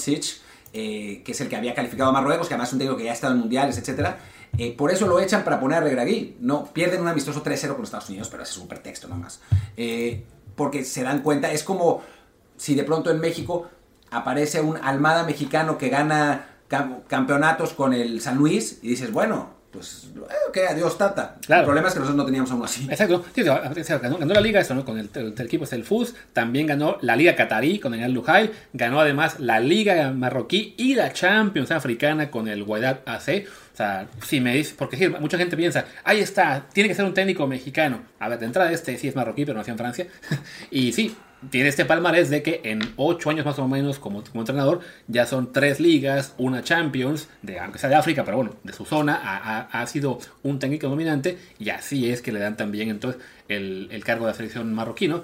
eh, 0.71 1.23
que 1.25 1.31
es 1.31 1.41
el 1.41 1.49
que 1.49 1.55
había 1.55 1.73
calificado 1.73 2.11
a 2.11 2.13
Marruecos, 2.13 2.47
que 2.47 2.53
además 2.53 2.69
es 2.69 2.73
un 2.73 2.79
técnico 2.79 2.97
que 2.97 3.05
ya 3.05 3.11
ha 3.11 3.15
estado 3.15 3.33
en 3.33 3.39
mundiales, 3.39 3.75
etcétera 3.79 4.19
eh, 4.57 4.75
por 4.75 4.91
eso 4.91 5.07
lo 5.07 5.19
echan 5.19 5.43
para 5.43 5.59
poner 5.59 5.77
a 5.77 5.81
Regragui. 5.81 6.37
No, 6.39 6.65
pierden 6.65 7.01
un 7.01 7.07
amistoso 7.07 7.43
3-0 7.43 7.75
con 7.75 7.83
Estados 7.83 8.09
Unidos, 8.09 8.29
pero 8.29 8.43
ese 8.43 8.53
es 8.53 8.57
un 8.57 8.67
pretexto 8.67 9.07
nomás. 9.07 9.41
Eh, 9.77 10.25
porque 10.55 10.83
se 10.83 11.03
dan 11.03 11.21
cuenta, 11.21 11.51
es 11.51 11.63
como 11.63 12.01
si 12.57 12.75
de 12.75 12.83
pronto 12.83 13.11
en 13.11 13.19
México 13.19 13.69
aparece 14.11 14.61
un 14.61 14.77
Almada 14.77 15.23
mexicano 15.23 15.77
que 15.77 15.89
gana 15.89 16.47
campeonatos 17.07 17.73
con 17.73 17.93
el 17.93 18.21
San 18.21 18.37
Luis 18.37 18.79
y 18.81 18.89
dices, 18.89 19.11
bueno, 19.11 19.58
pues, 19.71 20.07
eh, 20.15 20.49
ok, 20.49 20.57
adiós, 20.69 20.97
Tata. 20.97 21.37
El 21.47 21.63
problema 21.63 21.87
es 21.89 21.93
que 21.93 21.99
nosotros 21.99 22.15
no 22.15 22.25
teníamos 22.25 22.49
aún 22.51 22.65
así. 22.65 22.87
Exacto. 22.89 23.23
ganó, 24.01 24.17
la 24.19 24.41
liga, 24.41 24.59
eso, 24.59 24.73
¿no? 24.73 24.83
Con 24.83 24.97
el, 24.97 25.09
equipo 25.37 25.63
es 25.63 25.73
el 25.73 25.83
FUS. 25.83 26.15
También 26.33 26.65
ganó 26.65 26.97
la 27.01 27.15
liga 27.15 27.35
catarí 27.35 27.79
con 27.79 27.93
el 27.93 28.23
Al. 28.27 28.51
Ganó 28.73 28.99
además 28.99 29.39
la 29.39 29.59
liga 29.59 30.11
marroquí 30.11 30.73
y 30.77 30.95
la 30.95 31.13
Champions 31.13 31.71
africana 31.71 32.31
con 32.31 32.47
el 32.47 32.63
Wydad 32.63 33.01
AC. 33.05 33.45
O 33.73 33.77
sea, 33.77 34.07
si 34.25 34.41
me 34.41 34.55
dice, 34.55 34.73
porque 34.77 35.07
mucha 35.07 35.37
gente 35.37 35.55
piensa, 35.55 35.85
ahí 36.03 36.19
está, 36.19 36.65
tiene 36.73 36.89
que 36.89 36.95
ser 36.95 37.05
un 37.05 37.13
técnico 37.13 37.45
mexicano. 37.47 38.01
A 38.19 38.27
ver, 38.27 38.39
de 38.39 38.47
entrada 38.47 38.71
este 38.71 38.97
sí 38.97 39.07
es 39.07 39.15
marroquí, 39.15 39.45
pero 39.45 39.57
nació 39.57 39.73
en 39.73 39.77
Francia. 39.77 40.07
y 40.71 40.91
sí, 40.93 41.15
tiene 41.49 41.69
este 41.69 41.85
palmarés 41.85 42.29
de 42.29 42.43
que 42.43 42.61
en 42.63 42.81
ocho 42.97 43.29
años 43.29 43.45
más 43.45 43.57
o 43.59 43.67
menos 43.67 43.99
como, 43.99 44.23
como 44.23 44.41
entrenador 44.41 44.81
ya 45.07 45.25
son 45.25 45.53
tres 45.53 45.79
ligas, 45.79 46.33
una 46.37 46.63
Champions, 46.63 47.29
de, 47.41 47.59
aunque 47.59 47.79
sea 47.79 47.89
de 47.89 47.95
África, 47.95 48.25
pero 48.25 48.37
bueno, 48.37 48.55
de 48.63 48.73
su 48.73 48.85
zona, 48.85 49.19
ha, 49.23 49.81
ha, 49.81 49.87
sido 49.87 50.19
un 50.43 50.59
técnico 50.59 50.87
dominante 50.87 51.37
y 51.57 51.69
así 51.69 52.09
es 52.11 52.21
que 52.21 52.31
le 52.31 52.39
dan 52.39 52.57
también 52.57 52.89
entonces 52.89 53.21
el, 53.47 53.87
el 53.91 54.03
cargo 54.03 54.25
de 54.25 54.31
la 54.31 54.37
selección 54.37 54.73
marroquino 54.73 55.23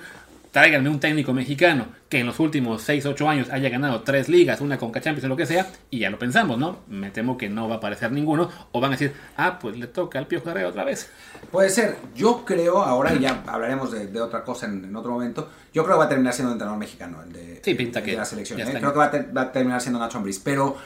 tráiganme 0.56 0.88
un 0.88 1.02
técnico 1.02 1.34
mexicano 1.34 1.88
que 2.08 2.22
en 2.22 2.28
los 2.28 2.40
últimos 2.40 2.82
6, 2.84 3.08
8 3.08 3.28
años 3.28 3.50
haya 3.52 3.68
ganado 3.68 4.04
tres 4.04 4.30
ligas, 4.30 4.62
una 4.62 4.78
Conca 4.78 5.02
Champions 5.02 5.26
o 5.26 5.28
lo 5.28 5.36
que 5.36 5.46
sea, 5.46 5.68
y 5.90 6.00
ya 6.00 6.10
lo 6.10 6.18
pensamos, 6.18 6.58
¿no? 6.58 6.80
Me 6.88 7.12
temo 7.12 7.38
que 7.38 7.50
no 7.50 7.68
va 7.68 7.76
a 7.76 7.78
aparecer 7.80 8.14
ninguno, 8.14 8.50
o 8.72 8.80
van 8.80 8.92
a 8.92 8.96
decir, 8.96 9.14
ah, 9.36 9.60
pues 9.60 9.78
le 9.78 9.88
toca 9.88 10.18
al 10.18 10.28
Pío 10.28 10.42
Herrera 10.46 10.70
otra 10.70 10.86
vez. 10.86 11.10
Puede 11.52 11.70
ser, 11.70 11.98
yo 12.16 12.46
creo, 12.46 12.82
ahora 12.82 13.14
ya 13.16 13.44
hablaremos 13.46 13.92
de, 13.92 14.22
otra 14.22 14.46
cosa 14.46 14.68
en, 14.68 14.96
otro 14.96 15.12
momento, 15.12 15.50
yo 15.74 15.84
creo 15.84 15.98
que 15.98 16.00
va 16.00 16.06
a 16.06 16.10
terminar 16.10 16.34
siendo 16.34 16.52
un 16.52 16.54
entrenador 16.54 16.80
mexicano, 16.80 17.22
el 17.22 17.34
de, 17.34 17.62
sí, 17.62 17.76
pinta 17.76 18.02
que 18.02 18.16
la 18.16 18.24
selección, 18.24 18.58
¿eh? 18.62 18.78
creo 18.80 18.94
que 18.94 18.98
va 18.98 19.42
a, 19.42 19.52
terminar 19.52 19.82
siendo 19.82 20.00
Nacho 20.00 20.20
Ambriz, 20.20 20.40
pero, 20.40 20.78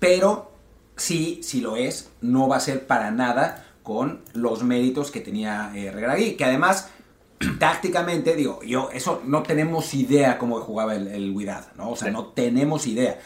pero 0.00 0.50
sí, 0.96 1.38
si 1.44 1.60
lo 1.60 1.76
es, 1.76 2.10
no 2.22 2.48
va 2.48 2.56
a 2.56 2.60
ser 2.60 2.88
para 2.88 3.12
nada 3.12 3.66
con 3.84 4.22
los 4.32 4.64
méritos 4.64 5.12
que 5.12 5.20
tenía 5.20 5.70
eh, 5.76 5.92
Regragui, 5.92 6.34
que 6.34 6.44
además 6.44 6.90
tácticamente, 7.58 8.34
digo, 8.34 8.62
yo, 8.62 8.90
eso 8.92 9.22
no 9.24 9.42
tenemos 9.42 9.94
idea 9.94 10.38
cómo 10.38 10.60
jugaba 10.60 10.94
el, 10.94 11.08
el 11.08 11.34
¿no? 11.76 11.90
O 11.90 11.96
sea, 11.96 12.10
no 12.10 12.26
tenemos 12.26 12.86
idea. 12.86 13.18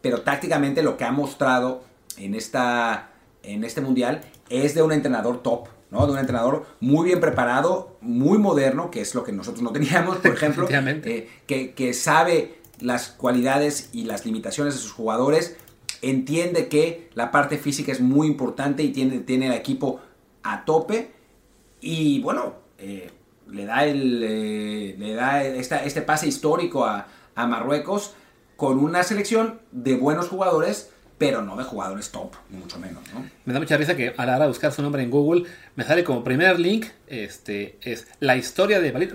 Pero 0.00 0.22
tácticamente 0.22 0.82
lo 0.82 0.96
que 0.96 1.04
ha 1.04 1.12
mostrado 1.12 1.82
en, 2.16 2.34
esta, 2.34 3.10
en 3.42 3.64
este 3.64 3.80
mundial 3.80 4.22
es 4.48 4.74
de 4.74 4.82
un 4.82 4.92
entrenador 4.92 5.42
top, 5.42 5.68
¿no? 5.90 6.06
De 6.06 6.12
un 6.12 6.18
entrenador 6.18 6.66
muy 6.80 7.06
bien 7.06 7.20
preparado, 7.20 7.96
muy 8.00 8.38
moderno, 8.38 8.90
que 8.90 9.00
es 9.00 9.14
lo 9.14 9.24
que 9.24 9.32
nosotros 9.32 9.62
no 9.62 9.72
teníamos, 9.72 10.18
por 10.18 10.32
ejemplo, 10.34 10.68
eh, 10.70 11.28
que, 11.46 11.72
que 11.72 11.94
sabe 11.94 12.58
las 12.80 13.08
cualidades 13.08 13.90
y 13.92 14.04
las 14.04 14.24
limitaciones 14.24 14.74
de 14.74 14.80
sus 14.80 14.92
jugadores, 14.92 15.56
entiende 16.00 16.68
que 16.68 17.10
la 17.14 17.30
parte 17.30 17.58
física 17.58 17.92
es 17.92 18.00
muy 18.00 18.28
importante 18.28 18.82
y 18.82 18.90
tiene, 18.90 19.18
tiene 19.20 19.46
el 19.48 19.54
equipo 19.54 20.00
a 20.42 20.64
tope. 20.64 21.10
Y 21.80 22.20
bueno, 22.20 22.54
eh, 22.78 23.10
le 23.50 23.64
da, 23.64 23.84
el, 23.84 24.22
eh, 24.22 24.96
le 24.98 25.14
da 25.14 25.44
este 25.44 26.02
pase 26.02 26.28
histórico 26.28 26.84
a, 26.84 27.06
Marruecos 27.36 28.14
con 28.56 28.80
una 28.80 29.04
selección 29.04 29.60
de 29.70 29.94
buenos 29.94 30.26
jugadores, 30.26 30.90
pero 31.18 31.40
no 31.40 31.56
de 31.56 31.62
jugadores 31.62 32.10
top, 32.10 32.34
ni 32.50 32.58
mucho 32.58 32.80
menos. 32.80 33.04
Me 33.44 33.52
da 33.52 33.60
mucha 33.60 33.76
risa 33.76 33.96
que 33.96 34.12
a 34.16 34.26
la 34.26 34.34
hora 34.34 34.44
de 34.46 34.48
buscar 34.48 34.72
su 34.72 34.82
nombre 34.82 35.04
en 35.04 35.10
Google 35.10 35.44
me 35.76 35.84
sale 35.84 36.02
como 36.02 36.24
primer 36.24 36.58
link 36.58 36.86
este, 37.06 37.78
es 37.80 38.08
la 38.18 38.36
historia 38.36 38.80
de 38.80 38.90
Valid 38.90 39.12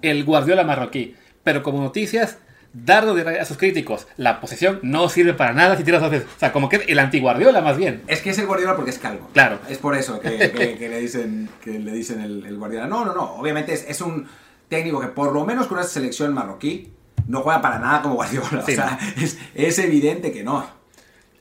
el 0.00 0.24
Guardiola 0.24 0.64
marroquí. 0.64 1.14
Pero 1.44 1.62
como 1.62 1.82
noticias, 1.82 2.38
dardo 2.72 3.16
a 3.16 3.44
sus 3.44 3.56
críticos. 3.56 4.06
La 4.16 4.40
posesión 4.40 4.78
no 4.82 5.08
sirve 5.08 5.34
para 5.34 5.52
nada 5.52 5.76
si 5.76 5.84
tiras 5.84 6.00
dos 6.00 6.10
veces. 6.10 6.28
O 6.34 6.38
sea, 6.38 6.52
como 6.52 6.68
que 6.68 6.76
el 6.76 6.98
antiguardiola 6.98 7.60
más 7.60 7.76
bien. 7.76 8.02
Es 8.06 8.20
que 8.20 8.30
es 8.30 8.38
el 8.38 8.46
Guardiola 8.46 8.76
porque 8.76 8.90
es 8.90 8.98
calvo. 8.98 9.28
Claro. 9.32 9.58
Es 9.68 9.78
por 9.78 9.96
eso 9.96 10.20
que, 10.20 10.30
le 10.78 11.00
dicen, 11.00 11.48
que 11.62 11.78
le 11.78 11.92
dicen 11.92 12.20
el, 12.20 12.56
Guardiola. 12.56 12.86
No, 12.86 13.04
no, 13.04 13.14
no. 13.14 13.34
Obviamente 13.34 13.72
es, 13.72 14.00
un 14.00 14.28
técnico 14.68 15.00
que 15.00 15.08
por 15.08 15.32
lo 15.32 15.44
menos 15.44 15.66
con 15.66 15.78
esa 15.78 15.88
selección 15.88 16.32
marroquí 16.32 16.92
no 17.26 17.40
juega 17.40 17.60
para 17.60 17.78
nada 17.78 18.02
como 18.02 18.14
Guardiola. 18.16 18.62
o 18.62 18.66
sea, 18.66 18.98
es, 19.16 19.38
es 19.54 19.78
evidente 19.78 20.32
que 20.32 20.42
no. 20.42 20.79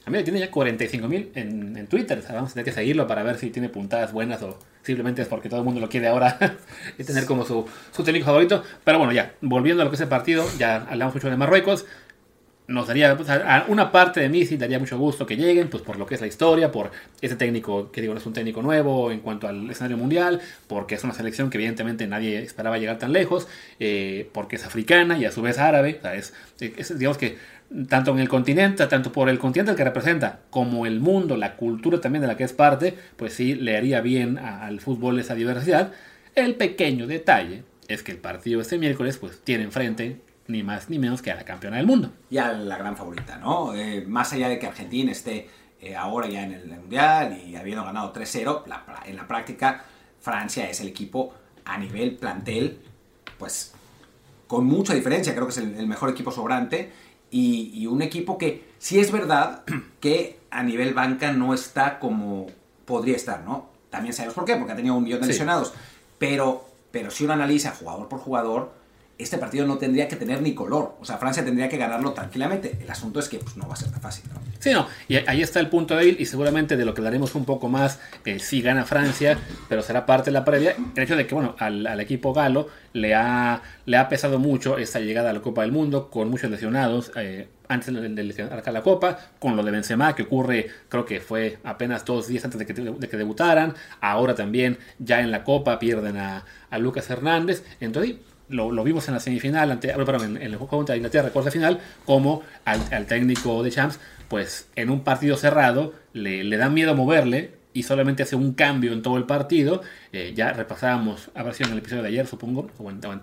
Mira, 0.07 0.23
tiene 0.23 0.39
ya 0.39 0.49
45.000 0.49 1.29
en, 1.35 1.77
en 1.77 1.88
Twitter. 1.88 2.23
vamos 2.29 2.51
a 2.51 2.53
tener 2.53 2.65
que 2.65 2.71
seguirlo 2.71 3.07
para 3.07 3.23
ver 3.23 3.38
si 3.38 3.49
tiene 3.51 3.69
puntadas 3.69 4.12
buenas 4.12 4.41
o 4.41 4.57
simplemente 4.81 5.21
es 5.21 5.27
porque 5.27 5.49
todo 5.49 5.59
el 5.59 5.65
mundo 5.65 5.79
lo 5.79 5.89
quiere 5.89 6.07
ahora 6.07 6.38
y 6.97 7.03
tener 7.03 7.25
como 7.25 7.45
su, 7.45 7.65
su 7.91 8.03
técnico 8.03 8.25
favorito. 8.25 8.63
Pero 8.83 8.97
bueno, 8.97 9.13
ya, 9.13 9.33
volviendo 9.41 9.81
a 9.81 9.85
lo 9.85 9.91
que 9.91 9.95
es 9.95 10.01
el 10.01 10.07
partido, 10.07 10.45
ya 10.57 10.88
hablamos 10.89 11.13
mucho 11.13 11.29
de 11.29 11.38
Marruecos. 11.38 11.85
Nos 12.67 12.85
daría, 12.85 13.17
pues, 13.17 13.27
a 13.29 13.65
una 13.67 13.91
parte 13.91 14.19
de 14.19 14.29
mí 14.29 14.45
sí 14.45 14.55
daría 14.55 14.77
mucho 14.77 14.95
gusto 14.95 15.25
que 15.25 15.35
lleguen, 15.35 15.69
pues 15.69 15.81
por 15.81 15.97
lo 15.97 16.05
que 16.05 16.13
es 16.13 16.21
la 16.21 16.27
historia, 16.27 16.71
por 16.71 16.91
ese 17.19 17.35
técnico 17.35 17.91
que 17.91 17.99
digo 17.99 18.13
no 18.13 18.19
es 18.19 18.25
un 18.27 18.33
técnico 18.33 18.62
nuevo 18.62 19.12
en 19.12 19.21
cuanto 19.21 19.47
al 19.47 19.67
escenario 19.71 19.97
mundial, 19.97 20.39
porque 20.67 20.93
es 20.93 21.03
una 21.03 21.15
selección 21.15 21.49
que 21.49 21.57
evidentemente 21.57 22.05
nadie 22.05 22.38
esperaba 22.38 22.77
llegar 22.77 22.99
tan 22.99 23.12
lejos, 23.12 23.47
eh, 23.79 24.29
porque 24.33 24.57
es 24.57 24.65
africana 24.67 25.17
y 25.17 25.25
a 25.25 25.31
su 25.31 25.41
vez 25.41 25.57
árabe, 25.57 25.95
o 25.97 26.01
sea, 26.03 26.13
es, 26.13 26.35
es 26.59 26.99
digamos 26.99 27.17
que 27.17 27.39
tanto 27.88 28.12
en 28.12 28.19
el 28.19 28.29
continente, 28.29 28.86
tanto 28.88 29.12
por 29.12 29.29
el 29.29 29.38
continente 29.38 29.75
que 29.75 29.84
representa, 29.84 30.39
como 30.49 30.86
el 30.86 30.99
mundo, 30.99 31.38
la 31.38 31.55
cultura 31.55 32.01
también 32.01 32.21
de 32.21 32.27
la 32.27 32.38
que 32.38 32.43
es 32.43 32.53
parte, 32.53 32.97
pues 33.15 33.34
sí 33.34 33.55
le 33.55 33.77
haría 33.77 34.01
bien 34.01 34.38
al 34.38 34.79
fútbol 34.79 35.19
esa 35.19 35.36
diversidad. 35.36 35.91
El 36.36 36.55
pequeño 36.55 37.05
detalle 37.05 37.63
es 37.88 38.03
que 38.03 38.12
el 38.12 38.17
partido 38.17 38.62
este 38.62 38.77
miércoles 38.77 39.17
pues 39.17 39.41
tiene 39.41 39.63
enfrente 39.63 40.21
ni 40.47 40.63
más 40.63 40.89
ni 40.89 40.97
menos 40.97 41.21
que 41.21 41.32
a 41.32 41.36
la 41.36 41.45
campeona 41.45 41.77
del 41.77 41.86
mundo. 41.86 42.12
Y 42.32 42.39
a 42.39 42.53
la 42.53 42.77
gran 42.77 42.97
favorita, 42.97 43.38
¿no? 43.38 43.75
Eh, 43.75 44.03
más 44.08 44.34
allá 44.34 44.49
de 44.49 44.58
que 44.58 44.65
Argentina 44.65 45.12
esté 45.12 45.47
eh, 45.79 45.95
ahora 45.95 46.27
ya 46.27 46.43
en 46.43 46.53
el 46.53 46.67
Mundial 46.67 47.39
y 47.45 47.55
habiendo 47.55 47.84
ganado 47.84 48.12
3-0, 48.12 48.63
en 49.05 49.15
la 49.15 49.27
práctica 49.27 49.86
Francia 50.19 50.67
es 50.67 50.82
el 50.82 50.88
equipo 50.88 51.34
a 51.65 51.77
nivel 51.77 52.15
plantel, 52.15 52.79
pues 53.38 53.73
con 54.47 54.65
mucha 54.65 54.95
diferencia, 54.95 55.36
creo 55.36 55.45
que 55.45 55.51
es 55.51 55.58
el 55.60 55.86
mejor 55.86 56.10
equipo 56.10 56.32
sobrante 56.32 56.91
y, 57.31 57.85
un 57.87 58.01
equipo 58.01 58.37
que 58.37 58.69
sí 58.77 58.99
es 58.99 59.11
verdad 59.11 59.63
que 59.99 60.39
a 60.49 60.63
nivel 60.63 60.93
banca 60.93 61.31
no 61.31 61.53
está 61.53 61.99
como 61.99 62.47
podría 62.85 63.15
estar, 63.15 63.43
¿no? 63.43 63.69
También 63.89 64.13
sabemos 64.13 64.35
por 64.35 64.45
qué, 64.45 64.55
porque 64.55 64.73
ha 64.73 64.75
tenido 64.75 64.95
un 64.95 65.03
millón 65.03 65.21
de 65.21 65.27
lesionados. 65.27 65.73
Pero, 66.17 66.65
pero 66.91 67.11
si 67.11 67.23
uno 67.23 67.33
analiza 67.33 67.71
jugador 67.71 68.07
por 68.07 68.19
jugador, 68.19 68.71
este 69.19 69.38
partido 69.38 69.67
no 69.67 69.77
tendría 69.77 70.08
que 70.08 70.15
tener 70.15 70.41
ni 70.41 70.55
color. 70.55 70.95
O 71.01 71.05
sea, 71.05 71.17
Francia 71.17 71.43
tendría 71.43 71.67
que 71.67 71.77
ganarlo 71.77 72.13
tranquilamente. 72.13 72.77
El 72.82 72.89
asunto 72.89 73.19
es 73.19 73.27
que 73.27 73.38
pues, 73.38 73.58
no 73.58 73.67
va 73.67 73.73
a 73.73 73.75
ser 73.75 73.91
tan 73.91 73.99
fácil. 73.99 74.23
¿no? 74.34 74.39
Sí, 74.60 74.71
no. 74.71 74.88
Y 75.10 75.17
ahí 75.17 75.41
está 75.41 75.60
el 75.60 75.67
punto 75.67 75.97
débil 75.97 76.15
y 76.19 76.25
seguramente 76.25 76.77
de 76.77 76.86
lo 76.86 76.93
que 76.93 77.01
daremos 77.01 77.36
un 77.36 77.43
poco 77.43 77.67
más 77.67 77.99
eh, 78.23 78.39
si 78.39 78.62
gana 78.62 78.86
Francia, 78.86 79.38
pero 79.67 79.82
será 79.82 80.05
parte 80.05 80.32
de 80.32 80.32
la 80.32 80.45
previa. 80.45 80.75
El 80.95 81.03
hecho 81.03 81.17
de 81.17 81.27
que, 81.27 81.36
bueno, 81.36 81.53
al, 81.60 81.99
equipo 81.99 82.34
galo 82.34 82.69
le 82.93 83.13
ha, 83.13 83.62
le 83.86 83.97
ha 83.97 84.08
pesado 84.08 84.39
mucho 84.39 84.77
esta 84.77 85.01
llegada 85.01 85.32
a 85.32 85.34
la 85.34 85.41
Copa 85.41 85.63
del 85.63 85.73
Mundo 85.73 86.10
con 86.10 86.29
muchos 86.29 86.49
lesionados. 86.49 87.12
Eh, 87.17 87.49
antes 87.67 87.93
de, 87.93 88.10
de, 88.10 88.71
la 88.71 88.82
Copa, 88.82 89.19
con 89.38 89.55
lo 89.55 89.63
de 89.63 89.69
Benzema, 89.69 90.15
que 90.15 90.23
ocurre, 90.23 90.67
creo 90.88 91.05
que 91.05 91.19
fue 91.19 91.60
apenas 91.63 92.03
dos 92.03 92.27
días 92.27 92.43
antes 92.43 92.58
de 92.58 92.65
que, 92.65 92.73
de 92.73 93.10
que 93.10 93.17
debutaran, 93.17 93.75
ahora 94.01 94.34
también 94.34 94.79
ya 94.97 95.19
en 95.19 95.29
la 95.29 95.43
Copa 95.43 95.77
pierden 95.77 96.17
a, 96.17 96.45
a 96.71 96.79
Lucas 96.79 97.08
Hernández, 97.12 97.63
entonces 97.79 98.15
lo, 98.49 98.83
vimos 98.83 99.07
en 99.07 99.13
la 99.13 99.19
semifinal, 99.19 99.71
ante, 99.71 99.91
en, 99.91 100.38
el 100.38 100.55
juego 100.55 100.67
contra 100.67 100.95
Inglaterra, 100.95 101.31
final, 101.51 101.79
como 102.05 102.43
al, 102.65 103.05
técnico 103.05 103.63
de 103.63 103.71
Champs, 103.71 103.99
pues 104.27 104.69
en 104.75 104.89
un 104.89 105.03
partido 105.03 105.38
cerrado 105.38 105.93
le, 106.13 106.43
le 106.43 106.57
da 106.57 106.69
miedo 106.69 106.95
moverle 106.95 107.59
y 107.73 107.83
solamente 107.83 108.23
hace 108.23 108.35
un 108.35 108.53
cambio 108.53 108.93
en 108.93 109.01
todo 109.01 109.17
el 109.17 109.25
partido. 109.25 109.81
Eh, 110.12 110.33
ya 110.35 110.53
repasábamos, 110.53 111.31
a 111.35 111.43
ver 111.43 111.53
si 111.53 111.63
en 111.63 111.71
el 111.71 111.77
episodio 111.77 112.03
de 112.03 112.09
ayer, 112.09 112.27
supongo, 112.27 112.69
o 112.77 112.89
en, 112.89 112.99
o 113.03 113.13
en 113.13 113.21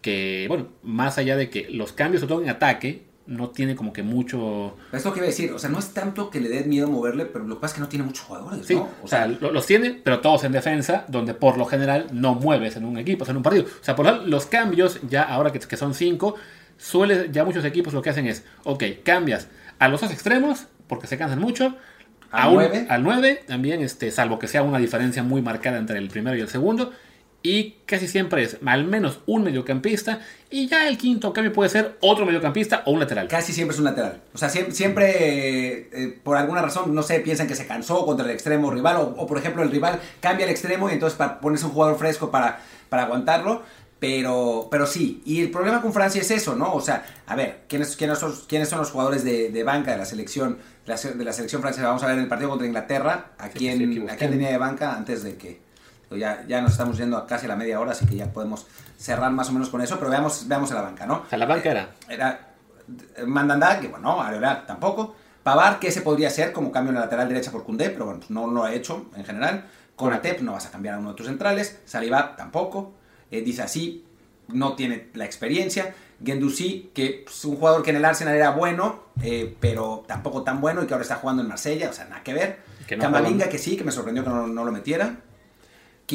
que, 0.00 0.46
bueno, 0.48 0.68
más 0.82 1.18
allá 1.18 1.36
de 1.36 1.48
que 1.48 1.68
los 1.70 1.92
cambios, 1.92 2.20
sobre 2.20 2.34
todo 2.34 2.42
en 2.42 2.50
ataque, 2.50 3.04
no 3.26 3.50
tiene 3.50 3.76
como 3.76 3.92
que 3.92 4.02
mucho. 4.02 4.76
Esto 4.92 5.12
que 5.12 5.20
iba 5.20 5.26
a 5.26 5.30
decir, 5.30 5.52
o 5.52 5.58
sea, 5.58 5.70
no 5.70 5.78
es 5.78 5.94
tanto 5.94 6.30
que 6.30 6.40
le 6.40 6.48
dé 6.48 6.64
miedo 6.64 6.88
moverle, 6.88 7.26
pero 7.26 7.44
lo 7.44 7.56
que 7.56 7.60
pasa 7.60 7.72
es 7.72 7.74
que 7.76 7.80
no 7.80 7.88
tiene 7.88 8.04
muchos 8.04 8.24
jugadores, 8.24 8.66
sí, 8.66 8.74
O, 9.02 9.08
sea, 9.08 9.26
los 9.26 9.66
tiene, 9.66 10.00
pero 10.02 10.20
todos 10.20 10.44
en 10.44 10.52
defensa, 10.52 11.04
donde 11.08 11.34
por 11.34 11.56
lo 11.56 11.64
general 11.64 12.08
no 12.12 12.34
mueves 12.34 12.76
en 12.76 12.84
un 12.84 12.98
equipo, 12.98 13.24
en 13.28 13.36
un 13.36 13.42
partido. 13.42 13.64
O 13.64 13.84
sea, 13.84 13.94
por 13.94 14.06
lo, 14.06 14.26
los 14.26 14.46
cambios, 14.46 15.00
ya 15.08 15.22
ahora 15.22 15.52
que, 15.52 15.60
que 15.60 15.76
son 15.76 15.94
cinco, 15.94 16.34
suele, 16.76 17.28
ya 17.30 17.44
muchos 17.44 17.64
equipos 17.64 17.94
lo 17.94 18.02
que 18.02 18.10
hacen 18.10 18.26
es, 18.26 18.44
ok, 18.64 18.84
cambias 19.04 19.48
a 19.78 19.88
los 19.88 20.00
dos 20.00 20.10
extremos, 20.10 20.66
porque 20.86 21.06
se 21.06 21.16
cansan 21.16 21.38
mucho. 21.38 21.76
Al 22.30 22.54
9. 22.54 22.86
Al 22.88 23.02
9, 23.02 23.44
también, 23.46 23.82
este, 23.82 24.10
salvo 24.10 24.38
que 24.38 24.48
sea 24.48 24.62
una 24.62 24.78
diferencia 24.78 25.22
muy 25.22 25.42
marcada 25.42 25.78
entre 25.78 25.98
el 25.98 26.08
primero 26.08 26.36
y 26.36 26.40
el 26.40 26.48
segundo 26.48 26.92
y 27.42 27.76
casi 27.86 28.06
siempre 28.06 28.44
es 28.44 28.56
al 28.64 28.84
menos 28.84 29.20
un 29.26 29.42
mediocampista 29.42 30.20
y 30.48 30.68
ya 30.68 30.86
el 30.86 30.96
quinto 30.96 31.32
cambio 31.32 31.52
puede 31.52 31.70
ser 31.70 31.96
otro 32.00 32.24
mediocampista 32.24 32.82
o 32.86 32.92
un 32.92 33.00
lateral. 33.00 33.26
Casi 33.28 33.52
siempre 33.52 33.74
es 33.74 33.78
un 33.78 33.86
lateral. 33.86 34.20
O 34.32 34.38
sea, 34.38 34.48
siempre, 34.48 35.88
eh, 35.92 36.20
por 36.22 36.36
alguna 36.36 36.62
razón, 36.62 36.94
no 36.94 37.02
sé, 37.02 37.20
piensan 37.20 37.48
que 37.48 37.56
se 37.56 37.66
cansó 37.66 38.06
contra 38.06 38.24
el 38.24 38.32
extremo 38.32 38.70
rival 38.70 39.14
o, 39.16 39.26
por 39.26 39.38
ejemplo 39.38 39.62
el 39.62 39.70
rival 39.70 40.00
cambia 40.20 40.44
el 40.44 40.50
extremo 40.50 40.88
y 40.88 40.94
entonces 40.94 41.18
pones 41.40 41.62
un 41.64 41.70
jugador 41.70 41.98
fresco 41.98 42.30
para, 42.30 42.60
para 42.88 43.04
aguantarlo. 43.04 43.62
Pero, 43.98 44.66
pero 44.68 44.84
sí, 44.84 45.22
y 45.24 45.40
el 45.42 45.52
problema 45.52 45.80
con 45.80 45.92
Francia 45.92 46.20
es 46.20 46.30
eso, 46.32 46.56
¿no? 46.56 46.74
O 46.74 46.80
sea, 46.80 47.06
a 47.24 47.36
ver, 47.36 47.60
¿quiénes, 47.68 47.94
quiénes, 47.94 48.18
son, 48.18 48.34
quiénes 48.48 48.68
son 48.68 48.80
los 48.80 48.90
jugadores 48.90 49.22
de, 49.22 49.62
banca 49.62 49.92
de 49.92 49.98
la 49.98 50.04
selección 50.04 50.58
de 50.84 51.24
la, 51.24 51.32
selección 51.32 51.62
francesa? 51.62 51.86
Vamos 51.86 52.02
a 52.02 52.06
ver 52.06 52.16
en 52.16 52.22
el 52.22 52.28
partido 52.28 52.50
contra 52.50 52.66
Inglaterra, 52.66 53.30
¿a 53.38 53.48
quién, 53.50 54.10
¿a 54.10 54.16
quién 54.16 54.30
tenía 54.32 54.50
de 54.50 54.58
banca 54.58 54.96
antes 54.96 55.22
de 55.22 55.36
que 55.36 55.60
ya, 56.16 56.44
ya 56.46 56.60
nos 56.60 56.72
estamos 56.72 56.96
yendo 56.96 57.16
a 57.16 57.26
casi 57.26 57.46
a 57.46 57.48
la 57.48 57.56
media 57.56 57.80
hora, 57.80 57.92
así 57.92 58.06
que 58.06 58.16
ya 58.16 58.32
podemos 58.32 58.66
cerrar 58.96 59.32
más 59.32 59.48
o 59.48 59.52
menos 59.52 59.68
con 59.68 59.80
eso, 59.80 59.98
pero 59.98 60.10
veamos, 60.10 60.46
veamos 60.46 60.70
a 60.72 60.74
la 60.74 60.82
banca, 60.82 61.06
¿no? 61.06 61.24
A 61.30 61.36
la 61.36 61.46
banca 61.46 61.70
era. 61.70 61.90
Era 62.08 62.52
Mandanda, 63.26 63.80
que 63.80 63.88
bueno, 63.88 64.20
Areola 64.20 64.64
tampoco. 64.66 65.14
Pavar, 65.42 65.80
que 65.80 65.88
ese 65.88 66.02
podría 66.02 66.30
ser 66.30 66.52
como 66.52 66.70
cambio 66.70 66.90
en 66.90 66.96
la 66.96 67.02
lateral 67.02 67.28
derecha 67.28 67.50
por 67.50 67.64
Cundé, 67.64 67.90
pero 67.90 68.06
bueno, 68.06 68.20
no 68.28 68.46
lo 68.46 68.62
ha 68.62 68.72
hecho 68.72 69.06
en 69.16 69.24
general. 69.24 69.64
Con 69.96 70.12
Atep 70.12 70.40
no 70.40 70.52
vas 70.52 70.66
a 70.66 70.70
cambiar 70.70 70.94
a 70.94 70.98
uno 70.98 71.10
de 71.10 71.16
tus 71.16 71.26
centrales. 71.26 71.80
Saliba 71.84 72.36
tampoco. 72.36 72.94
Eh, 73.30 73.40
dice 73.42 73.62
así, 73.62 74.04
no 74.48 74.74
tiene 74.74 75.08
la 75.14 75.24
experiencia. 75.24 75.94
Gendouzi, 76.24 76.90
que 76.94 77.24
es 77.26 77.44
un 77.44 77.56
jugador 77.56 77.82
que 77.82 77.90
en 77.90 77.96
el 77.96 78.04
Arsenal 78.04 78.36
era 78.36 78.50
bueno, 78.50 79.00
eh, 79.20 79.56
pero 79.58 80.04
tampoco 80.06 80.42
tan 80.42 80.60
bueno 80.60 80.82
y 80.82 80.86
que 80.86 80.94
ahora 80.94 81.02
está 81.02 81.16
jugando 81.16 81.42
en 81.42 81.48
Marsella, 81.48 81.90
o 81.90 81.92
sea, 81.92 82.04
nada 82.04 82.22
que 82.22 82.34
ver. 82.34 82.60
Que 82.86 82.96
no 82.96 83.02
Camavinga, 83.02 83.36
juega. 83.36 83.50
que 83.50 83.58
sí, 83.58 83.76
que 83.76 83.82
me 83.82 83.90
sorprendió 83.90 84.22
que 84.22 84.30
no, 84.30 84.46
no 84.46 84.64
lo 84.64 84.70
metiera. 84.70 85.16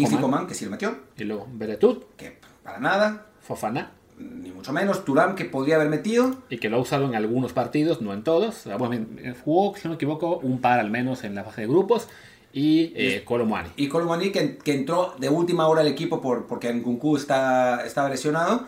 Kingsley 0.01 0.21
Coman. 0.21 0.47
Que 0.47 0.53
sí 0.53 0.65
lo 0.65 0.71
metió, 0.71 0.95
Y 1.17 1.23
luego 1.23 1.47
Beretut, 1.51 2.15
que 2.15 2.38
para 2.63 2.79
nada, 2.79 3.27
Fofana, 3.41 3.91
ni 4.17 4.51
mucho 4.51 4.73
menos. 4.73 5.05
Turam, 5.05 5.36
que 5.36 5.45
podría 5.45 5.75
haber 5.75 5.89
metido. 5.89 6.36
y 6.49 6.57
que 6.57 6.69
lo 6.69 6.77
ha 6.77 6.79
usado 6.79 7.05
en 7.05 7.15
algunos 7.15 7.53
partidos, 7.53 8.01
no 8.01 8.13
en 8.13 8.23
todos. 8.23 8.67
Bueno, 8.77 9.05
jugó, 9.43 9.75
si 9.75 9.83
no 9.83 9.91
me 9.91 9.95
equivoco, 9.95 10.38
un 10.38 10.60
par 10.60 10.79
al 10.79 10.89
menos 10.89 11.23
en 11.23 11.36
la 11.36 11.43
fase 11.43 11.62
de 11.62 11.67
grupos. 11.67 12.07
Y 12.53 12.93
eh, 12.95 13.23
Colomwani. 13.23 13.69
Y 13.75 13.88
Colomani, 13.88 14.31
que, 14.31 14.57
que 14.57 14.73
entró 14.73 15.13
de 15.19 15.29
última 15.29 15.67
hora 15.67 15.81
al 15.81 15.88
equipo 15.88 16.21
por, 16.21 16.47
porque 16.47 16.73
Nkunku 16.73 17.17
está, 17.17 17.86
estaba 17.86 18.10
lesionado. 18.10 18.65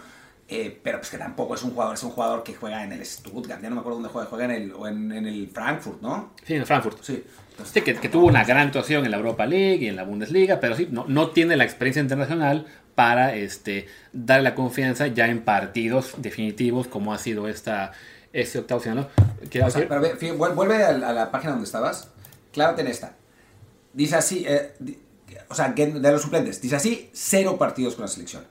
Eh, 0.49 0.79
pero 0.83 0.97
pues 0.99 1.09
que 1.11 1.17
tampoco 1.17 1.55
es 1.55 1.63
un 1.63 1.71
jugador, 1.71 1.93
es 1.95 2.03
un 2.03 2.09
jugador 2.11 2.43
que 2.43 2.53
juega 2.55 2.83
en 2.83 2.91
el 2.91 3.05
Stuttgart, 3.05 3.61
ya 3.61 3.69
no 3.69 3.75
me 3.75 3.81
acuerdo 3.81 3.97
dónde 3.99 4.09
juega, 4.09 4.27
juega 4.29 4.45
en 4.45 4.51
el, 4.51 4.71
o 4.73 4.87
en, 4.87 5.11
en 5.11 5.25
el 5.27 5.47
Frankfurt, 5.49 6.01
¿no? 6.01 6.33
Sí, 6.45 6.55
en 6.55 6.65
Frankfurt. 6.65 7.01
Sí. 7.03 7.23
Entonces, 7.51 7.73
Sí, 7.73 7.81
que, 7.81 7.95
que 7.95 8.09
tuvo 8.09 8.25
una 8.27 8.43
gran 8.45 8.67
actuación 8.67 9.05
en 9.05 9.11
la 9.11 9.17
Europa 9.17 9.45
League 9.45 9.83
y 9.83 9.87
en 9.87 9.95
la 9.95 10.03
Bundesliga, 10.03 10.59
pero 10.59 10.75
sí, 10.75 10.87
no, 10.91 11.05
no 11.07 11.29
tiene 11.31 11.55
la 11.57 11.65
experiencia 11.65 12.01
internacional 12.01 12.65
para 12.95 13.35
este, 13.35 13.87
darle 14.11 14.43
la 14.43 14.55
confianza 14.55 15.07
ya 15.07 15.27
en 15.27 15.41
partidos 15.43 16.13
definitivos 16.17 16.87
como 16.87 17.13
ha 17.13 17.17
sido 17.17 17.47
esta, 17.47 17.91
este 18.33 18.59
octavo 18.59 18.81
final. 18.81 19.09
o 19.63 19.69
sea, 19.69 19.87
pero 19.87 20.01
ve, 20.01 20.31
vuelve 20.33 20.83
a, 20.83 20.91
la 20.93 21.09
a 21.09 21.13
la 21.13 21.31
página 21.31 21.51
donde 21.51 21.65
estabas, 21.65 22.09
clávate 22.53 22.81
en 22.81 22.87
esta. 22.87 23.13
Dice 23.93 24.15
así, 24.15 24.45
eh, 24.47 24.73
di- 24.79 24.97
o 25.49 25.55
sea, 25.55 25.69
de 25.69 26.11
los 26.11 26.21
suplentes, 26.21 26.61
dice 26.61 26.75
así, 26.75 27.09
cero 27.13 27.57
partidos 27.57 27.95
con 27.95 28.03
la 28.03 28.07
selección. 28.07 28.43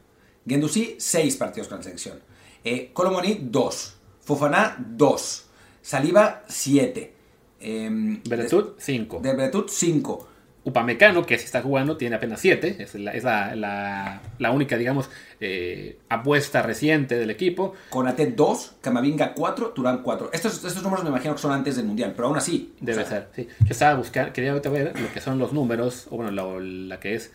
Gendouzi, 0.49 0.97
seis 0.99 1.37
partidos 1.37 1.69
con 1.69 1.79
la 1.79 1.83
selección. 1.85 2.19
Eh, 2.65 2.91
Colomoni, 2.93 3.39
dos. 3.43 3.97
Fofana, 4.21 4.77
dos. 4.79 5.47
Saliba, 5.83 6.43
siete. 6.49 7.15
Eh, 7.61 7.89
Beretut, 8.29 8.79
5. 8.79 9.21
De 9.21 9.35
Beretut, 9.35 9.69
5. 9.69 10.29
Upamecano, 10.65 11.25
que 11.25 11.39
sí 11.39 11.47
está 11.47 11.63
jugando, 11.63 11.97
tiene 11.97 12.17
apenas 12.17 12.41
7. 12.41 12.77
Es, 12.79 12.95
la, 12.95 13.13
es 13.13 13.25
la, 13.25 13.55
la- 13.57 14.21
la 14.39 14.51
única, 14.51 14.77
digamos, 14.77 15.09
eh, 15.41 15.99
apuesta 16.11 16.61
reciente 16.63 17.17
del 17.19 17.31
equipo. 17.31 17.73
Conate 17.89 18.27
2, 18.27 18.77
Camavinga 18.83 19.33
4, 19.35 19.69
Turán 19.71 20.03
4. 20.03 20.31
Estos, 20.33 20.63
estos 20.65 20.83
números 20.83 21.05
me 21.05 21.11
imagino 21.11 21.35
que 21.35 21.41
son 21.41 21.53
antes 21.53 21.77
del 21.77 21.87
Mundial, 21.87 22.13
pero 22.15 22.29
aún 22.29 22.37
así. 22.37 22.75
Debe 22.81 23.05
sea, 23.07 23.07
ser, 23.07 23.29
sí. 23.35 23.49
Yo 23.61 23.71
estaba 23.71 23.95
buscando, 23.97 24.33
quería 24.35 24.53
ver 24.53 25.01
lo 25.01 25.13
que 25.13 25.21
son 25.23 25.39
los 25.39 25.53
números, 25.55 26.07
o 26.11 26.17
bueno, 26.17 26.31
lo- 26.33 26.61
la 26.61 27.01
que 27.01 27.15
es 27.15 27.33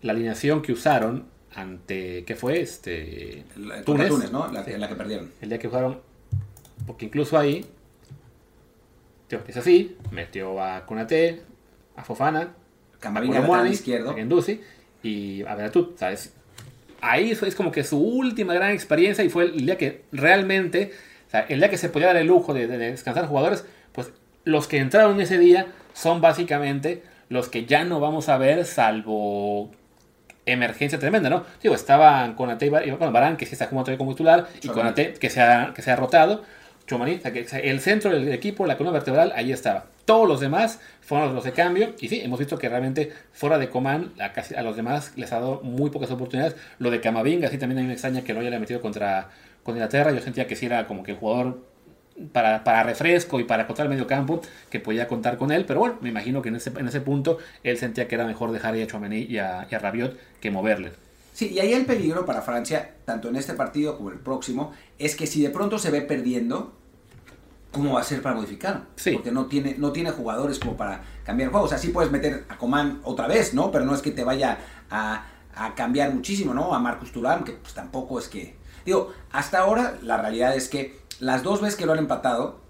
la 0.00 0.12
alineación 0.12 0.60
que 0.60 0.72
usaron 0.72 1.26
ante, 1.54 2.24
¿qué 2.24 2.34
fue? 2.34 2.60
Este, 2.60 3.44
la- 3.56 3.82
Túnez. 3.82 4.08
Túnez, 4.08 4.32
¿no? 4.32 4.50
La, 4.50 4.64
Sí. 4.64 4.72
la 4.76 4.88
que 4.88 4.94
perdieron. 4.94 5.30
El 5.40 5.48
día 5.48 5.58
que 5.58 5.68
jugaron, 5.68 6.00
porque 6.86 7.06
incluso 7.06 7.38
ahí, 7.38 7.64
tío, 9.28 9.40
es 9.46 9.56
así, 9.56 9.96
metió 10.10 10.62
a 10.62 10.84
Konate, 10.86 11.42
a 11.96 12.04
Fofana, 12.04 12.54
Camavinga 13.00 13.38
a 13.38 13.40
lateral 13.40 13.46
Colomwani, 13.50 13.74
izquierdo. 13.74 14.10
a 14.10 14.14
y 15.02 15.42
a 15.42 15.54
Beretut, 15.54 15.98
¿sabes? 15.98 16.34
Ahí 17.00 17.32
es 17.32 17.54
como 17.56 17.72
que 17.72 17.82
su 17.82 17.98
última 17.98 18.54
gran 18.54 18.70
experiencia 18.70 19.24
y 19.24 19.28
fue 19.28 19.44
el 19.44 19.66
día 19.66 19.76
que 19.76 20.04
realmente, 20.12 20.92
o 21.26 21.30
sea, 21.30 21.40
el 21.48 21.58
día 21.58 21.68
que 21.68 21.76
se 21.78 21.88
podía 21.88 22.08
dar 22.08 22.16
el 22.16 22.28
lujo 22.28 22.54
de, 22.54 22.68
de 22.68 22.78
descansar 22.78 23.26
jugadores, 23.26 23.64
pues 23.92 24.12
los 24.44 24.68
que 24.68 24.78
entraron 24.78 25.20
ese 25.20 25.38
día 25.38 25.66
son 25.94 26.20
básicamente 26.20 27.02
los 27.28 27.48
que 27.48 27.64
ya 27.66 27.84
no 27.84 27.98
vamos 27.98 28.28
a 28.28 28.38
ver 28.38 28.64
salvo 28.64 29.72
emergencia 30.46 30.98
tremenda, 30.98 31.30
¿no? 31.30 31.44
Digo, 31.62 31.74
estaban 31.74 32.34
Konate 32.34 32.66
y 32.66 32.68
Bar- 32.68 32.86
y, 32.86 32.90
bueno, 32.90 33.12
Barán, 33.12 33.36
que 33.36 33.46
sí 33.46 33.52
está 33.52 33.66
jugando 33.66 33.84
todavía 33.84 33.98
como 33.98 34.12
titular, 34.12 34.48
y 34.56 34.60
Tchouaméni. 34.60 34.74
Konate, 34.74 35.12
que 35.14 35.30
se 35.30 35.40
ha, 35.40 35.72
que 35.74 35.82
se 35.82 35.90
ha 35.90 35.96
rotado, 35.96 36.42
sea, 37.48 37.60
el 37.60 37.80
centro 37.80 38.10
del 38.10 38.32
equipo, 38.32 38.66
la 38.66 38.76
columna 38.76 38.94
vertebral, 38.98 39.32
ahí 39.36 39.52
estaba. 39.52 39.86
Todos 40.04 40.28
los 40.28 40.40
demás 40.40 40.80
fueron 41.00 41.32
los 41.34 41.44
de 41.44 41.52
cambio, 41.52 41.94
y 42.00 42.08
sí, 42.08 42.20
hemos 42.24 42.40
visto 42.40 42.58
que 42.58 42.68
realmente 42.68 43.12
fuera 43.32 43.56
de 43.58 43.68
Coman, 43.68 44.12
a, 44.20 44.32
casi, 44.32 44.56
a 44.56 44.62
los 44.62 44.76
demás 44.76 45.12
les 45.16 45.32
ha 45.32 45.36
dado 45.36 45.60
muy 45.62 45.90
pocas 45.90 46.10
oportunidades. 46.10 46.56
Lo 46.78 46.90
de 46.90 47.00
Camavinga, 47.00 47.48
sí, 47.48 47.58
también 47.58 47.78
a 47.78 47.82
mí 47.82 47.86
me 47.86 47.92
extraña 47.92 48.22
que 48.22 48.34
lo 48.34 48.40
haya 48.40 48.58
metido 48.58 48.80
contra, 48.80 49.28
contra 49.62 49.78
Inglaterra, 49.78 50.10
yo 50.10 50.20
sentía 50.20 50.48
que 50.48 50.56
sí 50.56 50.66
era 50.66 50.88
como 50.88 51.04
que 51.04 51.12
el 51.12 51.18
jugador 51.18 51.60
para, 52.32 52.64
para 52.64 52.82
refresco 52.82 53.40
y 53.40 53.44
para 53.44 53.66
contar 53.66 53.86
el 53.86 53.90
medio 53.90 54.06
campo 54.06 54.40
que 54.70 54.80
podía 54.80 55.08
contar 55.08 55.36
con 55.36 55.52
él, 55.52 55.64
pero 55.64 55.80
bueno, 55.80 55.96
me 56.00 56.08
imagino 56.08 56.42
que 56.42 56.48
en 56.48 56.56
ese, 56.56 56.70
en 56.76 56.88
ese 56.88 57.00
punto 57.00 57.38
él 57.62 57.78
sentía 57.78 58.08
que 58.08 58.14
era 58.14 58.26
mejor 58.26 58.52
dejar 58.52 58.74
a 58.74 58.86
Chouameni 58.86 59.22
y 59.22 59.38
a, 59.38 59.66
y 59.70 59.74
a 59.74 59.78
Rabiot 59.78 60.16
que 60.40 60.50
moverle. 60.50 60.92
Sí, 61.34 61.48
y 61.48 61.60
ahí 61.60 61.72
el 61.72 61.86
peligro 61.86 62.26
para 62.26 62.42
Francia, 62.42 62.94
tanto 63.04 63.28
en 63.28 63.36
este 63.36 63.54
partido 63.54 63.96
como 63.96 64.10
el 64.10 64.18
próximo, 64.18 64.72
es 64.98 65.16
que 65.16 65.26
si 65.26 65.42
de 65.42 65.50
pronto 65.50 65.78
se 65.78 65.90
ve 65.90 66.02
perdiendo, 66.02 66.74
¿cómo 67.70 67.94
va 67.94 68.00
a 68.00 68.04
ser 68.04 68.20
para 68.20 68.34
modificar? 68.34 68.82
Sí. 68.96 69.12
Porque 69.12 69.32
no 69.32 69.46
tiene, 69.46 69.76
no 69.78 69.92
tiene 69.92 70.10
jugadores 70.10 70.58
como 70.58 70.76
para 70.76 71.02
cambiar 71.24 71.46
el 71.46 71.50
juego. 71.52 71.66
O 71.66 71.68
sea, 71.68 71.78
sí 71.78 71.88
puedes 71.88 72.12
meter 72.12 72.44
a 72.48 72.58
Coman 72.58 73.00
otra 73.02 73.26
vez, 73.26 73.54
¿no? 73.54 73.70
Pero 73.70 73.86
no 73.86 73.94
es 73.94 74.02
que 74.02 74.10
te 74.10 74.24
vaya 74.24 74.58
a, 74.90 75.26
a 75.54 75.74
cambiar 75.74 76.12
muchísimo, 76.12 76.52
¿no? 76.52 76.74
A 76.74 76.78
Marcus 76.78 77.12
Thuram, 77.12 77.44
que 77.44 77.52
pues 77.52 77.72
tampoco 77.72 78.18
es 78.18 78.28
que... 78.28 78.56
Digo, 78.84 79.14
hasta 79.30 79.60
ahora 79.60 79.96
la 80.02 80.18
realidad 80.18 80.54
es 80.54 80.68
que 80.68 81.01
las 81.20 81.42
dos 81.42 81.60
veces 81.60 81.76
que 81.76 81.86
lo 81.86 81.92
han 81.92 81.98
empatado, 81.98 82.60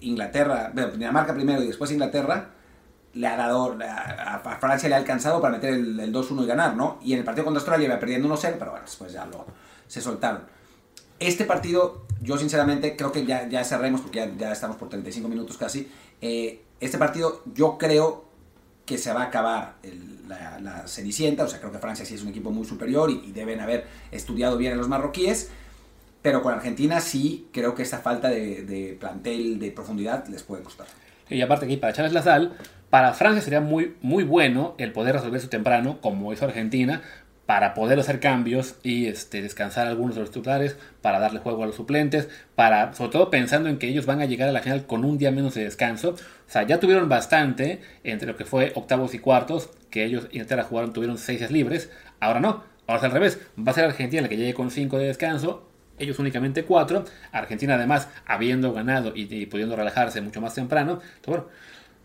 Inglaterra, 0.00 0.70
bueno, 0.74 0.92
Dinamarca 0.92 1.34
primero 1.34 1.62
y 1.62 1.66
después 1.66 1.90
Inglaterra, 1.90 2.50
le 3.14 3.26
ha 3.26 3.36
dado, 3.36 3.78
a, 3.80 4.58
Francia 4.60 4.88
le 4.88 4.96
ha 4.96 4.98
alcanzado 4.98 5.40
para 5.40 5.54
meter 5.54 5.74
el, 5.74 6.00
el 6.00 6.12
2-1 6.12 6.42
y 6.42 6.46
ganar, 6.46 6.76
¿no? 6.76 6.98
Y 7.02 7.12
en 7.12 7.20
el 7.20 7.24
partido 7.24 7.44
contra 7.44 7.60
Australia 7.60 7.86
iba 7.86 7.98
perdiendo 7.98 8.28
1-0, 8.28 8.56
pero 8.58 8.72
bueno, 8.72 8.86
después 8.86 9.12
ya 9.12 9.24
lo, 9.26 9.46
se 9.86 10.00
soltaron. 10.00 10.42
Este 11.20 11.44
partido, 11.44 12.04
yo 12.20 12.36
sinceramente 12.36 12.96
creo 12.96 13.12
que 13.12 13.24
ya, 13.24 13.48
ya 13.48 13.64
cerremos 13.64 14.00
porque 14.00 14.32
ya, 14.36 14.52
estamos 14.52 14.76
por 14.76 14.88
35 14.88 15.28
minutos 15.28 15.56
casi. 15.56 15.88
Eh, 16.20 16.62
este 16.80 16.98
partido 16.98 17.42
yo 17.54 17.78
creo 17.78 18.24
que 18.84 18.98
se 18.98 19.12
va 19.12 19.22
a 19.22 19.26
acabar 19.26 19.76
la, 20.26 20.58
la 20.60 20.88
Cenicienta, 20.88 21.44
o 21.44 21.48
sea, 21.48 21.60
creo 21.60 21.72
que 21.72 21.78
Francia 21.78 22.04
sí 22.04 22.14
es 22.14 22.22
un 22.22 22.28
equipo 22.28 22.50
muy 22.50 22.66
superior 22.66 23.10
y, 23.10 23.22
y 23.26 23.32
deben 23.32 23.60
haber 23.60 23.86
estudiado 24.10 24.58
bien 24.58 24.72
a 24.72 24.76
los 24.76 24.88
marroquíes, 24.88 25.50
pero 26.24 26.40
con 26.40 26.54
Argentina 26.54 27.02
sí 27.02 27.48
creo 27.52 27.74
que 27.74 27.82
esta 27.82 27.98
falta 27.98 28.30
de, 28.30 28.62
de 28.64 28.96
plantel, 28.98 29.58
de 29.58 29.70
profundidad, 29.70 30.26
les 30.28 30.42
puede 30.42 30.62
costar. 30.62 30.86
Y 31.28 31.42
aparte 31.42 31.66
aquí, 31.66 31.76
para 31.76 31.92
echarles 31.92 32.14
la 32.14 32.22
sal, 32.22 32.56
para 32.88 33.12
Francia 33.12 33.42
sería 33.42 33.60
muy, 33.60 33.94
muy 34.00 34.24
bueno 34.24 34.74
el 34.78 34.90
poder 34.92 35.16
resolver 35.16 35.36
eso 35.36 35.50
temprano, 35.50 36.00
como 36.00 36.32
hizo 36.32 36.46
Argentina, 36.46 37.02
para 37.44 37.74
poder 37.74 38.00
hacer 38.00 38.20
cambios 38.20 38.76
y 38.82 39.04
este, 39.04 39.42
descansar 39.42 39.86
algunos 39.86 40.14
de 40.14 40.22
los 40.22 40.30
titulares, 40.30 40.78
para 41.02 41.18
darle 41.18 41.40
juego 41.40 41.62
a 41.62 41.66
los 41.66 41.76
suplentes, 41.76 42.30
para, 42.54 42.94
sobre 42.94 43.12
todo 43.12 43.28
pensando 43.28 43.68
en 43.68 43.76
que 43.76 43.88
ellos 43.88 44.06
van 44.06 44.22
a 44.22 44.24
llegar 44.24 44.48
a 44.48 44.52
la 44.52 44.62
final 44.62 44.86
con 44.86 45.04
un 45.04 45.18
día 45.18 45.30
menos 45.30 45.52
de 45.52 45.64
descanso. 45.64 46.12
O 46.12 46.50
sea, 46.50 46.62
ya 46.62 46.80
tuvieron 46.80 47.06
bastante 47.06 47.82
entre 48.02 48.28
lo 48.28 48.36
que 48.38 48.46
fue 48.46 48.72
octavos 48.76 49.12
y 49.12 49.18
cuartos, 49.18 49.68
que 49.90 50.04
ellos 50.04 50.28
Inglaterra 50.32 50.64
jugaron, 50.64 50.94
tuvieron 50.94 51.18
seis 51.18 51.40
días 51.40 51.50
libres, 51.50 51.90
ahora 52.18 52.40
no, 52.40 52.64
ahora 52.86 53.00
es 53.00 53.04
al 53.04 53.10
revés, 53.10 53.40
va 53.58 53.72
a 53.72 53.74
ser 53.74 53.84
Argentina 53.84 54.22
la 54.22 54.30
que 54.30 54.38
llegue 54.38 54.54
con 54.54 54.70
cinco 54.70 54.96
de 54.96 55.08
descanso, 55.08 55.73
ellos 55.98 56.18
únicamente 56.18 56.64
cuatro. 56.64 57.04
Argentina, 57.32 57.74
además, 57.74 58.08
habiendo 58.26 58.72
ganado 58.72 59.12
y, 59.14 59.22
y 59.34 59.46
pudiendo 59.46 59.76
relajarse 59.76 60.20
mucho 60.20 60.40
más 60.40 60.54
temprano. 60.54 61.00
Entonces, 61.16 61.26
bueno, 61.26 61.44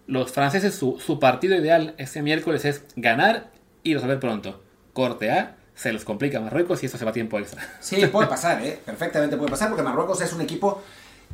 los 0.09 0.31
franceses, 0.31 0.73
su, 0.73 0.99
su 0.99 1.19
partido 1.19 1.55
ideal 1.55 1.93
este 1.97 2.21
miércoles 2.21 2.65
es 2.65 2.83
ganar 2.95 3.51
y 3.83 3.93
resolver 3.93 4.19
pronto. 4.19 4.61
Corte 4.93 5.31
A, 5.31 5.55
se 5.75 5.93
les 5.93 6.03
complica 6.03 6.39
a 6.39 6.41
Marruecos 6.41 6.81
y 6.83 6.87
eso 6.87 6.97
se 6.97 7.05
va 7.05 7.11
a 7.11 7.13
tiempo 7.13 7.37
extra. 7.39 7.61
Sí, 7.79 8.05
puede 8.07 8.27
pasar, 8.27 8.61
¿eh? 8.61 8.79
Perfectamente 8.83 9.37
puede 9.37 9.51
pasar, 9.51 9.69
porque 9.69 9.83
Marruecos 9.83 10.19
es 10.21 10.33
un 10.33 10.41
equipo 10.41 10.81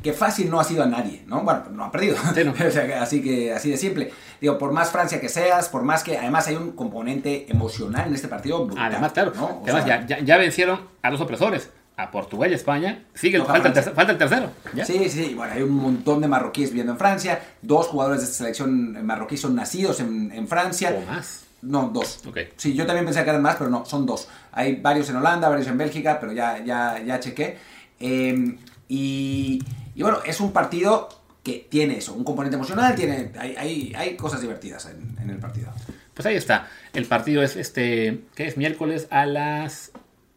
que 0.02 0.12
fácil 0.12 0.50
no 0.50 0.60
ha 0.60 0.64
sido 0.64 0.82
a 0.82 0.86
nadie, 0.86 1.24
¿no? 1.26 1.42
Bueno, 1.42 1.64
no 1.70 1.84
ha 1.84 1.90
perdido. 1.90 2.16
Sí, 2.34 2.44
no. 2.44 2.52
O 2.66 2.70
sea, 2.70 2.86
que 2.86 2.94
así 2.94 3.22
que 3.22 3.52
así 3.52 3.70
de 3.70 3.76
simple. 3.78 4.12
Digo, 4.40 4.58
por 4.58 4.72
más 4.72 4.90
Francia 4.90 5.20
que 5.20 5.28
seas, 5.28 5.68
por 5.68 5.82
más 5.82 6.04
que 6.04 6.18
además 6.18 6.46
hay 6.48 6.56
un 6.56 6.72
componente 6.72 7.46
emocional 7.48 8.08
en 8.08 8.14
este 8.14 8.28
partido 8.28 8.66
brutal, 8.66 8.92
Además, 8.92 9.12
claro, 9.12 9.32
¿no? 9.34 9.62
Además 9.64 9.84
sea, 9.84 10.06
ya, 10.06 10.20
ya 10.20 10.36
vencieron 10.36 10.80
a 11.02 11.10
los 11.10 11.20
opresores, 11.20 11.70
a 11.96 12.10
Portugal 12.10 12.50
y 12.50 12.54
España. 12.54 13.04
Sigue, 13.14 13.38
Toca 13.38 13.52
falta, 13.54 13.68
el 13.68 13.72
Francia. 13.74 13.92
tercer- 13.92 13.96
falta 13.96 14.12
el 14.12 14.18
tercero. 14.18 14.50
¿ya? 14.74 14.84
Sí, 14.84 15.08
sí, 15.08 15.32
bueno, 15.34 15.52
hay 15.54 15.62
un 15.62 15.72
montón 15.74 16.20
de 16.20 16.28
marroquíes 16.28 16.70
viviendo 16.70 16.92
en 16.92 16.98
Francia. 16.98 17.40
Dos 17.62 17.86
jugadores 17.86 18.20
de 18.20 18.26
esta 18.26 18.38
selección 18.38 19.04
marroquí 19.06 19.36
son 19.36 19.54
nacidos 19.54 20.00
en, 20.00 20.30
en 20.32 20.46
Francia. 20.46 20.94
O 20.96 21.10
más. 21.10 21.44
No, 21.62 21.88
dos. 21.92 22.20
Ok. 22.26 22.38
Sí, 22.56 22.74
yo 22.74 22.86
también 22.86 23.06
pensé 23.06 23.24
que 23.24 23.30
eran 23.30 23.42
más, 23.42 23.56
pero 23.56 23.70
no, 23.70 23.84
son 23.86 24.04
dos. 24.06 24.28
Hay 24.52 24.76
varios 24.76 25.08
en 25.10 25.16
Holanda, 25.16 25.48
varios 25.48 25.66
en 25.68 25.78
Bélgica, 25.78 26.18
pero 26.20 26.32
ya, 26.32 26.62
ya, 26.64 27.02
ya 27.04 27.18
chequé. 27.18 27.56
Eh, 27.98 28.56
y, 28.88 29.62
y 29.94 30.02
bueno, 30.02 30.18
es 30.24 30.38
un 30.40 30.52
partido 30.52 31.08
que 31.42 31.66
tiene 31.70 31.98
eso, 31.98 32.12
un 32.12 32.24
componente 32.24 32.56
emocional, 32.56 32.94
tiene, 32.94 33.30
hay, 33.38 33.54
hay, 33.56 33.92
hay 33.96 34.16
cosas 34.16 34.40
divertidas 34.40 34.84
en, 34.86 35.16
en 35.22 35.30
el 35.30 35.38
partido. 35.38 35.70
Pues 36.12 36.26
ahí 36.26 36.34
está. 36.36 36.68
El 36.92 37.06
partido 37.06 37.42
es 37.42 37.56
este, 37.56 38.20
que 38.34 38.46
es 38.46 38.56
miércoles 38.56 39.06
a 39.10 39.26
las 39.26 39.92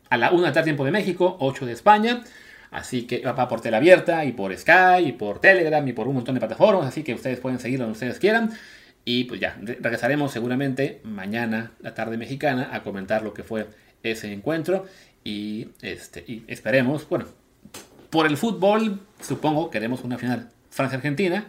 a 0.09 0.17
la 0.17 0.31
1 0.31 0.41
de 0.41 0.47
la 0.47 0.53
tarde 0.53 0.65
tiempo 0.65 0.85
de 0.85 0.91
México, 0.91 1.37
8 1.39 1.65
de 1.65 1.73
España. 1.73 2.23
Así 2.71 3.03
que 3.07 3.21
va 3.21 3.47
por 3.47 3.61
tele 3.61 3.77
abierta 3.77 4.25
y 4.25 4.31
por 4.31 4.55
Sky 4.55 5.05
y 5.07 5.11
por 5.13 5.39
Telegram 5.39 5.87
y 5.87 5.93
por 5.93 6.07
un 6.07 6.15
montón 6.15 6.35
de 6.35 6.39
plataformas. 6.39 6.85
Así 6.87 7.03
que 7.03 7.13
ustedes 7.13 7.39
pueden 7.39 7.59
seguirlo 7.59 7.85
donde 7.85 7.97
ustedes 7.97 8.19
quieran. 8.19 8.51
Y 9.05 9.23
pues 9.23 9.39
ya, 9.39 9.57
re- 9.61 9.77
regresaremos 9.81 10.31
seguramente 10.31 11.01
mañana, 11.03 11.71
la 11.81 11.95
tarde 11.95 12.17
mexicana, 12.17 12.69
a 12.71 12.83
comentar 12.83 13.23
lo 13.23 13.33
que 13.33 13.43
fue 13.43 13.67
ese 14.03 14.31
encuentro. 14.31 14.85
y, 15.23 15.69
este, 15.81 16.23
y 16.27 16.43
esperemos, 16.47 17.07
bueno, 17.09 17.25
por 18.09 18.25
el 18.27 18.37
fútbol, 18.37 18.99
supongo, 19.21 19.69
queremos 19.69 20.03
una 20.03 20.17
final 20.17 20.49
Francia-Argentina, 20.69 21.45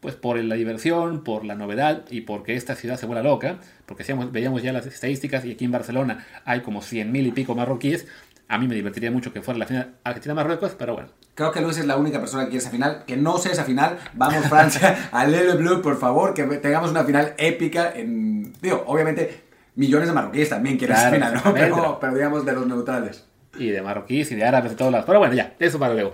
pues 0.00 0.14
por 0.14 0.42
la 0.42 0.54
diversión, 0.54 1.22
por 1.22 1.44
la 1.44 1.54
novedad 1.54 2.04
y 2.10 2.22
porque 2.22 2.54
esta 2.54 2.74
ciudad 2.74 2.96
se 2.98 3.06
vuela 3.06 3.22
loca, 3.22 3.58
porque 3.86 4.04
veíamos 4.32 4.62
ya 4.62 4.72
las 4.72 4.86
estadísticas 4.86 5.44
y 5.44 5.52
aquí 5.52 5.64
en 5.64 5.72
Barcelona 5.72 6.26
hay 6.44 6.60
como 6.60 6.80
100.000 6.80 7.26
y 7.26 7.32
pico 7.32 7.54
marroquíes, 7.54 8.06
a 8.50 8.58
mí 8.58 8.66
me 8.66 8.74
divertiría 8.74 9.12
mucho 9.12 9.32
que 9.32 9.42
fuera 9.42 9.58
la 9.58 9.66
final 9.66 9.94
Argentina-Marruecos, 10.02 10.74
pero 10.76 10.94
bueno. 10.94 11.10
Creo 11.36 11.52
que 11.52 11.60
Luis 11.60 11.78
es 11.78 11.86
la 11.86 11.96
única 11.96 12.18
persona 12.18 12.42
que 12.42 12.50
quiere 12.50 12.62
esa 12.62 12.70
final. 12.70 13.04
Que 13.06 13.16
no 13.16 13.38
sea 13.38 13.52
esa 13.52 13.62
final. 13.62 13.96
Vamos, 14.14 14.44
Francia, 14.48 15.08
a 15.12 15.24
Lele 15.24 15.54
Blue, 15.54 15.80
por 15.80 16.00
favor, 16.00 16.34
que 16.34 16.42
tengamos 16.42 16.90
una 16.90 17.04
final 17.04 17.34
épica. 17.38 17.92
En, 17.94 18.52
digo, 18.60 18.82
obviamente, 18.88 19.44
millones 19.76 20.08
de 20.08 20.14
marroquíes 20.14 20.48
también 20.48 20.78
quieren 20.78 20.96
esa 20.96 21.12
final, 21.12 21.34
¿no? 21.34 21.54
Pero, 21.54 21.98
pero, 22.00 22.12
digamos 22.12 22.44
de 22.44 22.52
los 22.52 22.66
neutrales. 22.66 23.24
Y 23.56 23.68
de 23.68 23.82
marroquíes 23.82 24.32
y 24.32 24.34
de 24.34 24.44
árabes 24.44 24.72
de 24.72 24.76
todos 24.76 24.90
lados. 24.90 25.06
Pero 25.06 25.20
bueno, 25.20 25.34
ya, 25.34 25.54
eso 25.60 25.78
para 25.78 25.94
luego. 25.94 26.12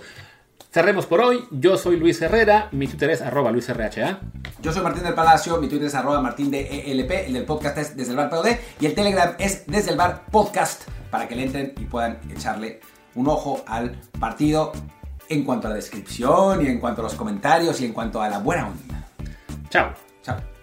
Cerremos 0.76 1.06
por 1.06 1.22
hoy. 1.22 1.42
Yo 1.50 1.78
soy 1.78 1.96
Luis 1.96 2.20
Herrera. 2.20 2.68
Mi 2.70 2.86
Twitter 2.86 3.08
es 3.08 3.22
arroba 3.22 3.50
LuisRHA. 3.50 4.20
Yo 4.60 4.72
soy 4.74 4.82
Martín 4.82 5.04
del 5.04 5.14
Palacio. 5.14 5.56
Mi 5.56 5.68
Twitter 5.68 5.86
es 5.86 5.94
arroba 5.94 6.20
Martín 6.20 6.50
de 6.50 6.92
ELP. 6.92 7.28
El 7.28 7.32
del 7.32 7.46
podcast 7.46 7.78
es 7.78 7.96
desde 7.96 8.10
el 8.10 8.18
bar 8.18 8.28
POD. 8.28 8.48
Y 8.78 8.84
el 8.84 8.94
Telegram 8.94 9.34
es 9.38 9.66
desde 9.66 9.92
el 9.92 9.96
bar 9.96 10.26
podcast. 10.30 10.82
Para 11.10 11.26
que 11.28 11.34
le 11.34 11.44
entren 11.44 11.72
y 11.78 11.86
puedan 11.86 12.18
echarle 12.30 12.80
un 13.14 13.26
ojo 13.26 13.64
al 13.66 13.98
partido 14.20 14.72
en 15.30 15.44
cuanto 15.44 15.68
a 15.68 15.70
la 15.70 15.76
descripción 15.76 16.62
y 16.62 16.68
en 16.68 16.78
cuanto 16.78 17.00
a 17.00 17.04
los 17.04 17.14
comentarios 17.14 17.80
y 17.80 17.86
en 17.86 17.94
cuanto 17.94 18.20
a 18.20 18.28
la 18.28 18.40
buena 18.40 18.68
onda. 18.68 19.08
Chao. 19.70 19.94
Chao. 20.22 20.55